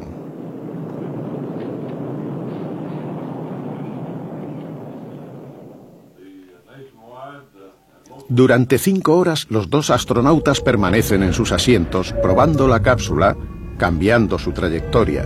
Durante 8.29 8.77
cinco 8.77 9.17
horas 9.17 9.47
los 9.49 9.71
dos 9.71 9.89
astronautas 9.89 10.61
permanecen 10.61 11.23
en 11.23 11.33
sus 11.33 11.51
asientos 11.51 12.13
probando 12.21 12.67
la 12.67 12.83
cápsula, 12.83 13.35
cambiando 13.79 14.37
su 14.37 14.51
trayectoria. 14.51 15.25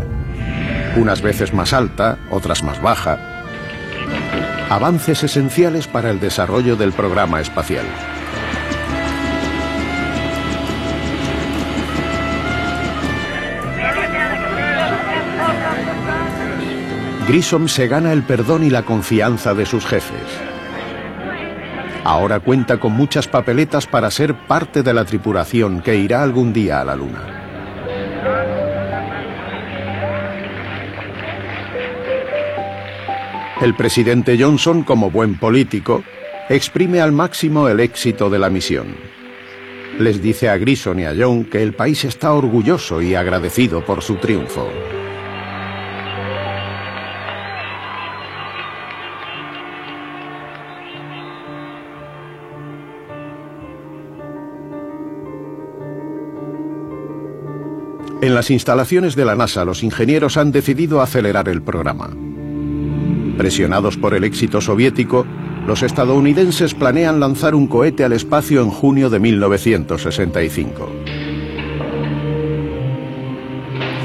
Unas 0.95 1.21
veces 1.21 1.53
más 1.53 1.73
alta, 1.73 2.17
otras 2.31 2.63
más 2.63 2.81
baja, 2.81 3.36
avances 4.69 5.23
esenciales 5.23 5.87
para 5.87 6.11
el 6.11 6.19
desarrollo 6.19 6.75
del 6.75 6.91
programa 6.91 7.39
espacial. 7.39 7.85
Grissom 17.27 17.67
se 17.67 17.87
gana 17.87 18.13
el 18.13 18.23
perdón 18.23 18.63
y 18.63 18.69
la 18.69 18.83
confianza 18.83 19.53
de 19.53 19.65
sus 19.65 19.85
jefes. 19.85 20.21
Ahora 22.03 22.39
cuenta 22.39 22.79
con 22.79 22.93
muchas 22.93 23.27
papeletas 23.27 23.85
para 23.85 24.09
ser 24.11 24.33
parte 24.33 24.81
de 24.81 24.93
la 24.93 25.03
tripulación 25.03 25.81
que 25.81 25.97
irá 25.97 26.23
algún 26.23 26.53
día 26.53 26.79
a 26.79 26.85
la 26.85 26.95
Luna. 26.95 27.46
El 33.59 33.73
presidente 33.73 34.37
Johnson, 34.39 34.83
como 34.83 35.09
buen 35.09 35.39
político, 35.39 36.03
exprime 36.47 37.01
al 37.01 37.11
máximo 37.11 37.67
el 37.67 37.79
éxito 37.79 38.29
de 38.29 38.37
la 38.37 38.51
misión. 38.51 38.95
Les 39.97 40.21
dice 40.21 40.47
a 40.47 40.57
Grison 40.57 40.99
y 40.99 41.05
a 41.05 41.15
John 41.17 41.43
que 41.43 41.63
el 41.63 41.73
país 41.73 42.05
está 42.05 42.33
orgulloso 42.33 43.01
y 43.01 43.15
agradecido 43.15 43.83
por 43.83 44.03
su 44.03 44.17
triunfo. 44.17 44.69
En 58.21 58.35
las 58.35 58.51
instalaciones 58.51 59.15
de 59.15 59.25
la 59.25 59.35
NASA 59.35 59.65
los 59.65 59.81
ingenieros 59.81 60.37
han 60.37 60.51
decidido 60.51 61.01
acelerar 61.01 61.49
el 61.49 61.63
programa. 61.63 62.26
Presionados 63.37 63.97
por 63.97 64.15
el 64.15 64.23
éxito 64.23 64.61
soviético, 64.61 65.25
los 65.67 65.83
estadounidenses 65.83 66.73
planean 66.73 67.19
lanzar 67.19 67.53
un 67.53 67.67
cohete 67.67 68.03
al 68.03 68.13
espacio 68.13 68.61
en 68.61 68.69
junio 68.71 69.11
de 69.11 69.19
1965. 69.19 70.89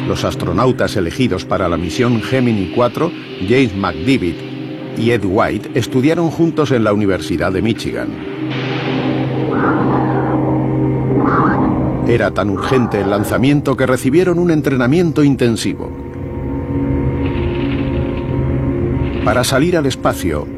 Los 0.07 0.25
astronautas 0.25 0.97
elegidos 0.97 1.47
para 1.47 1.69
la 1.69 1.79
misión 1.79 2.21
Gemini 2.21 2.73
4, 2.75 3.11
James 3.49 3.75
McDivitt 3.75 4.37
y 4.99 5.13
Ed 5.13 5.23
White, 5.25 5.71
estudiaron 5.75 6.29
juntos 6.31 6.71
en 6.71 6.85
la 6.85 6.93
Universidad 6.93 7.53
de 7.53 7.63
Michigan. 7.63 8.09
Era 12.07 12.33
tan 12.33 12.51
urgente 12.51 13.01
el 13.01 13.09
lanzamiento 13.09 13.77
que 13.77 13.87
recibieron 13.87 14.39
un 14.39 14.51
entrenamiento 14.51 15.25
intensivo. 15.25 16.12
Para 19.25 19.45
salir 19.45 19.77
al 19.77 19.87
espacio, 19.87 20.49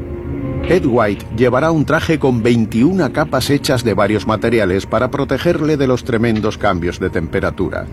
Ed 0.67 0.87
White 0.87 1.27
llevará 1.37 1.69
un 1.69 1.85
traje 1.85 2.17
con 2.17 2.41
21 2.41 3.13
capas 3.13 3.51
hechas 3.51 3.83
de 3.83 3.93
varios 3.93 4.25
materiales 4.25 4.87
para 4.87 5.11
protegerle 5.11 5.77
de 5.77 5.85
los 5.85 6.03
tremendos 6.03 6.57
cambios 6.57 6.99
de 6.99 7.11
temperatura. 7.11 7.85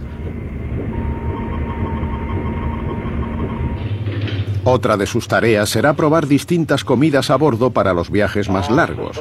Otra 4.64 4.96
de 4.96 5.06
sus 5.06 5.26
tareas 5.26 5.68
será 5.68 5.94
probar 5.94 6.26
distintas 6.26 6.84
comidas 6.84 7.30
a 7.30 7.36
bordo 7.36 7.70
para 7.70 7.92
los 7.92 8.10
viajes 8.10 8.48
más 8.48 8.70
largos. 8.70 9.20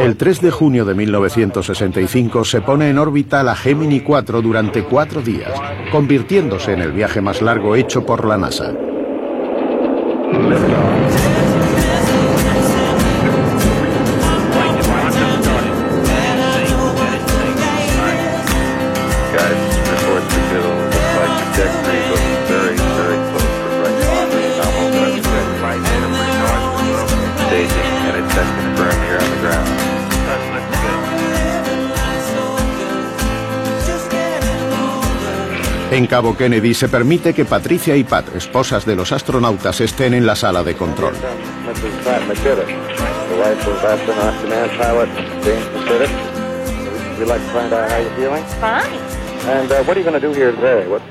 El 0.00 0.16
3 0.16 0.40
de 0.40 0.50
junio 0.50 0.84
de 0.84 0.94
1965 0.94 2.44
se 2.44 2.60
pone 2.60 2.90
en 2.90 2.98
órbita 2.98 3.42
la 3.42 3.54
Gemini 3.54 4.00
4 4.00 4.42
durante 4.42 4.82
cuatro 4.82 5.22
días, 5.22 5.52
convirtiéndose 5.92 6.72
en 6.72 6.80
el 6.80 6.92
viaje 6.92 7.20
más 7.20 7.40
largo 7.40 7.76
hecho 7.76 8.04
por 8.04 8.26
la 8.26 8.36
NASA. 8.36 8.72
En 36.06 36.10
Cabo 36.10 36.36
Kennedy 36.36 36.72
se 36.72 36.88
permite 36.88 37.34
que 37.34 37.44
Patricia 37.44 37.96
y 37.96 38.04
Pat, 38.04 38.32
esposas 38.36 38.86
de 38.86 38.94
los 38.94 39.10
astronautas, 39.10 39.80
estén 39.80 40.14
en 40.14 40.24
la 40.24 40.36
sala 40.36 40.62
de 40.62 40.76
control. 40.76 41.14
And 49.48 49.72
uh, 49.72 49.82
what 49.82 49.96
are 49.96 50.00
you 50.00 50.04
going 50.04 50.14
to 50.14 50.20
do 50.20 50.32
here 50.32 50.52
today? 50.52 50.86
What, 50.86 51.02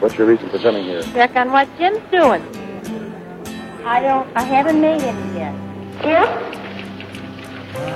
what's 0.00 0.18
your 0.18 0.26
reason 0.26 0.50
for 0.50 0.58
coming 0.58 0.84
here? 0.84 1.02
Check 1.14 1.34
on 1.34 1.50
what 1.50 1.66
Jim's 1.78 2.00
doing. 2.10 2.42
I 3.86 4.00
don't, 4.00 4.28
I 4.36 4.42
haven't 4.42 4.78
made 4.78 5.00
any 5.00 5.38
yet. 5.38 5.54
Jim? 6.02 6.28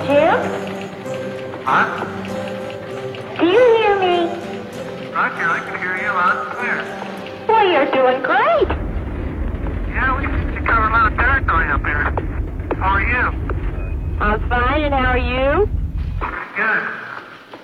Jim? 0.07 0.33
Huh? 1.63 2.05
Do 3.39 3.45
you 3.45 3.77
hear 3.77 3.99
me? 3.99 4.43
Roger, 5.13 5.47
I 5.47 5.59
can 5.59 5.79
hear 5.79 5.82
you 6.13 6.19
and 6.19 6.51
clear. 6.53 6.77
Well, 7.47 7.65
you're 7.71 7.91
doing 7.91 8.21
great. 8.21 8.69
Yeah, 9.89 10.17
we 10.17 10.25
seem 10.27 10.55
to 10.55 10.61
cover 10.61 10.87
a 10.87 10.91
lot 10.91 11.11
of 11.11 11.17
territory 11.17 11.67
up 11.71 11.81
here. 11.81 12.03
How 12.77 12.95
are 12.95 13.01
you? 13.01 13.23
I'm 14.19 14.39
fine, 14.49 14.83
and 14.83 14.93
how 14.93 15.11
are 15.11 15.17
you? 15.17 15.67
Good. 16.55 16.83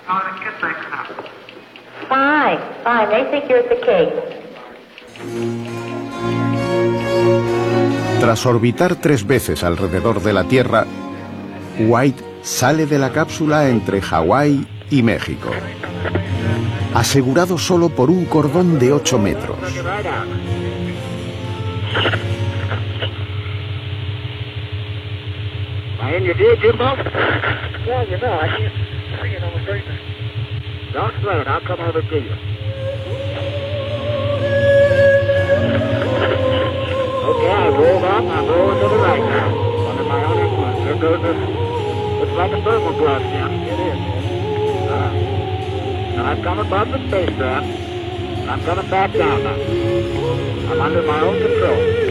How 0.06 0.18
are 0.18 0.34
the 0.34 0.40
kids 0.44 0.58
making 0.64 0.94
up? 0.94 1.08
Fine, 2.10 2.60
fine. 2.84 3.10
They 3.10 3.24
think 3.30 3.50
you're 3.50 3.64
the 3.64 3.80
king. 3.86 4.10
Tras 8.20 8.46
orbitar 8.46 8.96
tres 8.96 9.26
veces 9.26 9.64
alrededor 9.64 10.22
de 10.22 10.34
la 10.34 10.44
Tierra, 10.44 10.86
White 11.80 12.24
sale 12.42 12.86
de 12.86 13.00
la 13.00 13.12
cápsula 13.12 13.70
entre 13.70 14.02
Hawái 14.02 14.68
y 14.90 15.04
México, 15.04 15.52
asegurado 16.94 17.58
solo 17.58 17.90
por 17.90 18.10
un 18.10 18.26
cordón 18.26 18.80
de 18.80 18.94
8 18.94 19.20
metros. 19.20 19.58
I've 46.26 46.44
come 46.44 46.60
above 46.60 46.92
the 46.92 47.00
spacecraft. 47.08 47.68
I'm 48.50 48.62
to 48.66 48.84
back 48.90 49.14
down 49.14 49.44
now. 49.44 49.56
I'm 50.72 50.82
under 50.82 51.04
my 51.04 51.22
own 51.22 51.40
control. 51.40 52.10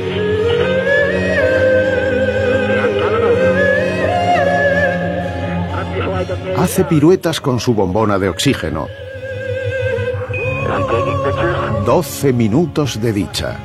Hace 6.57 6.85
piruetas 6.85 7.41
con 7.41 7.61
su 7.61 7.75
bombona 7.75 8.19
de 8.19 8.29
oxígeno. 8.29 8.89
12 11.85 12.33
minutos 12.33 13.01
de 13.01 13.13
dicha. 13.13 13.57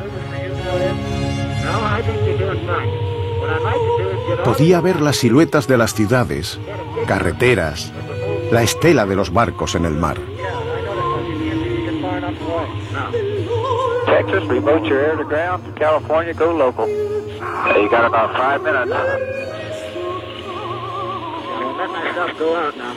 Podía 4.43 4.81
ver 4.81 5.01
las 5.01 5.17
siluetas 5.17 5.67
de 5.67 5.77
las 5.77 5.93
ciudades, 5.93 6.59
carreteras, 7.07 7.91
la 8.54 8.62
estela 8.62 9.08
de 9.08 9.16
los 9.16 9.34
barcos 9.34 9.74
en 9.74 9.86
el 9.86 9.95
mar. 9.95 10.16
Texas, 14.06 14.47
remote 14.47 14.88
your 14.88 14.99
air 14.99 15.18
to 15.18 15.24
ground. 15.24 15.64
California, 15.76 16.34
go 16.34 16.54
local. 16.54 16.88
You 16.88 17.89
got 17.89 18.06
about 18.06 18.32
five 18.38 18.62
minutes. 18.62 18.93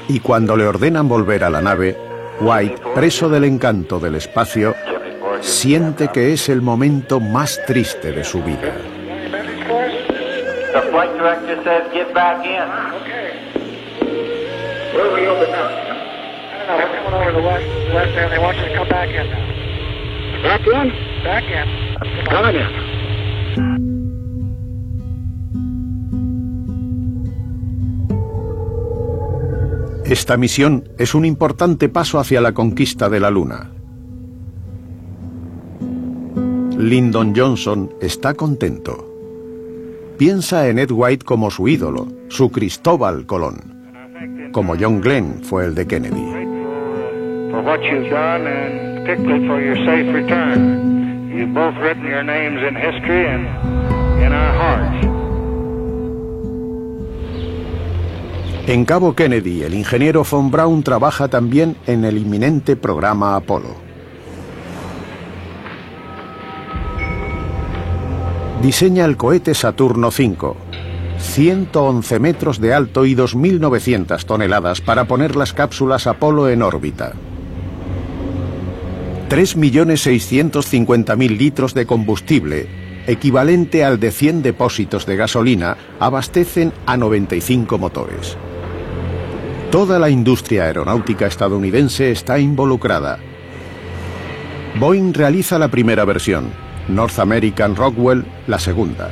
Y 0.09 0.21
cuando 0.21 0.57
le 0.57 0.67
ordenan 0.67 1.09
volver 1.09 1.43
a 1.43 1.51
la 1.51 1.63
nave, 1.63 1.97
White, 2.39 2.83
preso 2.95 3.31
del 3.31 3.45
encanto 3.45 3.99
del 3.99 4.17
espacio, 4.17 4.75
siente 5.41 6.09
que 6.09 6.35
es 6.35 6.51
el 6.51 6.61
momento 6.61 7.19
más 7.19 7.65
triste 7.67 8.13
de 8.13 8.25
su 8.25 8.43
vida. 8.43 8.75
The 10.75 10.83
flight 10.91 11.13
director 11.15 11.65
says 11.65 11.91
get 11.95 12.13
back 12.13 12.45
in. 12.45 13.26
Where 14.97 15.11
are 15.11 15.15
we 15.15 15.27
open 15.27 15.51
now? 15.51 15.69
I 15.69 15.69
don't 16.67 16.81
know. 16.81 16.89
We're 16.89 16.89
coming 17.05 17.21
over 17.21 17.33
the 17.33 17.43
west, 17.43 17.67
west 17.93 18.17
end. 18.17 18.33
They 18.33 18.39
want 18.39 18.57
you 18.57 18.65
to 18.65 18.75
come 18.75 18.89
back 18.89 19.11
in 19.11 19.29
now. 19.29 19.45
Back 20.43 20.67
in? 20.67 20.91
Back 21.23 21.45
in. 21.45 21.69
Come 22.25 22.45
on 22.47 22.57
in. 22.57 22.67
Esta 30.07 30.39
misión 30.39 30.89
es 30.97 31.15
un 31.15 31.27
importante 31.27 31.91
paso 31.91 32.19
hacia 32.19 32.41
la 32.41 32.53
conquista 32.55 33.11
de 33.11 33.21
la 33.21 33.29
Luna. 33.29 33.73
Lyndon 36.79 37.35
Johnson 37.37 37.93
está 38.01 38.33
contento. 38.33 39.13
Piensa 40.17 40.69
en 40.69 40.79
Ed 40.79 40.91
White 40.91 41.27
como 41.27 41.51
su 41.51 41.69
ídolo, 41.69 42.09
su 42.29 42.51
Cristóbal 42.51 43.27
Colón, 43.27 43.76
como 44.57 44.75
John 44.81 45.03
Glenn 45.03 45.43
fue 45.43 45.67
el 45.67 45.75
de 45.75 45.87
Kennedy. 45.87 46.25
En 58.67 58.85
Cabo 58.87 59.15
Kennedy, 59.15 59.63
el 59.63 59.75
ingeniero 59.75 60.25
von 60.25 60.51
Braun 60.51 60.83
trabaja 60.83 61.29
también 61.29 61.77
en 61.87 62.07
el 62.07 62.17
inminente 62.17 62.77
programa 62.77 63.37
Apolo. 63.37 63.75
Diseña 68.63 69.05
el 69.05 69.19
cohete 69.19 69.53
Saturno 69.53 70.09
V, 70.09 70.57
111 71.37 72.19
metros 72.19 72.61
de 72.63 72.73
alto 72.73 73.05
y 73.05 73.15
2.900 73.15 74.25
toneladas 74.25 74.81
para 74.81 75.05
poner 75.05 75.37
las 75.37 75.53
cápsulas 75.53 76.07
Apolo 76.07 76.49
en 76.49 76.63
órbita. 76.63 77.13
3.650.000 79.29 81.37
litros 81.37 81.75
de 81.75 81.85
combustible, 81.85 82.67
equivalente 83.07 83.85
al 83.85 84.01
de 84.01 84.13
100 84.13 84.45
depósitos 84.45 85.05
de 85.05 85.17
gasolina, 85.17 85.77
abastecen 86.01 86.73
a 86.87 86.97
95 86.97 87.77
motores. 87.77 88.39
Toda 89.71 89.99
la 89.99 90.09
industria 90.09 90.65
aeronáutica 90.65 91.27
estadounidense 91.27 92.13
está 92.13 92.39
involucrada. 92.39 93.19
Boeing 94.81 95.13
realiza 95.13 95.59
la 95.59 95.69
primera 95.69 96.07
versión, 96.07 96.47
North 96.89 97.19
American 97.19 97.77
Rockwell 97.77 98.25
la 98.47 98.59
segunda, 98.59 99.11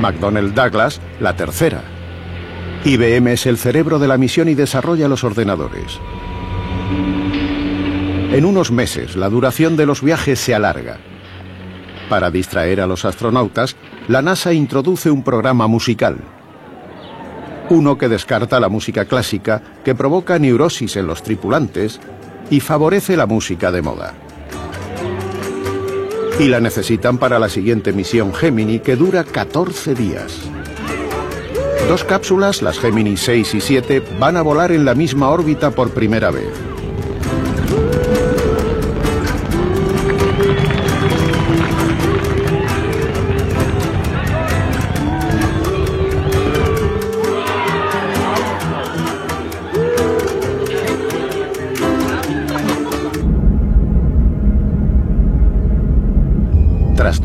McDonnell 0.00 0.54
Douglas 0.54 1.00
la 1.20 1.34
tercera. 1.34 1.82
IBM 2.84 3.32
es 3.32 3.46
el 3.46 3.58
cerebro 3.58 3.98
de 3.98 4.08
la 4.08 4.16
misión 4.18 4.48
y 4.48 4.54
desarrolla 4.54 5.08
los 5.08 5.24
ordenadores. 5.24 5.98
En 8.32 8.44
unos 8.44 8.70
meses 8.70 9.16
la 9.16 9.28
duración 9.28 9.76
de 9.76 9.86
los 9.86 10.02
viajes 10.02 10.38
se 10.38 10.54
alarga. 10.54 10.98
Para 12.08 12.30
distraer 12.30 12.80
a 12.80 12.86
los 12.86 13.04
astronautas, 13.04 13.76
la 14.06 14.22
NASA 14.22 14.52
introduce 14.52 15.10
un 15.10 15.22
programa 15.22 15.66
musical. 15.66 16.18
Uno 17.68 17.98
que 17.98 18.08
descarta 18.08 18.60
la 18.60 18.68
música 18.68 19.04
clásica, 19.04 19.62
que 19.84 19.94
provoca 19.94 20.38
neurosis 20.38 20.96
en 20.96 21.06
los 21.06 21.22
tripulantes 21.22 22.00
y 22.50 22.60
favorece 22.60 23.16
la 23.16 23.26
música 23.26 23.70
de 23.70 23.82
moda. 23.82 24.14
Y 26.38 26.46
la 26.46 26.60
necesitan 26.60 27.18
para 27.18 27.38
la 27.40 27.48
siguiente 27.48 27.92
misión 27.92 28.32
Gemini, 28.32 28.78
que 28.78 28.94
dura 28.94 29.24
14 29.24 29.94
días. 29.94 30.38
Dos 31.88 32.04
cápsulas, 32.04 32.62
las 32.62 32.78
Gemini 32.78 33.16
6 33.16 33.54
y 33.54 33.60
7, 33.60 34.02
van 34.20 34.36
a 34.36 34.42
volar 34.42 34.70
en 34.70 34.84
la 34.84 34.94
misma 34.94 35.30
órbita 35.30 35.72
por 35.72 35.90
primera 35.90 36.30
vez. 36.30 36.67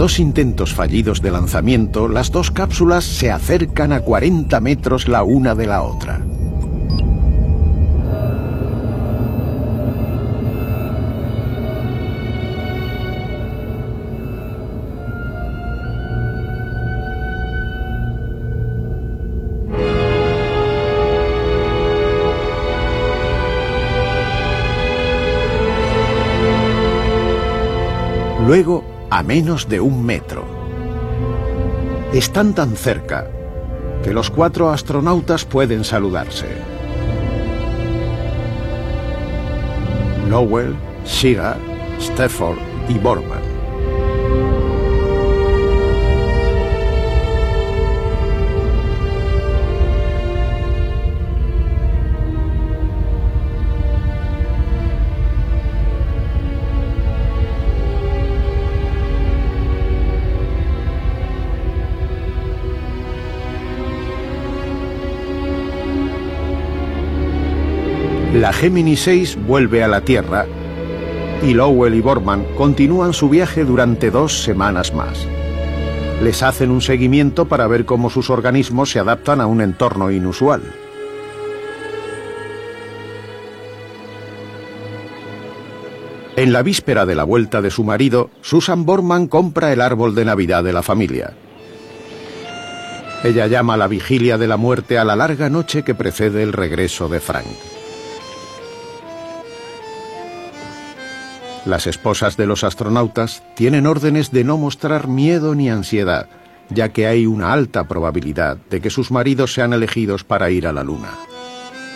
Dos 0.03 0.19
intentos 0.19 0.73
fallidos 0.73 1.21
de 1.21 1.31
lanzamiento, 1.31 2.09
las 2.09 2.29
dos 2.29 2.51
cápsulas 2.51 3.05
se 3.05 3.31
acercan 3.31 3.93
a 3.93 4.01
40 4.01 4.59
metros 4.59 5.07
la 5.07 5.23
una 5.23 5.55
de 5.55 5.65
la 5.65 5.81
otra. 5.81 6.19
Luego, 28.45 28.82
a 29.15 29.21
menos 29.21 29.69
de 29.69 29.79
un 29.79 30.03
metro. 30.03 30.43
Están 32.13 32.55
tan 32.55 32.75
cerca 32.75 33.29
que 34.03 34.11
los 34.11 34.31
cuatro 34.31 34.71
astronautas 34.71 35.45
pueden 35.45 35.83
saludarse. 35.83 36.47
Lowell, 40.27 40.75
Shiga, 41.05 41.57
Stafford 41.99 42.57
y 42.89 42.97
Borman. 42.97 43.42
La 68.43 68.51
Gemini 68.51 68.97
6 68.97 69.37
vuelve 69.47 69.85
a 69.85 69.87
la 69.87 70.01
Tierra 70.01 70.45
y 71.41 71.53
Lowell 71.53 71.95
y 71.95 72.01
Borman 72.01 72.43
continúan 72.57 73.13
su 73.13 73.29
viaje 73.29 73.63
durante 73.63 74.11
dos 74.11 74.43
semanas 74.43 74.93
más. 74.93 75.25
Les 76.21 76.43
hacen 76.43 76.69
un 76.69 76.81
seguimiento 76.81 77.45
para 77.45 77.67
ver 77.67 77.85
cómo 77.85 78.09
sus 78.09 78.29
organismos 78.29 78.91
se 78.91 78.99
adaptan 78.99 79.39
a 79.39 79.45
un 79.45 79.61
entorno 79.61 80.11
inusual. 80.11 80.61
En 86.35 86.51
la 86.51 86.63
víspera 86.63 87.05
de 87.05 87.15
la 87.15 87.23
vuelta 87.23 87.61
de 87.61 87.71
su 87.71 87.85
marido, 87.85 88.29
Susan 88.41 88.85
Borman 88.85 89.27
compra 89.27 89.71
el 89.71 89.79
árbol 89.79 90.15
de 90.15 90.25
Navidad 90.25 90.65
de 90.65 90.73
la 90.73 90.83
familia. 90.83 91.33
Ella 93.23 93.47
llama 93.47 93.77
la 93.77 93.87
vigilia 93.87 94.37
de 94.37 94.47
la 94.47 94.57
muerte 94.57 94.97
a 94.97 95.05
la 95.05 95.15
larga 95.15 95.49
noche 95.49 95.83
que 95.83 95.95
precede 95.95 96.43
el 96.43 96.51
regreso 96.51 97.07
de 97.07 97.21
Frank. 97.21 97.47
Las 101.65 101.87
esposas 101.87 102.35
de 102.35 102.45
los 102.45 102.63
astronautas 102.63 103.41
tienen 103.55 103.87
órdenes 103.87 104.31
de 104.31 104.43
no 104.43 104.57
mostrar 104.57 105.07
miedo 105.07 105.55
ni 105.55 105.69
ansiedad, 105.69 106.27
ya 106.69 106.89
que 106.89 107.07
hay 107.07 107.25
una 107.25 107.53
alta 107.53 107.85
probabilidad 107.85 108.57
de 108.69 108.81
que 108.81 108.89
sus 108.89 109.11
maridos 109.11 109.53
sean 109.53 109.71
elegidos 109.71 110.23
para 110.25 110.49
ir 110.49 110.67
a 110.67 110.73
la 110.73 110.83
Luna. 110.83 111.11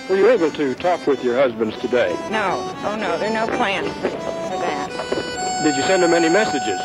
Were 0.10 0.18
you 0.18 0.30
able 0.30 0.50
to 0.52 0.74
talk 0.76 1.06
with 1.06 1.22
your 1.22 1.36
husbands 1.36 1.78
today? 1.82 2.14
No. 2.32 2.64
Oh, 2.86 2.96
no. 2.96 3.18
There 3.20 3.30
are 3.30 3.46
no 3.46 3.46
plans 3.58 3.92
for, 4.00 4.10
for 4.10 4.58
that. 4.62 4.90
Did 5.64 5.76
you 5.76 5.84
send 5.84 6.02
them 6.02 6.14
any 6.14 6.30
messages? 6.30 6.80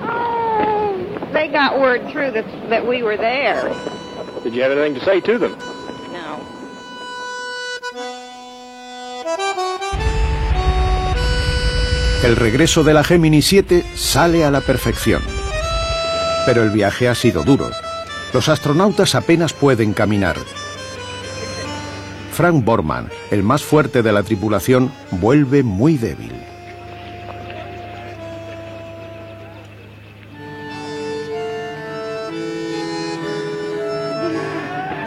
Oh, 0.00 0.94
they 1.32 1.48
got 1.48 1.80
word 1.80 2.08
through 2.12 2.30
that, 2.32 2.46
that 2.70 2.86
we 2.86 3.02
were 3.02 3.16
there. 3.16 3.74
Did 4.44 4.54
you 4.54 4.62
have 4.62 4.70
anything 4.70 4.94
to 4.94 5.04
say 5.04 5.20
to 5.22 5.38
them? 5.38 5.56
El 12.22 12.34
regreso 12.34 12.82
de 12.82 12.94
la 12.94 13.04
Gemini 13.04 13.42
7 13.42 13.84
sale 13.94 14.44
a 14.44 14.50
la 14.50 14.60
perfección. 14.60 15.22
Pero 16.46 16.64
el 16.64 16.70
viaje 16.70 17.08
ha 17.08 17.14
sido 17.14 17.44
duro. 17.44 17.70
Los 18.34 18.48
astronautas 18.48 19.14
apenas 19.14 19.52
pueden 19.52 19.92
caminar. 19.92 20.36
Frank 22.32 22.64
Borman, 22.64 23.08
el 23.30 23.44
más 23.44 23.62
fuerte 23.62 24.02
de 24.02 24.12
la 24.12 24.24
tripulación, 24.24 24.90
vuelve 25.12 25.62
muy 25.62 25.96
débil. 25.96 26.32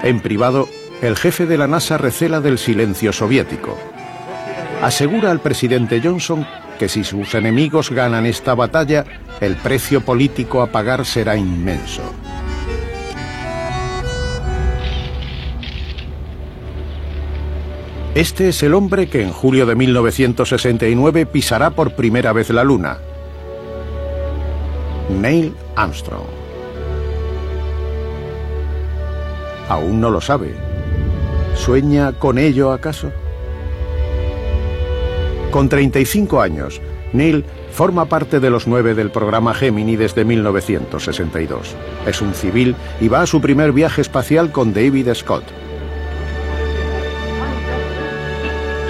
En 0.03 0.21
privado, 0.21 0.69
el 1.01 1.17
jefe 1.17 1.45
de 1.45 1.57
la 1.57 1.67
NASA 1.67 1.97
recela 1.97 2.39
del 2.39 2.57
silencio 2.57 3.11
soviético. 3.11 3.77
Asegura 4.81 5.29
al 5.29 5.41
presidente 5.41 6.01
Johnson 6.03 6.45
que 6.79 6.89
si 6.89 7.03
sus 7.03 7.35
enemigos 7.35 7.91
ganan 7.91 8.25
esta 8.25 8.55
batalla, 8.55 9.05
el 9.39 9.55
precio 9.55 10.01
político 10.01 10.63
a 10.63 10.71
pagar 10.71 11.05
será 11.05 11.37
inmenso. 11.37 12.01
Este 18.15 18.49
es 18.49 18.63
el 18.63 18.73
hombre 18.73 19.07
que 19.07 19.21
en 19.21 19.31
julio 19.31 19.67
de 19.67 19.75
1969 19.75 21.27
pisará 21.27 21.69
por 21.69 21.93
primera 21.93 22.33
vez 22.33 22.49
la 22.49 22.63
Luna. 22.63 22.97
Neil 25.09 25.53
Armstrong. 25.75 26.25
Aún 29.69 30.01
no 30.01 30.09
lo 30.09 30.19
sabe. 30.19 30.55
¿Sueña 31.55 32.13
con 32.13 32.39
ello 32.39 32.71
acaso? 32.71 33.11
Con 35.51 35.67
35 35.67 36.41
años, 36.41 36.81
Neil 37.11 37.43
forma 37.71 38.05
parte 38.05 38.39
de 38.39 38.49
los 38.49 38.67
nueve 38.67 38.95
del 38.95 39.11
programa 39.11 39.53
Gemini 39.53 39.97
desde 39.97 40.23
1962. 40.23 41.75
Es 42.05 42.21
un 42.21 42.33
civil 42.33 42.73
y 43.01 43.09
va 43.09 43.21
a 43.21 43.27
su 43.27 43.41
primer 43.41 43.73
viaje 43.73 43.99
espacial 43.99 44.53
con 44.53 44.73
David 44.73 45.09
Scott. 45.13 45.43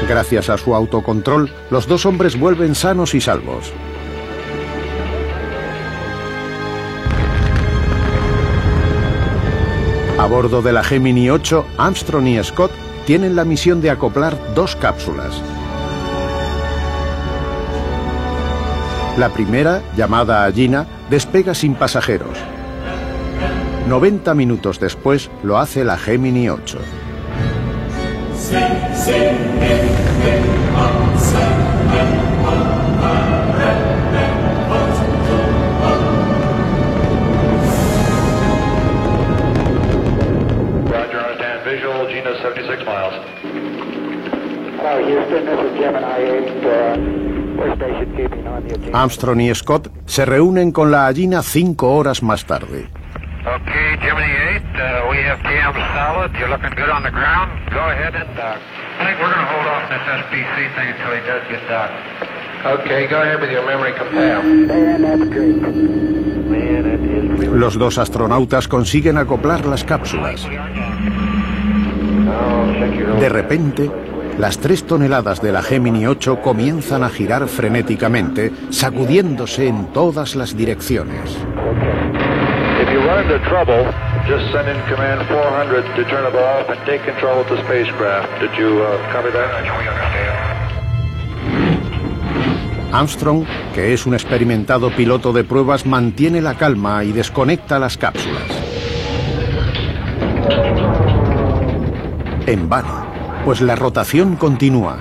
Gracias 0.07 0.49
a 0.49 0.57
su 0.59 0.75
autocontrol, 0.75 1.49
los 1.71 1.87
dos 1.87 2.05
hombres 2.05 2.39
vuelven 2.39 2.75
sanos 2.75 3.15
y 3.15 3.21
salvos. 3.21 3.73
A 10.19 10.27
bordo 10.27 10.61
de 10.61 10.73
la 10.73 10.83
Gemini 10.83 11.31
8, 11.31 11.65
Armstrong 11.79 12.27
y 12.27 12.43
Scott 12.43 12.71
tienen 13.07 13.35
la 13.35 13.45
misión 13.45 13.81
de 13.81 13.89
acoplar 13.89 14.37
dos 14.53 14.75
cápsulas. 14.75 15.41
La 19.17 19.29
primera, 19.29 19.81
llamada 19.97 20.49
Gina, 20.53 20.87
despega 21.09 21.53
sin 21.53 21.75
pasajeros. 21.75 22.37
90 23.87 24.33
minutos 24.35 24.79
después 24.79 25.29
lo 25.43 25.57
hace 25.57 25.83
la 25.83 25.97
Gemini 25.97 26.49
8. 26.49 26.77
Roger, 40.87 41.19
understand. 41.19 41.65
Visual, 41.65 42.07
Gina 42.07 42.31
76 42.41 42.85
miles. 42.85 43.13
Houston. 45.05 45.45
This 45.45 45.59
is 45.59 45.79
Gemini 45.79 46.21
8. 47.35 47.40
Armstrong 48.93 49.41
y 49.41 49.53
Scott 49.55 49.89
se 50.05 50.25
reúnen 50.25 50.71
con 50.71 50.91
la 50.91 51.11
Gina 51.13 51.41
cinco 51.41 51.95
horas 51.95 52.21
más 52.23 52.45
tarde. 52.45 52.87
Okay, 53.41 53.97
Gemini 53.97 54.31
8, 54.75 55.09
we 55.09 55.17
have 55.23 55.41
cams 55.41 55.75
solid. 55.95 56.31
You're 56.37 56.49
looking 56.49 56.75
good 56.75 56.89
on 56.89 57.01
the 57.01 57.09
ground. 57.09 57.49
Go 57.71 57.79
ahead 57.89 58.13
and 58.13 58.29
dock. 58.37 58.59
I 58.99 59.05
think 59.05 59.17
we're 59.19 59.33
going 59.33 59.41
to 59.41 59.51
hold 59.51 59.65
off 59.65 59.89
this 59.89 60.01
SBC 60.05 60.75
thing 60.75 60.87
until 60.93 61.11
he 61.15 61.21
does 61.25 61.41
get 61.49 61.67
docked. 61.67 61.93
Okay, 62.63 63.07
go 63.07 63.19
ahead 63.19 63.41
with 63.41 63.49
your 63.49 63.65
memory 63.65 63.93
compare. 63.97 64.43
Man, 64.43 65.01
that's 65.01 65.27
great. 65.33 65.55
Man, 65.57 66.83
that 66.83 66.99
is 67.01 67.39
really... 67.39 67.57
Los 67.57 67.79
dos 67.79 67.97
astronautas 67.97 68.67
consiguen 68.67 69.17
acoplar 69.17 69.65
las 69.65 69.83
cápsulas. 69.83 70.47
De 73.19 73.29
repente, 73.29 73.89
las 74.41 74.57
tres 74.57 74.87
toneladas 74.87 75.39
de 75.39 75.51
la 75.51 75.61
Gemini 75.61 76.07
8 76.07 76.41
comienzan 76.41 77.03
a 77.03 77.09
girar 77.09 77.47
frenéticamente, 77.47 78.51
sacudiéndose 78.71 79.67
en 79.67 79.93
todas 79.93 80.35
las 80.35 80.57
direcciones. 80.57 81.37
If 82.81 82.91
you 82.91 83.01
run 83.01 83.21
into 83.21 83.37
trouble, 83.47 83.85
just 84.27 84.51
send 84.51 84.67
in 84.67 84.81
command 84.89 85.21
400 85.27 85.83
to 85.95 86.03
turn 86.09 86.25
it 86.25 86.33
off 86.33 86.67
and 86.69 86.83
take 86.87 87.05
control 87.05 87.39
of 87.39 87.47
the 87.49 87.57
spacecraft. 87.65 88.27
Did 88.41 88.49
you 88.57 88.81
uh? 88.81 88.97
Armstrong, 92.91 93.45
que 93.75 93.93
es 93.93 94.07
un 94.07 94.15
experimentado 94.15 94.89
piloto 94.89 95.33
de 95.33 95.43
pruebas, 95.43 95.85
mantiene 95.85 96.41
la 96.41 96.55
calma 96.55 97.03
y 97.03 97.11
desconecta 97.11 97.77
las 97.77 97.95
cápsulas. 97.95 98.49
En 102.47 102.67
vano, 102.67 103.00
pues 103.45 103.61
la 103.61 103.75
rotación 103.75 104.35
continúa. 104.35 104.99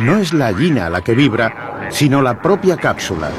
No 0.00 0.16
es 0.16 0.32
la 0.32 0.54
Gina 0.54 0.88
la 0.90 1.02
que 1.02 1.14
vibra, 1.14 1.88
sino 1.90 2.22
la 2.22 2.40
propia 2.40 2.76
cápsula. 2.76 3.30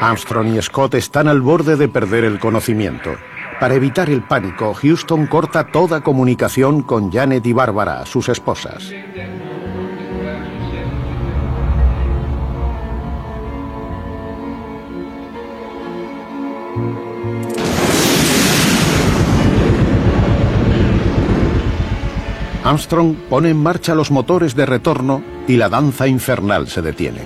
Armstrong 0.00 0.48
y 0.48 0.60
Scott 0.60 0.94
están 0.94 1.28
al 1.28 1.40
borde 1.40 1.76
de 1.76 1.88
perder 1.88 2.24
el 2.24 2.40
conocimiento. 2.40 3.14
Para 3.60 3.74
evitar 3.74 4.10
el 4.10 4.22
pánico, 4.22 4.74
Houston 4.74 5.26
corta 5.26 5.68
toda 5.68 6.00
comunicación 6.00 6.82
con 6.82 7.12
Janet 7.12 7.46
y 7.46 7.52
Bárbara, 7.52 8.04
sus 8.04 8.28
esposas. 8.28 8.90
Armstrong 22.72 23.14
pone 23.28 23.50
en 23.50 23.58
marcha 23.58 23.94
los 23.94 24.10
motores 24.10 24.56
de 24.56 24.64
retorno 24.64 25.22
y 25.46 25.58
la 25.58 25.68
danza 25.68 26.08
infernal 26.08 26.68
se 26.68 26.80
detiene. 26.80 27.20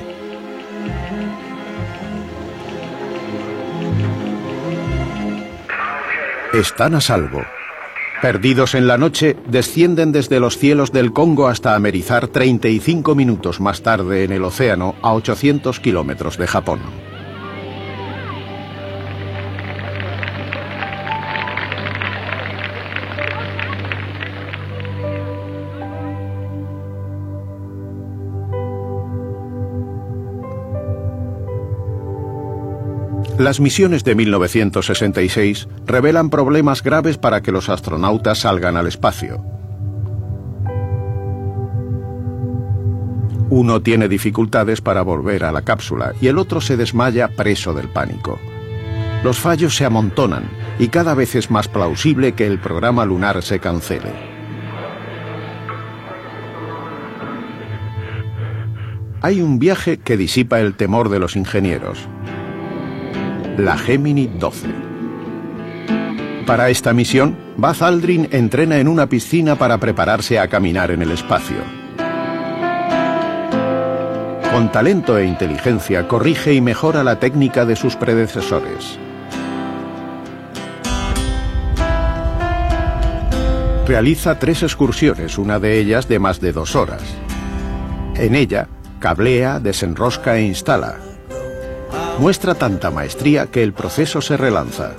Están 6.53 6.97
a 6.97 7.01
salvo. 7.01 7.43
Perdidos 8.21 8.75
en 8.75 8.89
la 8.89 8.99
noche, 8.99 9.37
descienden 9.47 10.11
desde 10.11 10.41
los 10.41 10.59
cielos 10.59 10.91
del 10.91 11.13
Congo 11.13 11.47
hasta 11.47 11.77
amerizar 11.77 12.27
35 12.27 13.15
minutos 13.15 13.61
más 13.61 13.83
tarde 13.83 14.25
en 14.25 14.33
el 14.33 14.43
océano 14.43 14.97
a 15.01 15.15
800 15.15 15.79
kilómetros 15.79 16.39
de 16.39 16.49
Japón. 16.49 16.81
Las 33.39 33.61
misiones 33.61 34.03
de 34.03 34.15
1966 34.15 35.69
revelan 35.85 36.31
problemas 36.31 36.83
graves 36.83 37.19
para 37.19 37.43
que 37.43 37.53
los 37.53 37.69
astronautas 37.69 38.39
salgan 38.39 38.79
al 38.79 38.87
espacio. 38.87 39.45
Uno 43.51 43.83
tiene 43.83 44.09
dificultades 44.09 44.81
para 44.81 45.03
volver 45.03 45.45
a 45.45 45.53
la 45.53 45.61
cápsula 45.61 46.15
y 46.19 46.29
el 46.29 46.39
otro 46.39 46.63
se 46.63 46.79
desmaya 46.79 47.29
preso 47.29 47.75
del 47.75 47.89
pánico. 47.89 48.39
Los 49.23 49.39
fallos 49.39 49.77
se 49.77 49.85
amontonan 49.85 50.45
y 50.79 50.89
cada 50.89 51.15
vez 51.15 51.35
es 51.35 51.51
más 51.51 51.69
plausible 51.69 52.33
que 52.33 52.47
el 52.47 52.59
programa 52.59 53.05
lunar 53.05 53.43
se 53.43 53.59
cancele. 53.59 54.13
Hay 59.21 59.43
un 59.43 59.59
viaje 59.59 59.99
que 59.99 60.17
disipa 60.17 60.59
el 60.61 60.75
temor 60.75 61.11
de 61.11 61.19
los 61.19 61.37
ingenieros. 61.37 62.09
La 63.59 63.79
Gemini 63.79 64.27
12. 64.27 64.69
Para 66.45 66.69
esta 66.69 66.93
misión, 66.93 67.39
Buzz 67.57 67.81
Aldrin 67.81 68.29
entrena 68.31 68.77
en 68.77 68.87
una 68.87 69.09
piscina 69.09 69.57
para 69.57 69.79
prepararse 69.79 70.39
a 70.39 70.49
caminar 70.49 70.91
en 70.91 71.01
el 71.01 71.11
espacio. 71.11 71.57
Con 74.53 74.71
talento 74.71 75.17
e 75.17 75.25
inteligencia 75.25 76.07
corrige 76.07 76.53
y 76.53 76.61
mejora 76.61 77.03
la 77.03 77.19
técnica 77.19 77.65
de 77.65 77.77
sus 77.77 77.97
predecesores. 77.97 78.99
Realiza 83.87 84.39
tres 84.39 84.65
excursiones, 84.65 85.39
una 85.39 85.59
de 85.59 85.79
ellas 85.79 86.09
de 86.09 86.19
más 86.19 86.43
de 86.43 86.53
dos 86.53 86.77
horas. 86.77 87.03
En 88.17 88.35
ella, 88.35 88.69
cablea, 89.01 89.61
desenrosca 89.61 90.37
e 90.37 90.43
instala. 90.43 91.16
Muestra 92.19 92.55
tanta 92.55 92.91
maestría 92.91 93.47
que 93.47 93.63
el 93.63 93.73
proceso 93.73 94.23
se 94.23 94.37
relanza. 94.37 94.93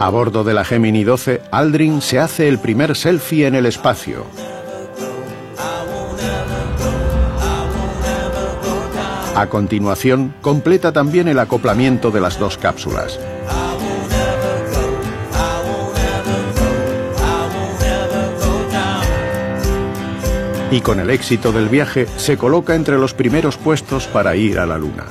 A 0.00 0.10
bordo 0.10 0.44
de 0.44 0.54
la 0.54 0.64
Gemini 0.64 1.04
12, 1.04 1.42
Aldrin 1.50 2.02
se 2.02 2.18
hace 2.18 2.48
el 2.48 2.58
primer 2.58 2.96
selfie 2.96 3.46
en 3.46 3.54
el 3.54 3.66
espacio. 3.66 4.26
A 9.36 9.46
continuación, 9.46 10.34
completa 10.40 10.92
también 10.92 11.28
el 11.28 11.38
acoplamiento 11.38 12.10
de 12.10 12.20
las 12.20 12.40
dos 12.40 12.58
cápsulas. 12.58 13.20
Y 20.70 20.82
con 20.82 21.00
el 21.00 21.08
éxito 21.08 21.50
del 21.50 21.68
viaje, 21.68 22.06
se 22.16 22.36
coloca 22.36 22.74
entre 22.74 22.98
los 22.98 23.14
primeros 23.14 23.56
puestos 23.56 24.06
para 24.06 24.36
ir 24.36 24.58
a 24.58 24.66
la 24.66 24.76
Luna. 24.76 25.06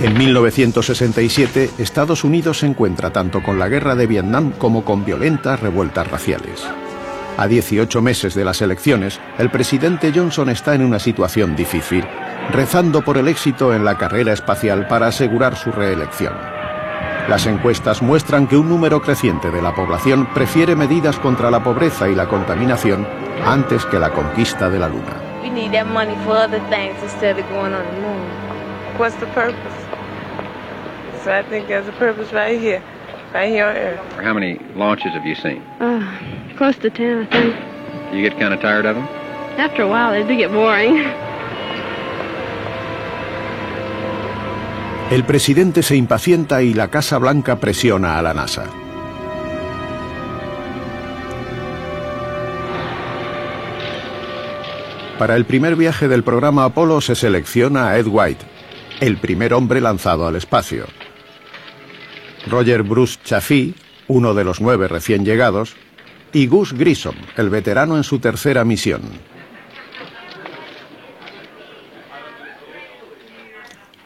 En 0.00 0.16
1967, 0.16 1.70
Estados 1.78 2.22
Unidos 2.22 2.60
se 2.60 2.66
encuentra 2.66 3.10
tanto 3.10 3.42
con 3.42 3.58
la 3.58 3.68
guerra 3.68 3.96
de 3.96 4.06
Vietnam 4.06 4.52
como 4.52 4.84
con 4.84 5.04
violentas 5.04 5.58
revueltas 5.58 6.08
raciales. 6.08 6.64
A 7.36 7.48
18 7.48 8.00
meses 8.00 8.34
de 8.34 8.44
las 8.44 8.62
elecciones, 8.62 9.18
el 9.38 9.50
presidente 9.50 10.12
Johnson 10.14 10.50
está 10.50 10.76
en 10.76 10.84
una 10.84 11.00
situación 11.00 11.56
difícil, 11.56 12.04
rezando 12.52 13.02
por 13.02 13.18
el 13.18 13.26
éxito 13.26 13.74
en 13.74 13.84
la 13.84 13.98
carrera 13.98 14.32
espacial 14.32 14.86
para 14.86 15.08
asegurar 15.08 15.56
su 15.56 15.72
reelección. 15.72 16.57
Las 17.28 17.46
encuestas 17.46 18.00
muestran 18.00 18.46
que 18.46 18.56
un 18.56 18.70
número 18.70 19.02
creciente 19.02 19.50
de 19.50 19.60
la 19.60 19.74
población 19.74 20.26
prefiere 20.32 20.74
medidas 20.74 21.18
contra 21.18 21.50
la 21.50 21.62
pobreza 21.62 22.08
y 22.08 22.14
la 22.14 22.26
contaminación 22.26 23.06
antes 23.44 23.84
que 23.84 23.98
la 23.98 24.08
conquista 24.10 24.70
de 24.70 24.78
la 24.78 24.88
Luna. 24.88 25.14
We 25.42 25.50
need 25.50 25.72
that 25.72 25.86
money 25.86 26.16
for 26.24 26.34
other 26.34 26.60
things 26.70 26.96
instead 27.02 27.38
of 27.38 27.46
going 27.50 27.74
on 27.74 27.84
the 27.84 28.00
moon. 28.00 28.98
What's 28.98 29.14
the 29.16 29.26
purpose? 29.34 29.54
So 31.22 31.30
I 31.30 31.42
think 31.42 31.68
there's 31.68 31.86
a 31.86 31.92
purpose 31.98 32.32
right 32.32 32.58
here, 32.58 32.82
right 33.34 33.50
here 33.50 33.66
on 33.66 33.76
Earth. 33.76 34.00
How 34.24 34.32
many 34.32 34.58
launches 34.74 35.12
have 35.12 35.26
you 35.26 35.34
seen? 35.34 35.60
Uh, 35.80 36.00
close 36.56 36.78
to 36.78 36.88
10, 36.88 37.18
I 37.18 37.26
think. 37.26 38.14
You 38.14 38.22
get 38.22 38.38
kind 38.38 38.54
of 38.54 38.60
tired 38.60 38.86
of 38.86 38.96
them? 38.96 39.06
After 39.58 39.82
a 39.82 39.86
while, 39.86 40.12
they 40.12 40.26
do 40.26 40.34
get 40.34 40.50
boring. 40.50 40.96
El 45.10 45.24
presidente 45.24 45.82
se 45.82 45.96
impacienta 45.96 46.62
y 46.62 46.74
la 46.74 46.88
Casa 46.88 47.16
Blanca 47.16 47.58
presiona 47.58 48.18
a 48.18 48.22
la 48.22 48.34
NASA. 48.34 48.66
Para 55.18 55.34
el 55.36 55.46
primer 55.46 55.76
viaje 55.76 56.08
del 56.08 56.22
programa 56.22 56.64
Apolo 56.64 57.00
se 57.00 57.14
selecciona 57.14 57.88
a 57.88 57.98
Ed 57.98 58.06
White, 58.06 58.44
el 59.00 59.16
primer 59.16 59.54
hombre 59.54 59.80
lanzado 59.80 60.26
al 60.26 60.36
espacio. 60.36 60.84
Roger 62.46 62.82
Bruce 62.82 63.18
Chaffee, 63.24 63.74
uno 64.08 64.34
de 64.34 64.44
los 64.44 64.60
nueve 64.60 64.88
recién 64.88 65.24
llegados, 65.24 65.74
y 66.34 66.48
Gus 66.48 66.74
Grissom, 66.74 67.16
el 67.38 67.48
veterano 67.48 67.96
en 67.96 68.04
su 68.04 68.18
tercera 68.18 68.62
misión. 68.62 69.00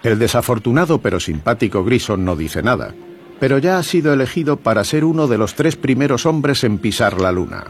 El 0.02 0.18
desafortunado 0.18 0.98
pero 0.98 1.20
simpático 1.20 1.84
Grissom 1.84 2.24
no 2.24 2.34
dice 2.34 2.62
nada, 2.62 2.92
pero 3.38 3.58
ya 3.58 3.78
ha 3.78 3.82
sido 3.82 4.12
elegido 4.12 4.56
para 4.56 4.82
ser 4.82 5.04
uno 5.04 5.28
de 5.28 5.38
los 5.38 5.54
tres 5.54 5.76
primeros 5.76 6.26
hombres 6.26 6.64
en 6.64 6.78
pisar 6.78 7.20
la 7.20 7.30
Luna. 7.30 7.64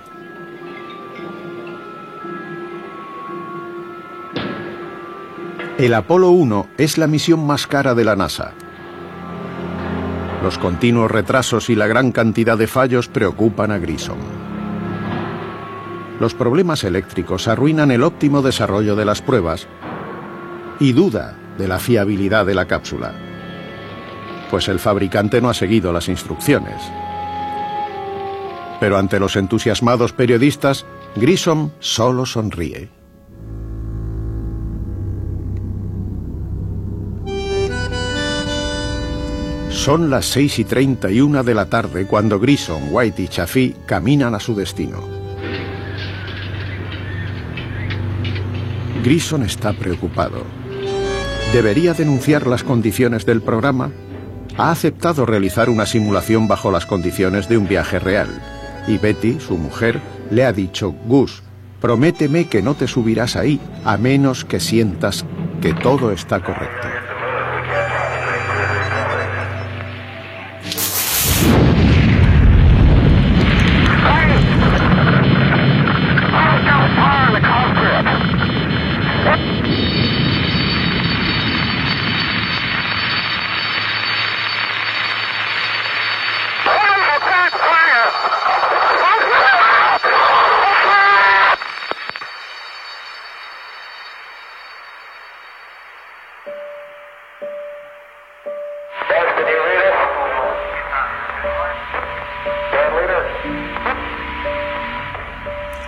El 5.76 5.94
Apolo 5.94 6.30
1 6.30 6.68
es 6.78 6.96
la 6.96 7.06
misión 7.06 7.46
más 7.46 7.66
cara 7.66 7.94
de 7.94 8.04
la 8.04 8.16
NASA. 8.16 8.52
Los 10.42 10.56
continuos 10.58 11.10
retrasos 11.10 11.68
y 11.70 11.74
la 11.74 11.86
gran 11.86 12.12
cantidad 12.12 12.56
de 12.56 12.66
fallos 12.66 13.08
preocupan 13.08 13.72
a 13.72 13.78
Grissom. 13.78 14.18
Los 16.18 16.34
problemas 16.34 16.84
eléctricos 16.84 17.48
arruinan 17.48 17.90
el 17.90 18.02
óptimo 18.02 18.42
desarrollo 18.42 18.96
de 18.96 19.04
las 19.04 19.22
pruebas 19.22 19.66
y 20.78 20.92
duda 20.92 21.36
de 21.58 21.68
la 21.68 21.78
fiabilidad 21.78 22.46
de 22.46 22.54
la 22.54 22.66
cápsula, 22.66 23.14
pues 24.50 24.68
el 24.68 24.78
fabricante 24.78 25.40
no 25.40 25.48
ha 25.48 25.54
seguido 25.54 25.92
las 25.92 26.08
instrucciones. 26.08 26.76
Pero 28.80 28.98
ante 28.98 29.20
los 29.20 29.36
entusiasmados 29.36 30.12
periodistas, 30.12 30.84
Grissom 31.16 31.70
solo 31.78 32.26
sonríe. 32.26 32.90
Son 39.70 40.10
las 40.10 40.26
6 40.26 40.60
y 40.60 40.64
31 40.64 41.42
de 41.42 41.54
la 41.54 41.66
tarde 41.66 42.06
cuando 42.06 42.38
Grissom, 42.38 42.92
White 42.92 43.22
y 43.22 43.28
Chaffee 43.28 43.74
caminan 43.86 44.34
a 44.34 44.38
su 44.38 44.54
destino. 44.54 44.98
Grissom 49.02 49.42
está 49.42 49.72
preocupado. 49.72 50.61
¿Debería 51.52 51.92
denunciar 51.92 52.46
las 52.46 52.64
condiciones 52.64 53.26
del 53.26 53.42
programa? 53.42 53.90
Ha 54.56 54.70
aceptado 54.70 55.26
realizar 55.26 55.68
una 55.68 55.84
simulación 55.84 56.48
bajo 56.48 56.70
las 56.70 56.86
condiciones 56.86 57.46
de 57.46 57.58
un 57.58 57.68
viaje 57.68 57.98
real. 57.98 58.28
Y 58.88 58.96
Betty, 58.96 59.38
su 59.38 59.58
mujer, 59.58 60.00
le 60.30 60.46
ha 60.46 60.52
dicho, 60.54 60.94
Gus, 61.06 61.42
prométeme 61.78 62.46
que 62.46 62.62
no 62.62 62.74
te 62.74 62.88
subirás 62.88 63.36
ahí 63.36 63.60
a 63.84 63.98
menos 63.98 64.46
que 64.46 64.60
sientas 64.60 65.26
que 65.60 65.74
todo 65.74 66.10
está 66.10 66.40
correcto. 66.40 66.91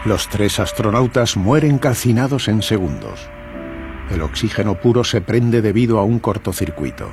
Los 0.04 0.28
tres 0.28 0.60
astronautas 0.60 1.34
mueren 1.34 1.78
calcinados 1.78 2.48
en 2.48 2.60
segundos. 2.60 3.26
El 4.10 4.20
oxígeno 4.20 4.78
puro 4.78 5.02
se 5.02 5.22
prende 5.22 5.62
debido 5.62 5.98
a 5.98 6.04
un 6.04 6.18
cortocircuito. 6.18 7.08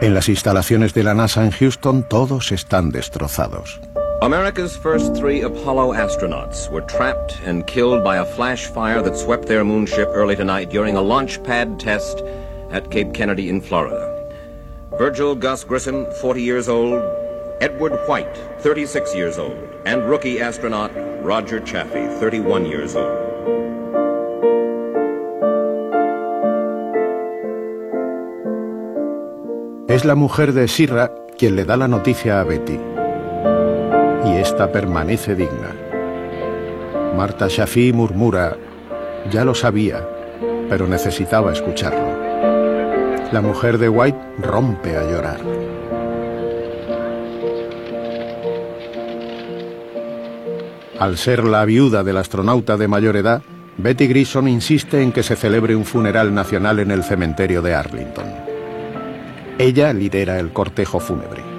En 0.00 0.14
las 0.14 0.28
instalaciones 0.28 0.94
de 0.94 1.02
la 1.02 1.14
NASA 1.14 1.44
en 1.44 1.50
Houston 1.50 2.04
todos 2.08 2.52
están 2.52 2.90
destrozados. 2.92 3.80
America's 4.20 4.76
first 4.76 5.16
three 5.16 5.42
Apollo 5.42 5.94
astronauts 5.94 6.70
were 6.70 6.86
trapped 6.86 7.34
and 7.44 7.66
killed 7.66 8.04
by 8.04 8.18
a 8.18 8.24
flash 8.24 8.68
fire 8.68 9.02
that 9.02 9.16
swept 9.16 9.48
their 9.48 9.64
moonship 9.64 10.08
early 10.14 10.36
tonight 10.36 10.70
during 10.70 10.96
a 10.96 11.02
launch 11.02 11.42
pad 11.42 11.76
test 11.80 12.22
at 12.70 12.88
Cape 12.92 13.12
Kennedy 13.12 13.48
in 13.48 13.60
Florida. 13.60 14.08
Virgil 14.96 15.34
Gus 15.34 15.64
Grissom, 15.64 16.06
40 16.20 16.40
years 16.40 16.68
old, 16.68 17.02
Edward 17.60 17.98
White, 18.06 18.36
36 18.60 19.12
years 19.16 19.38
old, 19.38 19.58
and 19.84 20.08
rookie 20.08 20.40
astronaut 20.40 20.92
Roger 21.24 21.62
Chaffee, 21.62 22.08
31 22.18 22.66
years 22.66 22.96
old. 22.96 23.22
Es 29.88 30.04
la 30.04 30.16
mujer 30.16 30.52
de 30.52 30.66
Sirra 30.66 31.12
quien 31.38 31.54
le 31.54 31.64
da 31.64 31.76
la 31.76 31.86
noticia 31.86 32.40
a 32.40 32.44
Betty. 32.44 32.78
Y 34.24 34.36
esta 34.38 34.72
permanece 34.72 35.36
digna. 35.36 35.76
Marta 37.16 37.46
Shafi 37.48 37.92
murmura, 37.92 38.56
ya 39.30 39.44
lo 39.44 39.54
sabía, 39.54 40.04
pero 40.68 40.88
necesitaba 40.88 41.52
escucharlo. 41.52 42.10
La 43.30 43.40
mujer 43.40 43.78
de 43.78 43.88
White 43.88 44.18
rompe 44.38 44.96
a 44.96 45.04
llorar. 45.04 45.71
Al 51.02 51.18
ser 51.18 51.42
la 51.42 51.64
viuda 51.64 52.04
del 52.04 52.16
astronauta 52.16 52.76
de 52.76 52.86
mayor 52.86 53.16
edad, 53.16 53.42
Betty 53.76 54.06
Grissom 54.06 54.46
insiste 54.46 55.02
en 55.02 55.10
que 55.10 55.24
se 55.24 55.34
celebre 55.34 55.74
un 55.74 55.84
funeral 55.84 56.32
nacional 56.32 56.78
en 56.78 56.92
el 56.92 57.02
cementerio 57.02 57.60
de 57.60 57.74
Arlington. 57.74 58.26
Ella 59.58 59.92
lidera 59.92 60.38
el 60.38 60.52
cortejo 60.52 61.00
fúnebre. 61.00 61.51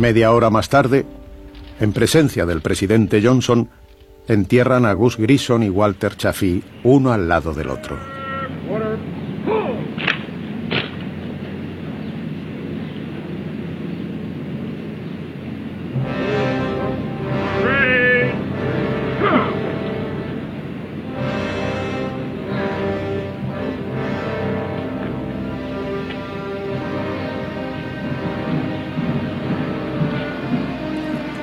Media 0.00 0.32
hora 0.32 0.48
más 0.48 0.70
tarde, 0.70 1.04
en 1.78 1.92
presencia 1.92 2.46
del 2.46 2.62
presidente 2.62 3.20
Johnson, 3.22 3.68
entierran 4.28 4.86
a 4.86 4.94
Gus 4.94 5.18
Grissom 5.18 5.62
y 5.62 5.68
Walter 5.68 6.16
Chaffee 6.16 6.62
uno 6.84 7.12
al 7.12 7.28
lado 7.28 7.52
del 7.52 7.68
otro. 7.68 8.19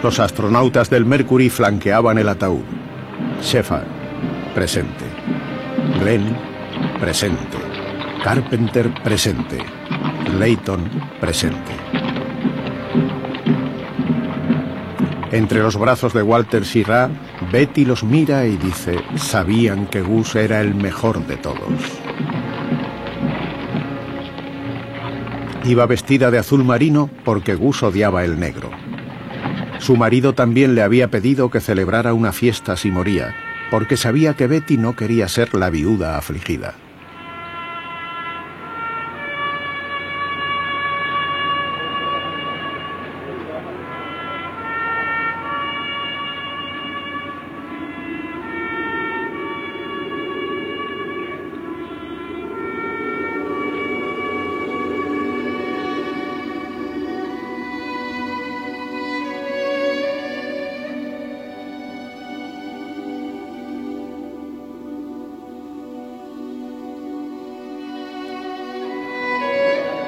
Los 0.07 0.21
astronautas 0.21 0.89
del 0.89 1.03
Mercury 1.03 1.49
flanqueaban 1.49 2.17
el 2.17 2.29
ataúd. 2.29 2.63
Shepard, 3.41 3.83
presente. 4.55 5.03
Glenn, 5.99 6.33
presente. 6.97 7.57
Carpenter, 8.23 8.89
presente. 9.03 9.57
Layton, 10.39 10.89
presente. 11.19 11.73
Entre 15.33 15.59
los 15.59 15.75
brazos 15.75 16.13
de 16.13 16.23
Walter 16.23 16.63
Sirra, 16.63 17.09
Betty 17.51 17.83
los 17.83 18.05
mira 18.05 18.45
y 18.45 18.55
dice, 18.55 19.03
sabían 19.17 19.87
que 19.87 20.01
Gus 20.01 20.37
era 20.37 20.61
el 20.61 20.73
mejor 20.73 21.27
de 21.27 21.35
todos. 21.35 21.81
Iba 25.65 25.85
vestida 25.85 26.31
de 26.31 26.37
azul 26.37 26.63
marino 26.63 27.09
porque 27.25 27.55
Gus 27.55 27.83
odiaba 27.83 28.23
el 28.23 28.39
negro. 28.39 28.76
Su 29.79 29.95
marido 29.95 30.33
también 30.33 30.75
le 30.75 30.81
había 30.81 31.09
pedido 31.09 31.49
que 31.49 31.61
celebrara 31.61 32.13
una 32.13 32.31
fiesta 32.31 32.75
si 32.75 32.91
moría, 32.91 33.35
porque 33.69 33.97
sabía 33.97 34.33
que 34.33 34.47
Betty 34.47 34.77
no 34.77 34.95
quería 34.95 35.27
ser 35.27 35.53
la 35.53 35.69
viuda 35.69 36.17
afligida. 36.17 36.75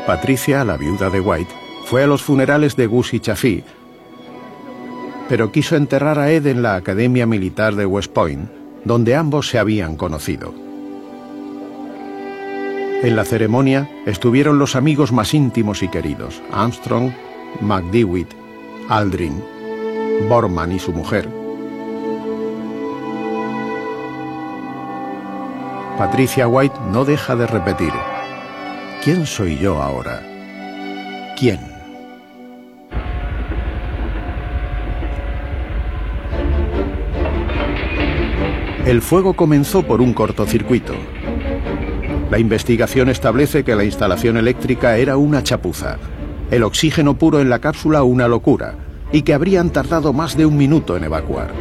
Patricia, 0.10 0.66
la 0.66 0.76
viuda 0.76 1.12
de 1.12 1.20
White, 1.20 1.54
fue 1.86 2.02
a 2.02 2.08
los 2.08 2.24
funerales 2.24 2.76
de 2.76 2.88
Gus 2.88 3.14
y 3.14 3.20
Chaffee, 3.20 3.64
pero 5.30 5.52
quiso 5.52 5.76
enterrar 5.76 6.18
a 6.18 6.32
Ed 6.32 6.48
en 6.48 6.64
la 6.64 6.74
Academia 6.74 7.28
Militar 7.28 7.76
de 7.76 7.86
West 7.86 8.12
Point, 8.12 8.50
donde 8.84 9.14
ambos 9.14 9.50
se 9.50 9.60
habían 9.60 9.98
conocido. 9.98 10.52
En 13.04 13.16
la 13.16 13.24
ceremonia 13.24 13.88
estuvieron 14.08 14.58
los 14.58 14.76
amigos 14.76 15.12
más 15.12 15.36
íntimos 15.36 15.84
y 15.84 15.90
queridos, 15.90 16.42
Armstrong, 16.52 17.12
McDewitt, 17.62 18.30
Aldrin, 18.90 19.44
Borman 20.28 20.72
y 20.72 20.80
su 20.80 20.92
mujer. 20.92 21.30
Patricia 26.00 26.48
White 26.48 26.80
no 26.92 27.06
deja 27.06 27.36
de 27.36 27.46
repetir, 27.46 27.94
¿Quién 29.02 29.26
soy 29.26 29.58
yo 29.58 29.82
ahora? 29.82 30.22
¿Quién? 31.40 31.58
El 38.86 39.02
fuego 39.02 39.36
comenzó 39.36 39.84
por 39.84 40.02
un 40.02 40.14
cortocircuito. 40.14 40.96
La 42.30 42.40
investigación 42.40 43.08
establece 43.08 43.64
que 43.64 43.74
la 43.74 43.86
instalación 43.86 44.36
eléctrica 44.36 44.98
era 44.98 45.16
una 45.16 45.44
chapuza, 45.44 45.98
el 46.52 46.64
oxígeno 46.64 47.18
puro 47.18 47.40
en 47.40 47.50
la 47.50 47.60
cápsula 47.60 48.04
una 48.04 48.28
locura, 48.28 48.76
y 49.14 49.22
que 49.22 49.34
habrían 49.34 49.70
tardado 49.70 50.12
más 50.12 50.36
de 50.36 50.46
un 50.46 50.58
minuto 50.58 50.98
en 50.98 51.06
evacuar. 51.06 51.54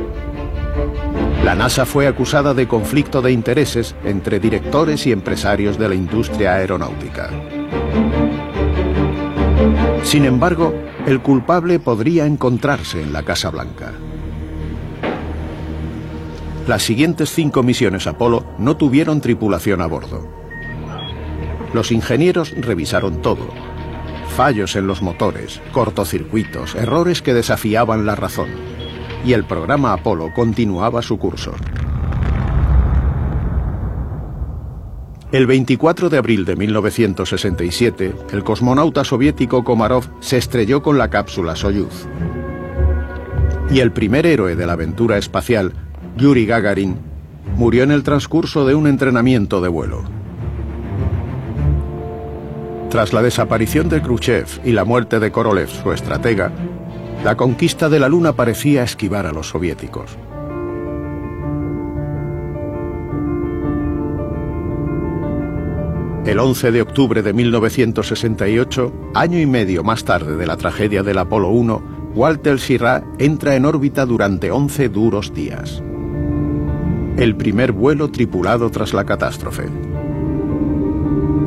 La 1.48 1.54
NASA 1.54 1.86
fue 1.86 2.06
acusada 2.06 2.52
de 2.52 2.68
conflicto 2.68 3.22
de 3.22 3.32
intereses 3.32 3.96
entre 4.04 4.38
directores 4.38 5.06
y 5.06 5.12
empresarios 5.12 5.78
de 5.78 5.88
la 5.88 5.94
industria 5.94 6.56
aeronáutica. 6.56 7.30
Sin 10.02 10.26
embargo, 10.26 10.74
el 11.06 11.22
culpable 11.22 11.78
podría 11.78 12.26
encontrarse 12.26 13.00
en 13.00 13.14
la 13.14 13.22
Casa 13.22 13.48
Blanca. 13.48 13.94
Las 16.66 16.82
siguientes 16.82 17.32
cinco 17.32 17.62
misiones 17.62 18.06
Apolo 18.06 18.44
no 18.58 18.76
tuvieron 18.76 19.22
tripulación 19.22 19.80
a 19.80 19.86
bordo. 19.86 20.28
Los 21.72 21.92
ingenieros 21.92 22.52
revisaron 22.58 23.22
todo. 23.22 23.48
Fallos 24.36 24.76
en 24.76 24.86
los 24.86 25.00
motores, 25.00 25.62
cortocircuitos, 25.72 26.74
errores 26.74 27.22
que 27.22 27.32
desafiaban 27.32 28.04
la 28.04 28.16
razón 28.16 28.67
y 29.24 29.32
el 29.32 29.44
programa 29.44 29.92
Apolo 29.92 30.32
continuaba 30.34 31.02
su 31.02 31.18
curso. 31.18 31.52
El 35.30 35.46
24 35.46 36.08
de 36.08 36.16
abril 36.16 36.46
de 36.46 36.56
1967, 36.56 38.14
el 38.32 38.44
cosmonauta 38.44 39.04
soviético 39.04 39.62
Komarov 39.62 40.04
se 40.20 40.38
estrelló 40.38 40.82
con 40.82 40.96
la 40.96 41.10
cápsula 41.10 41.54
Soyuz. 41.54 42.06
Y 43.70 43.80
el 43.80 43.92
primer 43.92 44.24
héroe 44.24 44.56
de 44.56 44.66
la 44.66 44.72
aventura 44.72 45.18
espacial, 45.18 45.74
Yuri 46.16 46.46
Gagarin, 46.46 46.96
murió 47.56 47.82
en 47.82 47.90
el 47.90 48.04
transcurso 48.04 48.66
de 48.66 48.74
un 48.74 48.86
entrenamiento 48.86 49.60
de 49.60 49.68
vuelo. 49.68 50.04
Tras 52.88 53.12
la 53.12 53.20
desaparición 53.20 53.90
de 53.90 54.00
Khrushchev 54.00 54.46
y 54.64 54.72
la 54.72 54.86
muerte 54.86 55.20
de 55.20 55.30
Korolev, 55.30 55.68
su 55.68 55.92
estratega, 55.92 56.50
la 57.24 57.36
conquista 57.36 57.88
de 57.88 57.98
la 57.98 58.08
Luna 58.08 58.32
parecía 58.34 58.82
esquivar 58.82 59.26
a 59.26 59.32
los 59.32 59.48
soviéticos. 59.48 60.16
El 66.24 66.38
11 66.38 66.72
de 66.72 66.82
octubre 66.82 67.22
de 67.22 67.32
1968, 67.32 68.92
año 69.14 69.40
y 69.40 69.46
medio 69.46 69.82
más 69.82 70.04
tarde 70.04 70.36
de 70.36 70.46
la 70.46 70.56
tragedia 70.56 71.02
del 71.02 71.18
Apolo 71.18 71.48
1, 71.48 72.12
Walter 72.14 72.58
Schirra 72.58 73.02
entra 73.18 73.56
en 73.56 73.64
órbita 73.64 74.04
durante 74.04 74.50
11 74.50 74.88
duros 74.90 75.32
días. 75.32 75.82
El 77.16 77.34
primer 77.34 77.72
vuelo 77.72 78.10
tripulado 78.10 78.70
tras 78.70 78.92
la 78.92 79.04
catástrofe. 79.04 79.68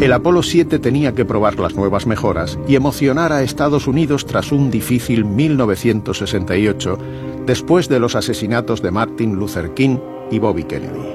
El 0.01 0.13
Apolo 0.13 0.41
7 0.41 0.79
tenía 0.79 1.13
que 1.13 1.25
probar 1.25 1.59
las 1.59 1.75
nuevas 1.75 2.07
mejoras 2.07 2.57
y 2.67 2.75
emocionar 2.75 3.31
a 3.31 3.43
Estados 3.43 3.85
Unidos 3.85 4.25
tras 4.25 4.51
un 4.51 4.71
difícil 4.71 5.25
1968, 5.25 6.97
después 7.45 7.87
de 7.87 7.99
los 7.99 8.15
asesinatos 8.15 8.81
de 8.81 8.89
Martin 8.89 9.35
Luther 9.35 9.75
King 9.75 9.99
y 10.31 10.39
Bobby 10.39 10.63
Kennedy. 10.63 11.05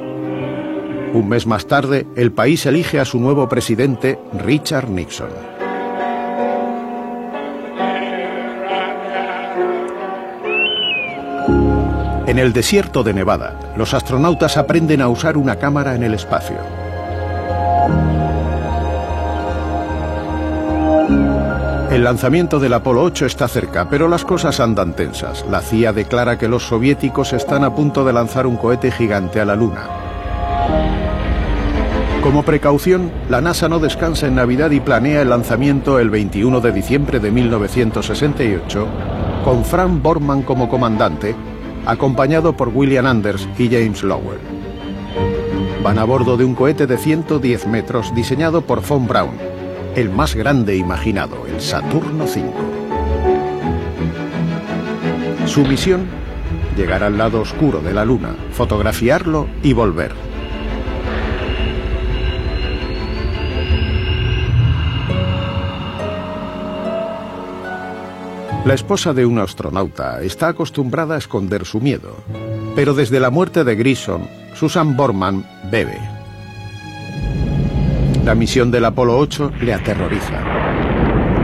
Un 1.14 1.28
mes 1.28 1.48
más 1.48 1.66
tarde, 1.66 2.06
el 2.14 2.30
país 2.30 2.64
elige 2.64 3.00
a 3.00 3.04
su 3.04 3.18
nuevo 3.18 3.48
presidente, 3.48 4.20
Richard 4.44 4.88
Nixon. 4.88 5.30
En 12.28 12.38
el 12.38 12.52
desierto 12.52 13.02
de 13.02 13.14
Nevada, 13.14 13.74
los 13.76 13.94
astronautas 13.94 14.56
aprenden 14.56 15.00
a 15.00 15.08
usar 15.08 15.36
una 15.36 15.56
cámara 15.56 15.96
en 15.96 16.04
el 16.04 16.14
espacio. 16.14 16.85
El 21.90 22.02
lanzamiento 22.02 22.58
del 22.58 22.74
Apolo 22.74 23.02
8 23.04 23.26
está 23.26 23.46
cerca, 23.46 23.88
pero 23.88 24.08
las 24.08 24.24
cosas 24.24 24.58
andan 24.58 24.94
tensas. 24.94 25.44
La 25.48 25.60
CIA 25.60 25.92
declara 25.92 26.36
que 26.36 26.48
los 26.48 26.64
soviéticos 26.64 27.32
están 27.32 27.62
a 27.62 27.74
punto 27.74 28.04
de 28.04 28.12
lanzar 28.12 28.46
un 28.46 28.56
cohete 28.56 28.90
gigante 28.90 29.40
a 29.40 29.44
la 29.44 29.54
Luna. 29.54 29.86
Como 32.22 32.42
precaución, 32.42 33.12
la 33.28 33.40
NASA 33.40 33.68
no 33.68 33.78
descansa 33.78 34.26
en 34.26 34.34
Navidad 34.34 34.72
y 34.72 34.80
planea 34.80 35.22
el 35.22 35.30
lanzamiento 35.30 36.00
el 36.00 36.10
21 36.10 36.60
de 36.60 36.72
diciembre 36.72 37.20
de 37.20 37.30
1968, 37.30 38.86
con 39.44 39.64
Frank 39.64 40.02
Borman 40.02 40.42
como 40.42 40.68
comandante, 40.68 41.36
acompañado 41.86 42.56
por 42.56 42.68
William 42.68 43.06
Anders 43.06 43.48
y 43.58 43.68
James 43.68 44.02
Lowell. 44.02 44.40
Van 45.84 46.00
a 46.00 46.04
bordo 46.04 46.36
de 46.36 46.44
un 46.44 46.56
cohete 46.56 46.88
de 46.88 46.98
110 46.98 47.68
metros 47.68 48.12
diseñado 48.12 48.62
por 48.62 48.84
von 48.84 49.06
Braun, 49.06 49.55
el 49.96 50.10
más 50.10 50.34
grande 50.34 50.76
imaginado, 50.76 51.46
el 51.46 51.58
Saturno 51.58 52.24
V. 52.24 52.52
Su 55.46 55.62
misión, 55.62 56.06
llegar 56.76 57.02
al 57.02 57.16
lado 57.16 57.40
oscuro 57.40 57.80
de 57.80 57.94
la 57.94 58.04
Luna, 58.04 58.36
fotografiarlo 58.52 59.48
y 59.62 59.72
volver. 59.72 60.12
La 68.66 68.74
esposa 68.74 69.14
de 69.14 69.24
un 69.24 69.38
astronauta 69.38 70.20
está 70.20 70.48
acostumbrada 70.48 71.14
a 71.14 71.18
esconder 71.18 71.64
su 71.64 71.80
miedo, 71.80 72.16
pero 72.74 72.92
desde 72.92 73.18
la 73.18 73.30
muerte 73.30 73.64
de 73.64 73.76
Grissom, 73.76 74.26
Susan 74.54 74.94
Borman 74.94 75.46
bebe. 75.70 76.15
La 78.26 78.34
misión 78.34 78.72
del 78.72 78.84
Apolo 78.84 79.16
8 79.18 79.52
le 79.60 79.72
aterroriza. 79.72 80.42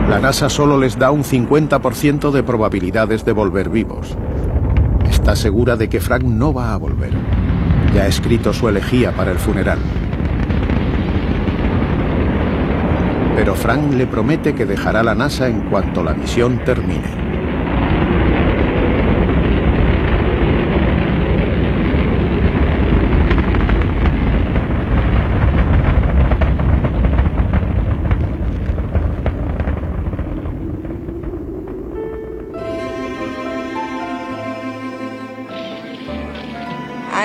La 0.09 0.19
NASA 0.19 0.49
solo 0.49 0.77
les 0.77 0.99
da 0.99 1.11
un 1.11 1.23
50% 1.23 2.29
de 2.29 2.43
probabilidades 2.43 3.23
de 3.23 3.31
volver 3.31 3.69
vivos. 3.69 4.17
Está 5.09 5.37
segura 5.37 5.77
de 5.77 5.87
que 5.87 6.01
Frank 6.01 6.23
no 6.23 6.53
va 6.53 6.73
a 6.73 6.77
volver. 6.77 7.13
Ya 7.95 8.01
ha 8.01 8.07
escrito 8.07 8.51
su 8.51 8.67
elegía 8.67 9.13
para 9.13 9.31
el 9.31 9.37
funeral. 9.37 9.79
Pero 13.37 13.55
Frank 13.55 13.93
le 13.93 14.05
promete 14.05 14.53
que 14.53 14.65
dejará 14.65 15.03
la 15.03 15.15
NASA 15.15 15.47
en 15.47 15.61
cuanto 15.69 16.03
la 16.03 16.13
misión 16.13 16.65
termine. 16.65 17.22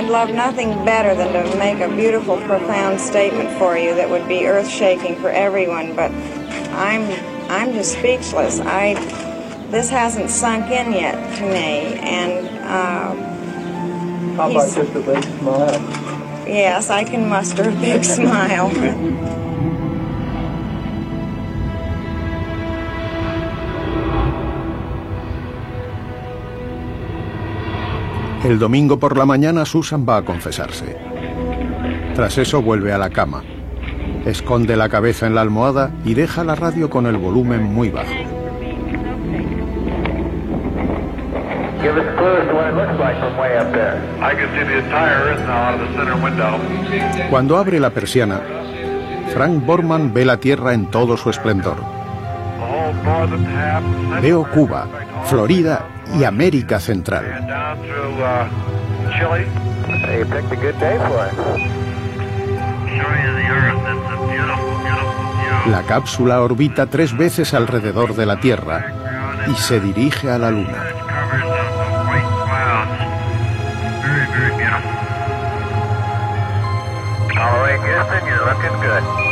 Love 0.09 0.31
nothing 0.31 0.71
better 0.87 1.15
than 1.15 1.33
to 1.33 1.59
make 1.59 1.81
a 1.81 1.95
beautiful, 1.95 2.39
profound 2.39 2.99
statement 2.99 3.51
for 3.59 3.77
you 3.77 3.95
that 3.95 4.09
would 4.09 4.27
be 4.27 4.47
earth-shaking 4.47 5.15
for 5.17 5.29
everyone, 5.29 5.95
but 5.95 6.11
I'm 6.73 7.03
I'm 7.51 7.75
just 7.75 7.93
speechless. 7.93 8.59
I 8.61 8.95
this 9.71 9.91
hasn't 9.91 10.31
sunk 10.31 10.71
in 10.71 10.93
yet 10.93 11.37
to 11.37 11.43
me, 11.45 11.99
and 12.01 12.49
uh, 12.65 13.15
How 14.37 14.51
about 14.51 14.75
just 14.75 14.95
a 14.95 15.01
big 15.01 15.23
smile? 15.23 15.81
yes, 16.49 16.89
I 16.89 17.05
can 17.05 17.29
muster 17.29 17.69
a 17.69 17.73
big 17.73 18.03
smile. 18.17 18.71
El 28.45 28.61
domingo 28.61 29.01
por 29.01 29.17
la 29.17 29.27
mañana 29.27 29.65
Susan 29.65 30.07
va 30.09 30.19
a 30.19 30.25
confesarse. 30.25 30.97
Tras 32.15 32.39
eso 32.39 32.63
vuelve 32.63 32.93
a 32.93 32.99
la 32.99 33.11
cama. 33.11 33.43
Esconde 34.25 34.77
la 34.77 34.89
cabeza 34.89 35.27
en 35.27 35.35
la 35.35 35.41
almohada 35.41 35.91
y 36.05 36.15
deja 36.15 36.45
la 36.45 36.55
radio 36.55 36.89
con 36.89 37.07
el 37.07 37.17
volumen 37.17 37.65
muy 37.65 37.91
bajo. 37.91 38.15
Cuando 47.29 47.57
abre 47.57 47.81
la 47.81 47.91
persiana, 47.91 48.41
Frank 49.35 49.67
Borman 49.67 50.15
ve 50.15 50.25
la 50.25 50.37
Tierra 50.37 50.75
en 50.75 50.87
todo 50.87 51.17
su 51.17 51.29
esplendor. 51.29 51.77
Veo 54.23 54.47
Cuba, 54.51 54.87
Florida 55.25 55.98
y 56.15 56.25
América 56.25 56.81
Central. 56.81 57.25
uh. 65.67 65.71
La 65.71 65.83
cápsula 65.83 66.41
orbita 66.41 66.87
tres 66.87 67.17
veces 67.17 67.53
alrededor 67.53 68.15
de 68.15 68.27
la 68.27 68.41
Tierra 68.41 68.87
y 69.47 69.55
se 69.55 69.81
dirige 69.81 70.31
a 70.31 70.39
la 70.39 70.51
Luna. 70.51 70.85
All 77.39 77.79
Houston, 77.79 78.27
you're 78.27 78.45
looking 78.45 78.81
good. 78.83 79.28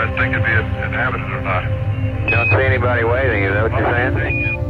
I 0.00 0.06
think 0.16 0.32
it'd 0.32 0.44
be 0.44 0.50
inhabited 0.50 1.28
or 1.30 1.42
not. 1.42 1.64
You 2.24 2.30
don't 2.30 2.48
see 2.48 2.64
anybody 2.64 3.04
waving, 3.04 3.44
is 3.44 3.52
that 3.52 3.62
what 3.62 3.72
you're 3.72 3.92
saying? 3.92 4.69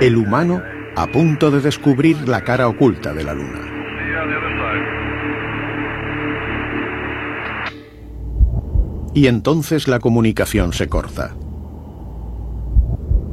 El 0.00 0.16
humano 0.16 0.62
a 0.96 1.06
punto 1.06 1.50
de 1.50 1.60
descubrir 1.60 2.28
la 2.28 2.42
cara 2.42 2.68
oculta 2.68 3.12
de 3.12 3.24
la 3.24 3.34
Luna. 3.34 3.60
Y 9.14 9.26
entonces 9.26 9.88
la 9.88 9.98
comunicación 9.98 10.72
se 10.72 10.88
corta. 10.88 11.34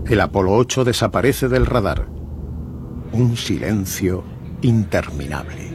El 0.08 0.22
Apolo 0.22 0.54
8 0.54 0.86
desaparece 0.86 1.50
del 1.50 1.66
radar. 1.66 2.17
Un 3.18 3.36
silencio 3.36 4.24
interminable. 4.62 5.74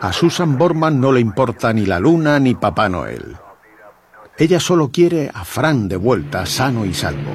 A 0.00 0.12
Susan 0.12 0.58
Borman 0.58 1.00
no 1.00 1.12
le 1.12 1.20
importa 1.20 1.72
ni 1.72 1.86
la 1.86 2.00
luna 2.00 2.40
ni 2.40 2.56
Papá 2.56 2.88
Noel. 2.88 3.47
Ella 4.38 4.60
solo 4.60 4.90
quiere 4.92 5.30
a 5.34 5.44
Fran 5.44 5.88
de 5.88 5.96
vuelta, 5.96 6.46
sano 6.46 6.84
y 6.84 6.94
salvo. 6.94 7.32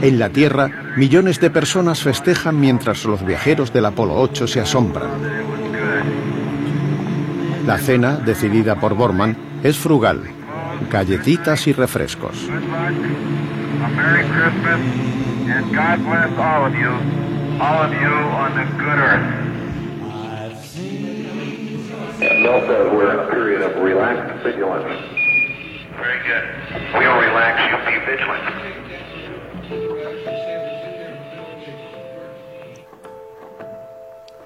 En 0.00 0.18
la 0.18 0.28
Tierra, 0.30 0.68
millones 0.96 1.38
de 1.38 1.50
personas 1.50 2.02
festejan 2.02 2.58
mientras 2.58 3.04
los 3.04 3.24
viajeros 3.24 3.72
del 3.72 3.86
Apolo 3.86 4.14
8 4.16 4.48
se 4.48 4.60
asombran. 4.60 5.10
La 7.64 7.78
cena, 7.78 8.16
decidida 8.16 8.80
por 8.80 8.94
Borman, 8.94 9.36
es 9.62 9.78
frugal. 9.78 10.20
Galletitas 10.90 11.68
y 11.68 11.72
refrescos. 11.72 12.48
Merry 13.94 14.24
we're 22.44 23.12
in 23.12 23.20
a 23.20 23.28
period 23.30 23.62
of 23.62 23.82
relaxed 23.82 24.42
vigilance. 24.44 24.84
Very 25.96 26.18
good. 26.26 26.44
We'll 26.98 27.20
relax 27.20 27.56
you. 27.70 27.76
Be 27.86 27.98
vigilant. 28.10 28.42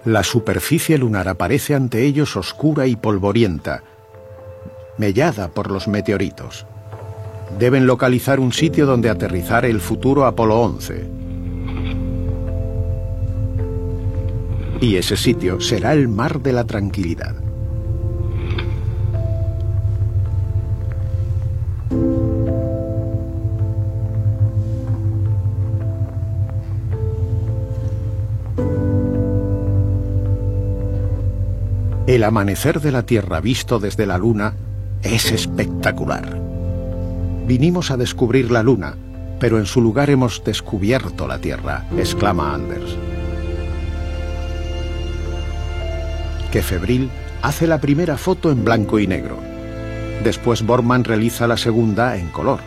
La 0.04 0.22
superficie 0.22 0.98
lunar 0.98 1.28
aparece 1.28 1.74
ante 1.74 2.04
ellos 2.04 2.36
oscura 2.36 2.86
y 2.86 2.94
polvorienta, 2.94 3.82
mellada 4.98 5.48
por 5.48 5.70
los 5.70 5.88
meteoritos. 5.88 6.66
Deben 7.58 7.86
localizar 7.86 8.38
un 8.38 8.52
sitio 8.52 8.86
donde 8.86 9.10
aterrizar 9.10 9.64
el 9.64 9.80
futuro 9.80 10.26
Apolo 10.26 10.60
11. 10.60 11.10
Y 14.80 14.96
ese 14.96 15.16
sitio 15.16 15.60
será 15.60 15.92
el 15.92 16.06
mar 16.06 16.40
de 16.40 16.52
la 16.52 16.64
tranquilidad. 16.64 17.45
El 32.06 32.22
amanecer 32.22 32.80
de 32.80 32.92
la 32.92 33.02
Tierra 33.02 33.40
visto 33.40 33.80
desde 33.80 34.06
la 34.06 34.16
Luna 34.16 34.54
es 35.02 35.32
espectacular. 35.32 36.40
Vinimos 37.48 37.90
a 37.90 37.96
descubrir 37.96 38.52
la 38.52 38.62
Luna, 38.62 38.94
pero 39.40 39.58
en 39.58 39.66
su 39.66 39.80
lugar 39.80 40.08
hemos 40.10 40.44
descubierto 40.44 41.26
la 41.26 41.40
Tierra, 41.40 41.84
exclama 41.98 42.54
Anders. 42.54 42.96
Que 46.52 46.62
febril 46.62 47.10
hace 47.42 47.66
la 47.66 47.80
primera 47.80 48.16
foto 48.16 48.52
en 48.52 48.64
blanco 48.64 49.00
y 49.00 49.08
negro. 49.08 49.38
Después 50.22 50.64
Borman 50.64 51.02
realiza 51.02 51.48
la 51.48 51.56
segunda 51.56 52.16
en 52.16 52.28
color. 52.28 52.60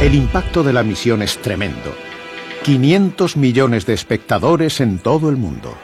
El 0.00 0.14
impacto 0.14 0.62
de 0.62 0.72
la 0.72 0.82
misión 0.82 1.20
es 1.20 1.36
tremendo. 1.38 1.94
500 2.62 3.36
millones 3.36 3.84
de 3.84 3.92
espectadores 3.92 4.80
en 4.80 4.98
todo 4.98 5.28
el 5.28 5.36
mundo. 5.36 5.74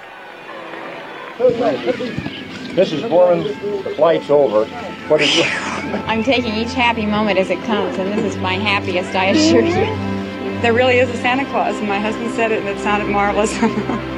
Mrs. 2.74 3.08
Borman, 3.10 3.44
the 3.84 3.90
flight's 3.90 4.30
over. 4.30 4.66
What 5.10 5.18
did 5.18 5.28
you... 5.34 5.44
I'm 6.06 6.24
taking 6.24 6.54
each 6.54 6.72
happy 6.74 7.04
moment 7.04 7.38
as 7.38 7.50
it 7.50 7.58
comes, 7.66 7.98
and 7.98 8.10
this 8.12 8.24
is 8.24 8.40
my 8.40 8.54
happiest, 8.54 9.14
I 9.14 9.32
assure 9.32 9.60
you. 9.60 9.86
There 10.62 10.72
really 10.72 10.98
is 10.98 11.10
a 11.10 11.16
Santa 11.18 11.44
Claus, 11.50 11.76
and 11.78 11.86
my 11.86 12.00
husband 12.00 12.34
said 12.34 12.52
it, 12.52 12.60
and 12.60 12.68
it 12.68 12.78
sounded 12.80 13.08
marvelous. 13.08 13.52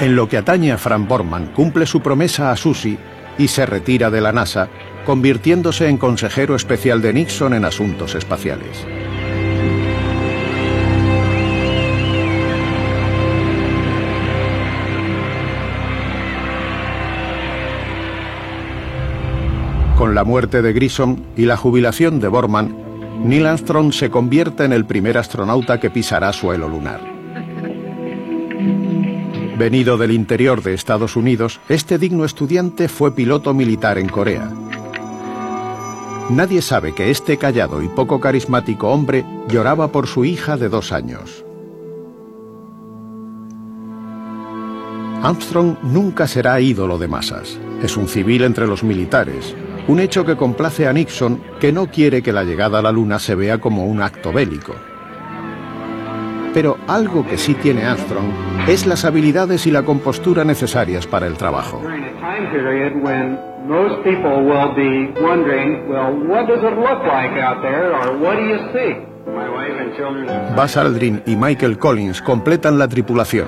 En 0.00 0.16
lo 0.16 0.28
que 0.28 0.36
atañe 0.36 0.72
a 0.72 0.78
Fran 0.78 1.06
Borman, 1.06 1.52
cumple 1.54 1.86
su 1.86 2.00
promesa 2.00 2.50
a 2.50 2.56
Susie 2.56 2.98
y 3.38 3.46
se 3.46 3.66
retira 3.66 4.10
de 4.10 4.20
la 4.20 4.32
NASA, 4.32 4.68
convirtiéndose 5.04 5.88
en 5.88 5.98
consejero 5.98 6.54
especial 6.54 7.02
de 7.02 7.12
Nixon 7.12 7.54
en 7.54 7.64
asuntos 7.64 8.14
espaciales. 8.14 8.86
Con 19.96 20.16
la 20.16 20.24
muerte 20.24 20.62
de 20.62 20.72
Grissom 20.72 21.16
y 21.36 21.44
la 21.44 21.56
jubilación 21.56 22.18
de 22.18 22.26
Borman, 22.26 22.76
Neil 23.24 23.46
Armstrong 23.46 23.92
se 23.92 24.10
convierte 24.10 24.64
en 24.64 24.72
el 24.72 24.84
primer 24.84 25.16
astronauta 25.16 25.78
que 25.78 25.90
pisará 25.90 26.32
suelo 26.32 26.68
lunar. 26.68 27.00
Venido 29.56 29.96
del 29.96 30.10
interior 30.10 30.62
de 30.62 30.74
Estados 30.74 31.14
Unidos, 31.14 31.60
este 31.68 31.98
digno 31.98 32.24
estudiante 32.24 32.88
fue 32.88 33.14
piloto 33.14 33.54
militar 33.54 33.96
en 33.96 34.08
Corea. 34.08 34.50
Nadie 36.30 36.62
sabe 36.62 36.94
que 36.94 37.10
este 37.10 37.36
callado 37.36 37.82
y 37.82 37.88
poco 37.88 38.20
carismático 38.20 38.88
hombre 38.88 39.24
lloraba 39.48 39.92
por 39.92 40.06
su 40.06 40.24
hija 40.24 40.56
de 40.56 40.68
dos 40.68 40.92
años. 40.92 41.44
Armstrong 45.22 45.76
nunca 45.82 46.26
será 46.26 46.60
ídolo 46.60 46.98
de 46.98 47.08
masas. 47.08 47.58
Es 47.82 47.96
un 47.96 48.08
civil 48.08 48.44
entre 48.44 48.66
los 48.66 48.82
militares, 48.82 49.54
un 49.88 50.00
hecho 50.00 50.24
que 50.24 50.36
complace 50.36 50.88
a 50.88 50.92
Nixon, 50.92 51.40
que 51.60 51.72
no 51.72 51.86
quiere 51.86 52.22
que 52.22 52.32
la 52.32 52.44
llegada 52.44 52.78
a 52.78 52.82
la 52.82 52.92
Luna 52.92 53.18
se 53.18 53.34
vea 53.34 53.60
como 53.60 53.84
un 53.86 54.02
acto 54.02 54.32
bélico. 54.32 54.74
Pero 56.54 56.76
algo 56.86 57.26
que 57.26 57.38
sí 57.38 57.54
tiene 57.54 57.84
Armstrong 57.84 58.26
es 58.68 58.86
las 58.86 59.04
habilidades 59.04 59.66
y 59.66 59.70
la 59.70 59.82
compostura 59.82 60.44
necesarias 60.44 61.06
para 61.06 61.26
el 61.26 61.36
trabajo. 61.36 61.80
Buzz 70.56 70.76
Aldrin 70.76 71.22
y 71.26 71.36
Michael 71.36 71.78
Collins 71.78 72.20
completan 72.22 72.78
la 72.78 72.88
tripulación. 72.88 73.46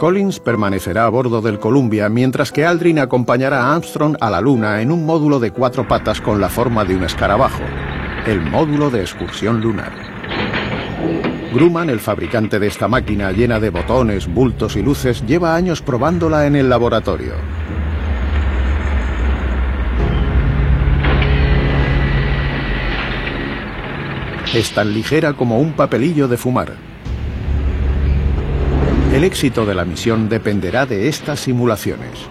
Collins 0.00 0.40
permanecerá 0.40 1.04
a 1.04 1.08
bordo 1.10 1.42
del 1.42 1.58
Columbia 1.58 2.08
mientras 2.08 2.52
que 2.52 2.64
Aldrin 2.64 3.00
acompañará 3.00 3.64
a 3.64 3.74
Armstrong 3.74 4.16
a 4.20 4.30
la 4.30 4.40
Luna 4.40 4.80
en 4.80 4.92
un 4.92 5.04
módulo 5.04 5.38
de 5.40 5.50
cuatro 5.50 5.86
patas 5.86 6.22
con 6.22 6.40
la 6.40 6.48
forma 6.48 6.86
de 6.86 6.96
un 6.96 7.04
escarabajo, 7.04 7.62
el 8.30 8.40
módulo 8.40 8.90
de 8.90 9.00
excursión 9.00 9.60
lunar. 9.60 9.90
Grumman, 11.52 11.90
el 11.90 11.98
fabricante 11.98 12.60
de 12.60 12.68
esta 12.68 12.86
máquina 12.86 13.32
llena 13.32 13.58
de 13.58 13.70
botones, 13.70 14.32
bultos 14.32 14.76
y 14.76 14.82
luces, 14.82 15.26
lleva 15.26 15.56
años 15.56 15.82
probándola 15.82 16.46
en 16.46 16.54
el 16.54 16.68
laboratorio. 16.68 17.32
Es 24.54 24.72
tan 24.74 24.94
ligera 24.94 25.32
como 25.32 25.58
un 25.58 25.72
papelillo 25.72 26.28
de 26.28 26.36
fumar. 26.36 26.74
El 29.12 29.24
éxito 29.24 29.66
de 29.66 29.74
la 29.74 29.84
misión 29.84 30.28
dependerá 30.28 30.86
de 30.86 31.08
estas 31.08 31.40
simulaciones. 31.40 32.28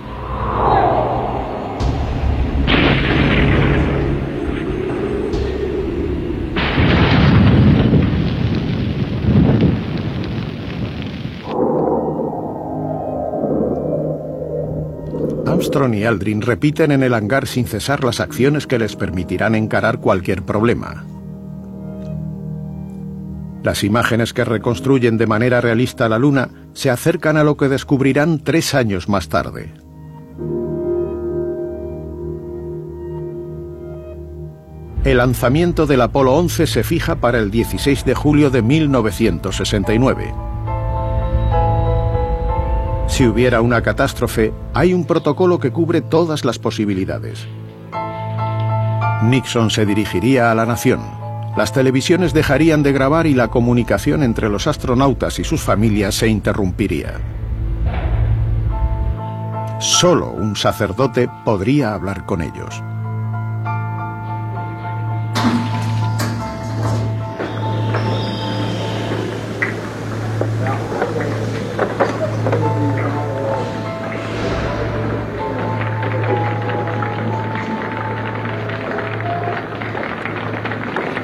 Armstrong 15.59 15.93
y 15.93 16.05
Aldrin 16.05 16.41
repiten 16.41 16.93
en 16.93 17.03
el 17.03 17.13
hangar 17.13 17.45
sin 17.45 17.67
cesar 17.67 18.01
las 18.05 18.21
acciones 18.21 18.65
que 18.65 18.79
les 18.79 18.95
permitirán 18.95 19.55
encarar 19.55 19.99
cualquier 19.99 20.43
problema. 20.43 21.03
Las 23.61 23.83
imágenes 23.83 24.31
que 24.31 24.45
reconstruyen 24.45 25.17
de 25.17 25.27
manera 25.27 25.59
realista 25.59 26.07
la 26.07 26.17
Luna 26.17 26.47
se 26.71 26.89
acercan 26.89 27.35
a 27.35 27.43
lo 27.43 27.57
que 27.57 27.67
descubrirán 27.67 28.39
tres 28.39 28.73
años 28.73 29.09
más 29.09 29.27
tarde. 29.27 29.73
El 35.03 35.17
lanzamiento 35.17 35.87
del 35.87 36.03
Apolo 36.03 36.35
11 36.35 36.67
se 36.67 36.83
fija 36.85 37.15
para 37.15 37.37
el 37.37 37.51
16 37.51 38.05
de 38.05 38.15
julio 38.15 38.49
de 38.49 38.61
1969. 38.61 40.48
Si 43.19 43.27
hubiera 43.27 43.59
una 43.59 43.81
catástrofe, 43.81 44.53
hay 44.73 44.93
un 44.93 45.03
protocolo 45.03 45.59
que 45.59 45.71
cubre 45.71 45.99
todas 45.99 46.45
las 46.45 46.57
posibilidades. 46.57 47.45
Nixon 49.23 49.69
se 49.69 49.85
dirigiría 49.85 50.51
a 50.51 50.55
la 50.55 50.65
nación. 50.65 51.01
Las 51.57 51.73
televisiones 51.73 52.33
dejarían 52.33 52.81
de 52.81 52.93
grabar 52.93 53.27
y 53.27 53.33
la 53.33 53.49
comunicación 53.49 54.23
entre 54.23 54.47
los 54.47 54.67
astronautas 54.67 55.37
y 55.37 55.43
sus 55.43 55.59
familias 55.59 56.15
se 56.15 56.29
interrumpiría. 56.29 57.15
Solo 59.79 60.31
un 60.31 60.55
sacerdote 60.55 61.29
podría 61.43 61.95
hablar 61.95 62.25
con 62.25 62.41
ellos. 62.41 62.81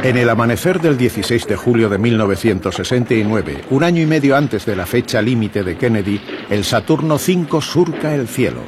En 0.06 0.18
el 0.18 0.30
amanecer 0.30 0.80
del 0.80 1.00
16 1.00 1.48
de 1.48 1.56
julio 1.56 1.90
de 1.90 1.98
1969, 1.98 3.64
un 3.72 3.84
año 3.84 4.04
y 4.04 4.06
medio 4.06 4.38
antes 4.38 4.64
de 4.64 4.76
la 4.76 4.86
fecha 4.86 5.20
límite 5.20 5.64
de 5.64 5.78
Kennedy, 5.78 6.22
el 6.52 6.64
Saturno 6.64 7.16
V 7.16 7.60
surca 7.60 8.14
el 8.14 8.28
cielo. 8.28 8.62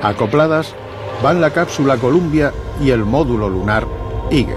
Acopladas 0.00 0.72
van 1.20 1.40
la 1.40 1.50
cápsula 1.50 1.96
Columbia 1.96 2.52
y 2.80 2.90
el 2.90 3.04
módulo 3.04 3.48
lunar 3.48 3.88
Eagle. 4.30 4.54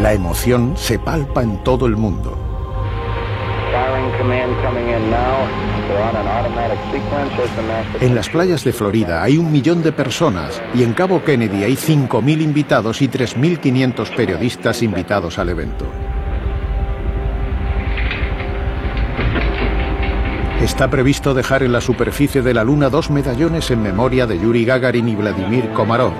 La 0.00 0.12
emoción 0.12 0.74
se 0.76 1.00
palpa 1.00 1.42
en 1.42 1.64
todo 1.64 1.86
el 1.86 1.96
mundo. 1.96 2.38
En 8.00 8.14
las 8.14 8.28
playas 8.28 8.64
de 8.64 8.72
Florida 8.72 9.22
hay 9.22 9.38
un 9.38 9.50
millón 9.50 9.82
de 9.82 9.92
personas 9.92 10.62
y 10.74 10.82
en 10.82 10.92
Cabo 10.92 11.24
Kennedy 11.24 11.64
hay 11.64 11.74
5.000 11.74 12.42
invitados 12.42 13.02
y 13.02 13.08
3.500 13.08 14.14
periodistas 14.14 14.82
invitados 14.82 15.38
al 15.38 15.48
evento. 15.48 15.86
Está 20.62 20.90
previsto 20.90 21.34
dejar 21.34 21.62
en 21.62 21.72
la 21.72 21.80
superficie 21.80 22.42
de 22.42 22.52
la 22.52 22.64
Luna 22.64 22.90
dos 22.90 23.10
medallones 23.10 23.70
en 23.70 23.82
memoria 23.82 24.26
de 24.26 24.38
Yuri 24.38 24.64
Gagarin 24.64 25.08
y 25.08 25.14
Vladimir 25.14 25.70
Komarov. 25.70 26.12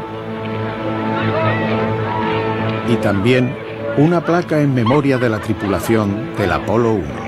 Y 2.89 2.97
también 2.97 3.55
una 3.97 4.25
placa 4.25 4.61
en 4.61 4.75
memoria 4.75 5.19
de 5.19 5.29
la 5.29 5.41
tripulación 5.41 6.35
del 6.37 6.53
Apolo 6.53 6.93
1. 6.93 7.28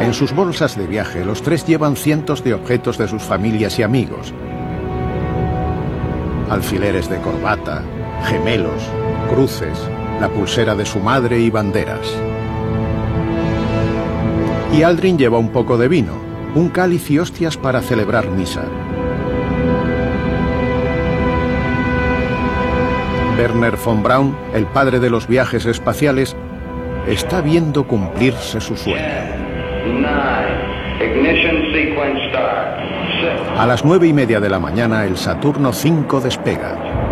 En 0.00 0.14
sus 0.14 0.32
bolsas 0.32 0.78
de 0.78 0.86
viaje, 0.86 1.26
los 1.26 1.42
tres 1.42 1.66
llevan 1.66 1.94
cientos 1.94 2.42
de 2.42 2.54
objetos 2.54 2.96
de 2.96 3.06
sus 3.06 3.22
familias 3.22 3.78
y 3.78 3.82
amigos. 3.82 4.32
Alfileres 6.48 7.10
de 7.10 7.20
corbata, 7.20 7.82
gemelos, 8.24 8.82
cruces, 9.28 9.78
la 10.18 10.30
pulsera 10.30 10.74
de 10.74 10.86
su 10.86 11.00
madre 11.00 11.38
y 11.38 11.50
banderas. 11.50 12.16
Y 14.72 14.82
Aldrin 14.82 15.18
lleva 15.18 15.36
un 15.36 15.50
poco 15.50 15.76
de 15.76 15.88
vino, 15.88 16.14
un 16.54 16.70
cáliz 16.70 17.10
y 17.10 17.18
hostias 17.18 17.58
para 17.58 17.82
celebrar 17.82 18.26
misa. 18.30 18.64
Werner 23.36 23.76
von 23.76 24.02
Braun, 24.02 24.36
el 24.54 24.64
padre 24.64 24.98
de 24.98 25.10
los 25.10 25.26
viajes 25.26 25.66
espaciales, 25.66 26.34
está 27.06 27.42
viendo 27.42 27.86
cumplirse 27.86 28.60
su 28.60 28.76
sueño. 28.76 29.39
A 33.58 33.66
las 33.66 33.84
nueve 33.84 34.06
y 34.06 34.12
media 34.12 34.40
de 34.40 34.48
la 34.48 34.58
mañana, 34.58 35.04
el 35.04 35.16
Saturno 35.16 35.70
V 35.70 36.20
despega. 36.22 37.09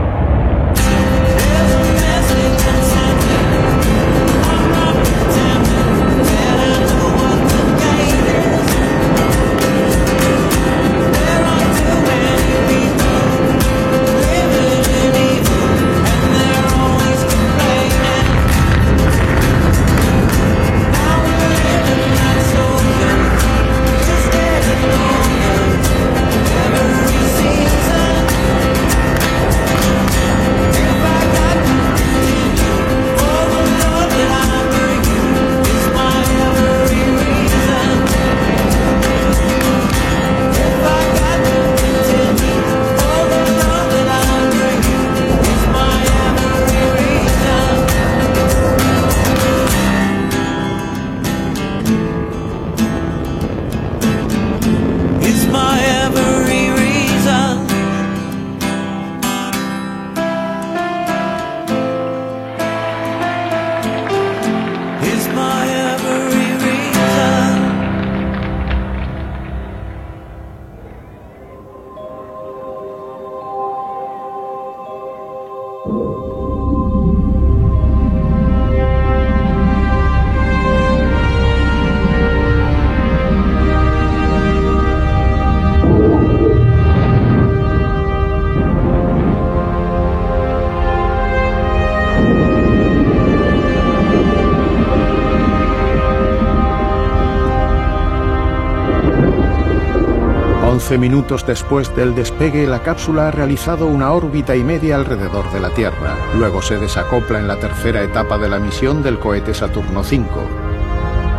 Minutos 101.08 101.46
después 101.46 101.96
del 101.96 102.14
despegue, 102.14 102.66
la 102.66 102.82
cápsula 102.82 103.28
ha 103.28 103.30
realizado 103.30 103.86
una 103.86 104.12
órbita 104.12 104.54
y 104.56 104.62
media 104.62 104.96
alrededor 104.96 105.50
de 105.50 105.58
la 105.58 105.70
Tierra. 105.70 106.14
Luego 106.34 106.60
se 106.60 106.76
desacopla 106.76 107.38
en 107.38 107.48
la 107.48 107.56
tercera 107.56 108.02
etapa 108.02 108.36
de 108.36 108.46
la 108.46 108.58
misión 108.58 109.02
del 109.02 109.18
cohete 109.18 109.54
Saturno 109.54 110.00
V. 110.00 110.26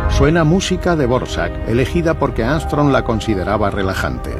Suena 0.08 0.42
música 0.42 0.96
de 0.96 1.06
Borsak, 1.06 1.52
elegida 1.68 2.18
porque 2.18 2.42
Armstrong 2.42 2.90
la 2.90 3.04
consideraba 3.04 3.70
relajante. 3.70 4.34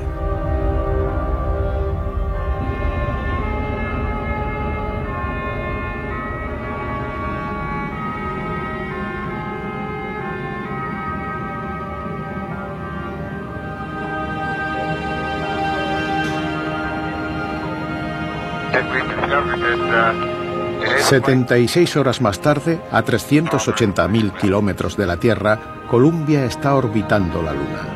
76 21.10 21.96
horas 21.96 22.20
más 22.20 22.40
tarde, 22.40 22.80
a 22.92 23.02
380.000 23.02 24.32
kilómetros 24.38 24.96
de 24.96 25.08
la 25.08 25.16
Tierra, 25.16 25.58
Columbia 25.90 26.44
está 26.44 26.76
orbitando 26.76 27.42
la 27.42 27.52
Luna. 27.52 27.88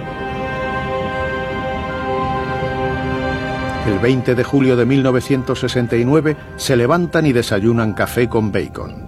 El 3.87 4.01
20 4.01 4.35
de 4.35 4.43
julio 4.43 4.75
de 4.75 4.85
1969 4.85 6.37
se 6.57 6.75
levantan 6.75 7.25
y 7.25 7.33
desayunan 7.33 7.93
café 7.93 8.29
con 8.29 8.51
bacon. 8.51 9.07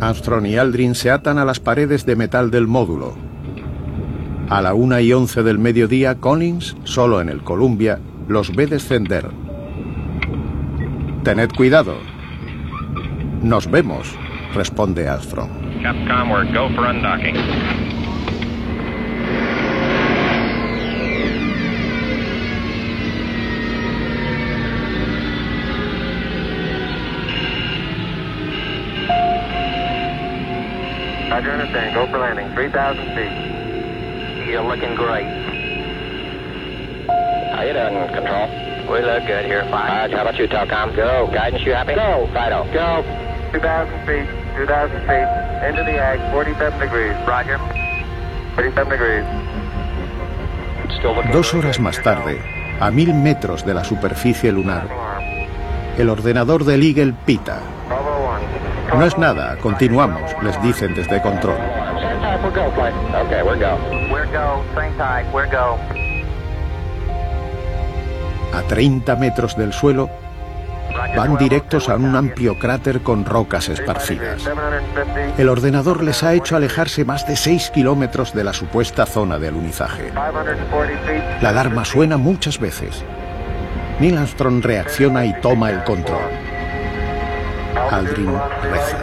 Armstrong 0.00 0.46
y 0.46 0.56
Aldrin 0.56 0.96
se 0.96 1.12
atan 1.12 1.38
a 1.38 1.44
las 1.44 1.60
paredes 1.60 2.04
de 2.04 2.16
metal 2.16 2.50
del 2.50 2.66
módulo. 2.66 3.14
A 4.48 4.60
la 4.60 4.74
una 4.74 5.00
y 5.00 5.12
once 5.12 5.44
del 5.44 5.60
mediodía, 5.60 6.16
Collins, 6.16 6.76
solo 6.82 7.20
en 7.20 7.28
el 7.28 7.44
Columbia, 7.44 8.00
los 8.28 8.54
ve 8.54 8.66
descender. 8.66 9.28
Tened 11.24 11.50
cuidado. 11.56 11.96
Nos 13.42 13.70
vemos, 13.70 14.14
responde 14.54 15.08
Armstrong. 15.08 15.50
Capcom, 15.82 16.30
we're 16.30 16.52
go 16.52 16.68
for 16.74 16.86
undocking. 16.86 17.36
Roger, 31.30 31.50
understand. 31.50 31.94
Go 31.94 32.06
for 32.06 32.18
landing. 32.18 32.54
3,000 32.54 33.04
feet. 33.16 34.46
You're 34.48 34.62
looking 34.62 34.94
great. 34.94 35.51
How 37.62 37.68
you 37.68 37.74
doing, 37.74 38.08
Control? 38.10 38.48
We 38.90 39.06
look 39.06 39.22
good 39.24 39.44
here, 39.44 39.62
fine. 39.70 40.10
how 40.10 40.22
about 40.22 40.36
you, 40.36 40.48
Telcom? 40.48 40.96
Go. 40.96 41.30
Guidance, 41.32 41.62
you 41.62 41.72
happy? 41.72 41.94
Go. 41.94 42.26
Fido. 42.34 42.66
Go. 42.74 43.06
2,000 43.52 44.02
feet. 44.02 44.26
2,000 44.58 44.98
feet. 45.06 45.28
Into 45.62 45.84
the 45.86 45.94
ag. 45.94 46.18
47 46.32 46.80
degrees. 46.80 47.14
Roger. 47.24 47.58
47 48.56 48.90
degrees. 48.90 49.24
Dos 51.32 51.54
horas 51.54 51.78
más 51.78 52.02
tarde, 52.02 52.40
a 52.80 52.90
mil 52.90 53.14
metros 53.14 53.64
de 53.64 53.74
la 53.74 53.84
superficie 53.84 54.50
lunar, 54.50 54.88
el 55.96 56.10
ordenador 56.10 56.64
del 56.64 56.82
Eagle 56.82 57.14
pita. 57.24 57.60
No 58.92 59.04
es 59.06 59.16
nada, 59.16 59.56
continuamos, 59.58 60.34
les 60.42 60.60
dicen 60.62 60.96
desde 60.96 61.22
control. 61.22 61.58
A 68.52 68.62
30 68.62 69.16
metros 69.16 69.56
del 69.56 69.72
suelo, 69.72 70.10
van 71.16 71.36
directos 71.36 71.88
a 71.88 71.96
un 71.96 72.14
amplio 72.16 72.58
cráter 72.58 73.00
con 73.00 73.24
rocas 73.24 73.68
esparcidas. 73.68 74.48
El 75.38 75.48
ordenador 75.48 76.02
les 76.02 76.22
ha 76.22 76.34
hecho 76.34 76.56
alejarse 76.56 77.04
más 77.04 77.26
de 77.26 77.36
6 77.36 77.70
kilómetros 77.70 78.34
de 78.34 78.44
la 78.44 78.52
supuesta 78.52 79.06
zona 79.06 79.38
de 79.38 79.48
alunizaje. 79.48 80.12
La 81.40 81.48
alarma 81.48 81.84
suena 81.84 82.16
muchas 82.16 82.58
veces. 82.58 83.02
Neil 84.00 84.18
Armstrong 84.18 84.62
reacciona 84.64 85.24
y 85.24 85.32
toma 85.40 85.70
el 85.70 85.82
control. 85.84 86.22
Aldrin 87.90 88.32
reza. 88.62 88.98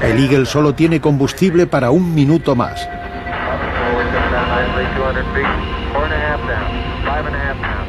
El 0.00 0.18
Eagle 0.24 0.46
solo 0.46 0.74
tiene 0.74 1.00
combustible 1.00 1.66
para 1.66 1.90
un 1.90 2.14
minuto 2.14 2.56
más. 2.56 2.88
Forward, 3.82 4.06
come 4.12 4.30
down 4.32 4.48
nicely. 4.48 4.84
200 4.96 5.24
feet. 5.34 5.46
Four 5.92 6.04
and 6.04 6.12
a 6.12 6.18
half 6.18 6.40
down. 6.48 6.70
Five 7.04 7.26
and 7.26 7.36
a 7.36 7.38
half 7.38 7.58
down. 7.60 7.82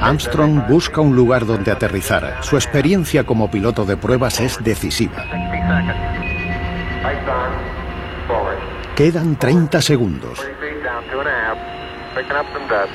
Armstrong 0.00 0.66
busca 0.68 1.00
un 1.00 1.16
lugar 1.16 1.46
donde 1.46 1.72
aterrizar. 1.72 2.42
Su 2.42 2.56
experiencia 2.56 3.24
como 3.24 3.50
piloto 3.50 3.84
de 3.84 3.96
pruebas 3.96 4.40
es 4.40 4.62
decisiva. 4.62 5.16
60 5.22 5.32
seconds. 5.32 7.02
Lights 7.02 7.28
on. 7.28 7.52
Forward. 8.28 8.58
Quedan 8.94 9.36
30 9.36 9.80
segundos. 9.80 10.38
40 10.38 10.54
feet 10.60 10.84
down. 10.84 11.04
Two 11.10 11.20
and 11.20 11.28
a 11.28 11.32
half. 11.32 11.58
Picking 12.14 12.36
up 12.36 12.46
some 12.52 12.68
dust. 12.68 12.92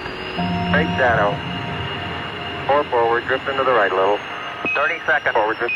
Straight 0.69 0.87
shadow. 0.97 1.33
Four 2.67 2.83
forward. 2.85 3.23
Drift 3.27 3.47
into 3.49 3.63
the 3.63 3.71
right 3.71 3.91
a 3.91 3.95
little. 3.95 4.17
30 4.75 4.99
seconds. 5.05 5.33
Forward. 5.33 5.57
Drift. 5.57 5.73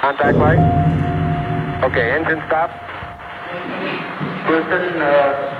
Contact 0.00 0.36
light. 0.38 0.60
Okay, 1.84 2.10
engine 2.12 2.42
stop. 2.46 2.70
Houston, 4.48 5.02
uh, 5.02 5.59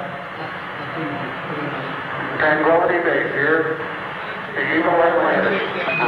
Tranquility 2.40 2.98
Base 3.04 3.32
here. 3.36 3.76
The 4.56 4.64
Eagle 4.80 4.96
has 4.96 5.14
landed. 5.20 5.60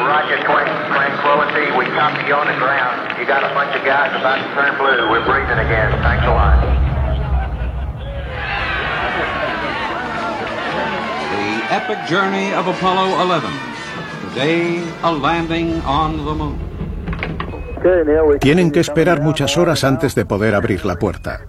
Roger, 0.09 0.39
Tran- 0.49 0.89
Tranquility. 0.89 1.67
We 1.77 1.85
copy 1.93 2.25
you 2.27 2.35
on 2.35 2.47
the 2.49 2.57
ground. 2.57 3.21
You 3.21 3.27
got 3.27 3.45
a 3.45 3.53
bunch 3.55 3.77
of 3.77 3.85
guys 3.85 4.11
about 4.17 4.41
to 4.41 4.49
turn 4.57 4.73
blue. 4.81 5.11
We're 5.13 5.25
breathing 5.29 5.61
again. 5.61 5.93
Thanks 6.03 6.25
a 6.25 6.33
lot. 6.33 6.57
The 11.37 11.75
epic 11.75 11.99
journey 12.09 12.53
of 12.55 12.67
Apollo 12.67 13.21
11. 13.23 13.51
Today, 14.33 14.83
a 15.03 15.13
landing 15.13 15.81
on 15.85 16.17
the 16.25 16.35
moon. 16.35 16.59
Tienen 18.41 18.71
que 18.71 18.81
esperar 18.81 19.21
muchas 19.21 19.59
horas 19.59 19.85
antes 19.85 20.15
de 20.15 20.25
poder 20.25 20.55
abrir 20.55 20.85
la 20.87 20.97
puerta. 20.97 21.41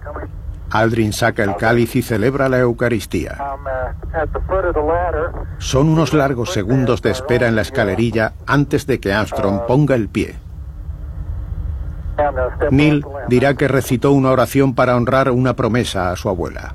Aldrin 0.70 1.12
saca 1.12 1.44
el 1.44 1.56
cáliz 1.56 1.94
y 1.94 2.02
celebra 2.02 2.48
la 2.48 2.58
Eucaristía. 2.58 3.38
Son 5.58 5.88
unos 5.88 6.14
largos 6.14 6.52
segundos 6.52 7.02
de 7.02 7.10
espera 7.10 7.48
en 7.48 7.56
la 7.56 7.62
escalerilla 7.62 8.34
antes 8.46 8.86
de 8.86 9.00
que 9.00 9.12
Armstrong 9.12 9.66
ponga 9.66 9.94
el 9.94 10.08
pie. 10.08 10.36
Neil 12.70 13.04
dirá 13.28 13.54
que 13.54 13.66
recitó 13.66 14.12
una 14.12 14.30
oración 14.30 14.74
para 14.74 14.96
honrar 14.96 15.30
una 15.30 15.54
promesa 15.54 16.10
a 16.10 16.16
su 16.16 16.28
abuela. 16.28 16.74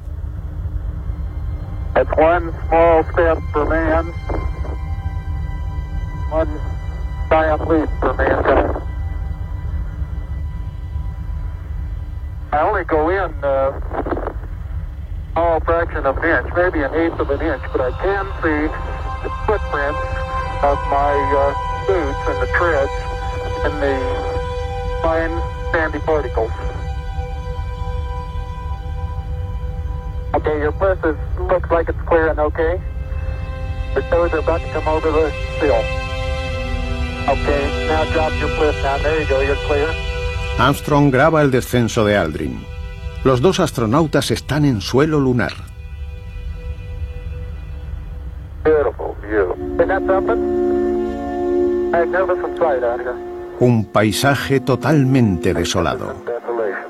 Small 15.33 15.59
fraction 15.61 16.05
of 16.05 16.17
an 16.17 16.25
inch, 16.25 16.53
maybe 16.55 16.83
an 16.83 16.93
eighth 16.95 17.19
of 17.19 17.29
an 17.29 17.41
inch, 17.41 17.61
but 17.71 17.81
I 17.81 17.91
can 18.01 18.25
see 18.41 18.61
the 19.23 19.29
footprints 19.45 19.99
of 20.63 20.77
my 20.91 21.13
uh, 21.15 21.53
boots 21.87 22.19
and 22.27 22.37
the 22.41 22.49
treads 22.57 22.91
and 23.63 23.73
the 23.81 23.95
fine 25.01 25.33
sandy 25.71 25.99
particles. 25.99 26.51
Okay, 30.35 30.59
your 30.59 30.71
press 30.73 30.97
is, 31.03 31.17
looks 31.39 31.69
like 31.71 31.89
it's 31.89 32.01
clearing 32.07 32.39
okay. 32.39 32.81
The 33.95 34.01
toes 34.09 34.31
are 34.33 34.39
about 34.39 34.61
to 34.61 34.67
come 34.71 34.87
over 34.87 35.11
the 35.11 35.31
sill. 35.59 35.83
Okay, 37.29 37.87
now 37.87 38.05
drop 38.13 38.31
your 38.39 38.49
flip 38.57 38.75
down. 38.83 39.01
There 39.03 39.21
you 39.21 39.27
go, 39.27 39.41
you're 39.41 39.55
clear. 39.67 39.89
Armstrong 40.57 41.11
graba 41.11 41.41
el 41.41 41.51
descenso 41.51 42.05
de 42.05 42.15
Aldrin. 42.17 42.78
Los 43.23 43.41
dos 43.41 43.59
astronautas 43.59 44.31
están 44.31 44.63
en 44.63 44.79
suelo 44.79 45.19
lunar. 45.19 45.51
Un 53.59 53.85
paisaje 53.91 54.61
totalmente 54.61 55.53
desolado. 55.53 56.13
Desolation. 56.25 56.89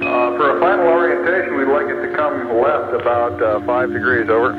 Uh, 0.00 0.36
for 0.36 0.56
a 0.56 0.60
final 0.60 0.86
orientation, 0.86 1.56
we'd 1.56 1.66
like 1.66 1.88
it 1.88 2.00
to 2.02 2.16
come 2.16 2.62
left 2.62 2.94
about 2.94 3.42
uh, 3.42 3.60
five 3.66 3.92
degrees 3.92 4.30
over. 4.30 4.54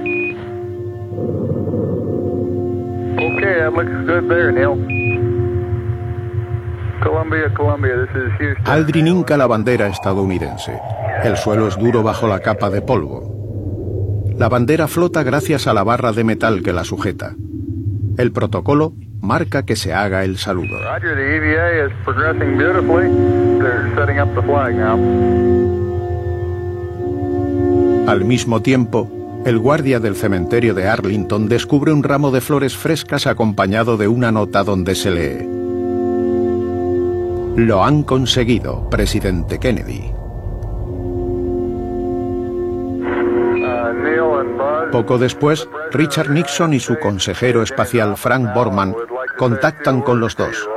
Aldrin 8.65 9.07
hinca 9.07 9.37
la 9.37 9.47
bandera 9.47 9.87
estadounidense. 9.87 10.79
El 11.23 11.37
suelo 11.37 11.67
es 11.67 11.77
duro 11.77 12.03
bajo 12.03 12.27
la 12.27 12.39
capa 12.39 12.69
de 12.69 12.81
polvo. 12.81 13.39
La 14.37 14.49
bandera 14.49 14.87
flota 14.87 15.23
gracias 15.23 15.67
a 15.67 15.73
la 15.73 15.83
barra 15.83 16.11
de 16.11 16.23
metal 16.23 16.61
que 16.63 16.73
la 16.73 16.83
sujeta. 16.83 17.35
El 18.17 18.31
protocolo 18.31 18.93
marca 19.21 19.63
que 19.63 19.75
se 19.75 19.93
haga 19.93 20.23
el 20.23 20.37
saludo. 20.37 20.77
Now. 24.73 24.99
Al 28.07 28.25
mismo 28.25 28.61
tiempo, 28.61 29.18
el 29.45 29.57
guardia 29.57 29.99
del 29.99 30.15
cementerio 30.15 30.73
de 30.73 30.87
Arlington 30.87 31.47
descubre 31.47 31.91
un 31.93 32.03
ramo 32.03 32.31
de 32.31 32.41
flores 32.41 32.75
frescas 32.75 33.25
acompañado 33.27 33.97
de 33.97 34.07
una 34.07 34.31
nota 34.31 34.63
donde 34.63 34.95
se 34.95 35.11
lee. 35.11 35.47
Lo 37.55 37.83
han 37.83 38.03
conseguido, 38.03 38.89
presidente 38.89 39.59
Kennedy. 39.59 40.13
Poco 44.91 45.17
después, 45.17 45.69
Richard 45.91 46.29
Nixon 46.29 46.73
y 46.73 46.79
su 46.79 46.97
consejero 46.99 47.61
espacial 47.61 48.17
Frank 48.17 48.53
Borman 48.53 48.95
contactan 49.37 50.01
con 50.01 50.19
los 50.19 50.35
dos. 50.35 50.67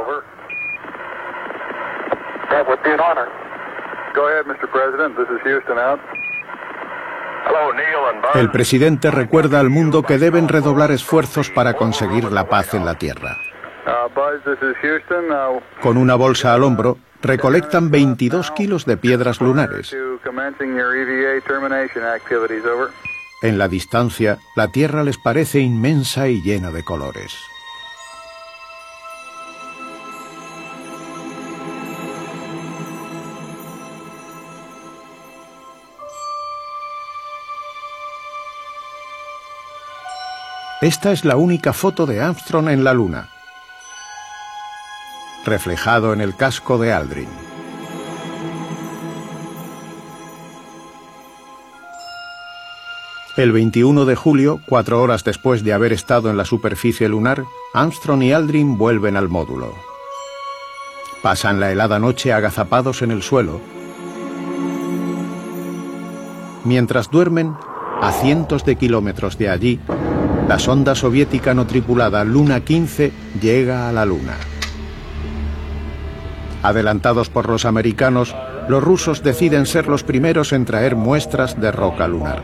El 8.34 8.50
presidente 8.50 9.10
recuerda 9.10 9.60
al 9.60 9.70
mundo 9.70 10.02
que 10.02 10.18
deben 10.18 10.48
redoblar 10.48 10.90
esfuerzos 10.90 11.50
para 11.50 11.74
conseguir 11.74 12.24
la 12.32 12.48
paz 12.48 12.74
en 12.74 12.84
la 12.84 12.94
Tierra. 12.94 13.36
Con 15.80 15.96
una 15.96 16.14
bolsa 16.14 16.54
al 16.54 16.62
hombro, 16.62 16.98
recolectan 17.20 17.90
22 17.90 18.50
kilos 18.52 18.86
de 18.86 18.96
piedras 18.96 19.40
lunares. 19.40 19.94
En 23.42 23.58
la 23.58 23.68
distancia, 23.68 24.38
la 24.56 24.68
Tierra 24.68 25.02
les 25.02 25.18
parece 25.18 25.60
inmensa 25.60 26.28
y 26.28 26.42
llena 26.42 26.70
de 26.70 26.84
colores. 26.84 27.51
Esta 40.82 41.12
es 41.12 41.24
la 41.24 41.36
única 41.36 41.72
foto 41.72 42.06
de 42.06 42.20
Armstrong 42.20 42.68
en 42.68 42.82
la 42.82 42.92
Luna, 42.92 43.28
reflejado 45.46 46.12
en 46.12 46.20
el 46.20 46.34
casco 46.34 46.76
de 46.76 46.92
Aldrin. 46.92 47.28
El 53.36 53.52
21 53.52 54.06
de 54.06 54.16
julio, 54.16 54.60
cuatro 54.66 55.00
horas 55.00 55.22
después 55.22 55.62
de 55.62 55.72
haber 55.72 55.92
estado 55.92 56.30
en 56.30 56.36
la 56.36 56.44
superficie 56.44 57.08
lunar, 57.08 57.44
Armstrong 57.74 58.24
y 58.24 58.32
Aldrin 58.32 58.76
vuelven 58.76 59.16
al 59.16 59.28
módulo. 59.28 59.72
Pasan 61.22 61.60
la 61.60 61.70
helada 61.70 62.00
noche 62.00 62.32
agazapados 62.32 63.02
en 63.02 63.12
el 63.12 63.22
suelo. 63.22 63.60
Mientras 66.64 67.08
duermen, 67.08 67.54
a 68.00 68.10
cientos 68.10 68.64
de 68.64 68.74
kilómetros 68.74 69.38
de 69.38 69.48
allí, 69.48 69.80
la 70.48 70.58
sonda 70.58 70.94
soviética 70.94 71.54
no 71.54 71.66
tripulada 71.66 72.24
Luna 72.24 72.60
15 72.60 73.12
llega 73.40 73.88
a 73.88 73.92
la 73.92 74.04
Luna. 74.04 74.34
Adelantados 76.62 77.28
por 77.28 77.48
los 77.48 77.64
americanos, 77.64 78.34
los 78.68 78.82
rusos 78.82 79.22
deciden 79.22 79.66
ser 79.66 79.88
los 79.88 80.04
primeros 80.04 80.52
en 80.52 80.64
traer 80.64 80.94
muestras 80.94 81.60
de 81.60 81.72
roca 81.72 82.06
lunar. 82.06 82.42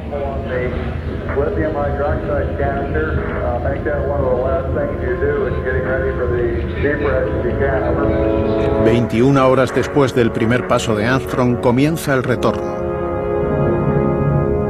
21 8.84 9.48
horas 9.48 9.74
después 9.74 10.14
del 10.14 10.32
primer 10.32 10.66
paso 10.66 10.96
de 10.96 11.06
Armstrong 11.06 11.60
comienza 11.60 12.14
el 12.14 12.24
retorno 12.24 12.76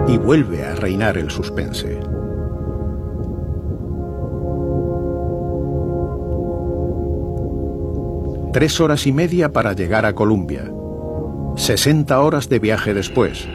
y 0.07 0.19
vuelve 0.19 0.65
a 0.65 0.75
reinar 0.75 1.17
el 1.19 1.31
suspense. 1.31 2.18
Tres 8.51 8.81
horas 8.81 9.07
y 9.07 9.13
media 9.13 9.53
para 9.53 9.75
llegar 9.75 10.07
a 10.07 10.15
Columbia. 10.15 10.73
60 11.57 12.19
horas 12.19 12.49
de 12.49 12.59
viaje 12.59 12.95
después. 12.95 13.47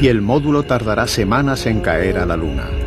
Y 0.00 0.08
el 0.08 0.22
módulo 0.22 0.64
tardará 0.64 1.06
semanas 1.06 1.64
en 1.66 1.80
caer 1.80 2.18
a 2.18 2.26
la 2.26 2.36
Luna. 2.36 2.77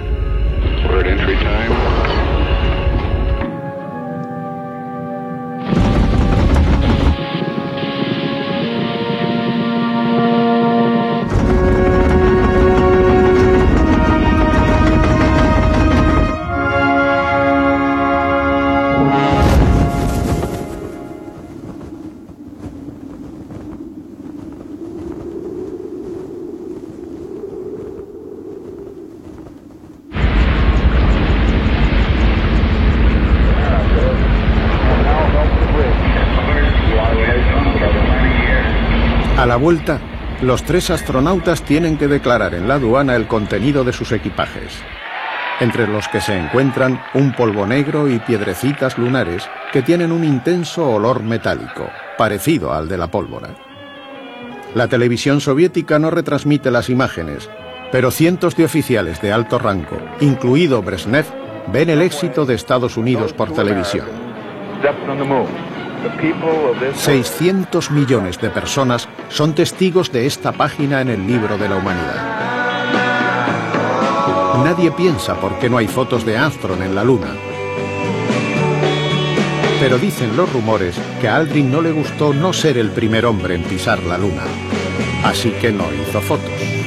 Vuelta, 39.72 40.02
los 40.41 40.64
tres 40.64 40.89
astronautas 40.89 41.61
tienen 41.61 41.98
que 41.98 42.10
declarar 42.10 42.53
en 42.56 42.68
la 42.68 42.73
aduana 42.73 43.15
el 43.15 43.26
contenido 43.26 43.85
de 43.85 43.93
sus 43.93 44.11
equipajes, 44.11 44.73
entre 45.61 45.88
los 45.88 46.10
que 46.10 46.19
se 46.19 46.38
encuentran 46.38 47.02
un 47.14 47.31
polvo 47.31 47.65
negro 47.65 48.10
y 48.10 48.19
piedrecitas 48.19 48.98
lunares 48.98 49.49
que 49.72 49.81
tienen 49.81 50.11
un 50.11 50.26
intenso 50.26 50.85
olor 50.89 51.23
metálico, 51.23 51.89
parecido 52.18 52.73
al 52.73 52.89
de 52.89 52.98
la 52.98 53.07
pólvora. 53.07 53.56
La 54.76 54.89
televisión 54.89 55.39
soviética 55.39 55.99
no 55.99 56.11
retransmite 56.11 56.69
las 56.69 56.89
imágenes, 56.89 57.49
pero 57.93 58.11
cientos 58.11 58.57
de 58.57 58.65
oficiales 58.65 59.22
de 59.22 59.31
alto 59.31 59.57
rango, 59.57 59.99
incluido 60.19 60.81
Brezhnev, 60.81 61.27
ven 61.72 61.89
el 61.89 62.02
éxito 62.02 62.45
de 62.45 62.56
Estados 62.56 62.98
Unidos 62.98 63.31
por 63.31 63.53
televisión. 63.53 64.07
600 66.94 67.91
millones 67.91 68.40
de 68.40 68.49
personas 68.49 69.07
son 69.30 69.53
testigos 69.53 70.11
de 70.11 70.26
esta 70.26 70.52
página 70.52 71.02
en 71.02 71.10
el 71.10 71.26
libro 71.28 71.57
de 71.57 71.69
la 71.69 71.76
humanidad. 71.76 72.41
Nadie 74.64 74.91
piensa 74.91 75.36
por 75.36 75.57
qué 75.60 75.69
no 75.69 75.78
hay 75.78 75.88
fotos 75.88 76.26
de 76.26 76.38
Armstrong 76.38 76.82
en 76.82 76.95
la 76.95 77.03
Luna. 77.03 77.36
Pero 79.80 79.98
dicen 79.98 80.38
los 80.38 80.52
rumores 80.53 80.95
que 81.19 81.28
a 81.28 81.38
Aldrin 81.38 81.72
no 81.72 81.82
le 81.82 81.91
gustó 81.91 82.34
no 82.34 82.53
ser 82.53 82.78
el 82.78 82.91
primer 82.91 83.26
hombre 83.26 83.56
en 83.56 83.64
pisar 83.64 84.03
la 84.03 84.18
Luna. 84.18 84.44
Así 85.23 85.52
que 85.52 85.72
no 85.72 85.86
hizo 85.94 86.22
fotos. 86.22 86.81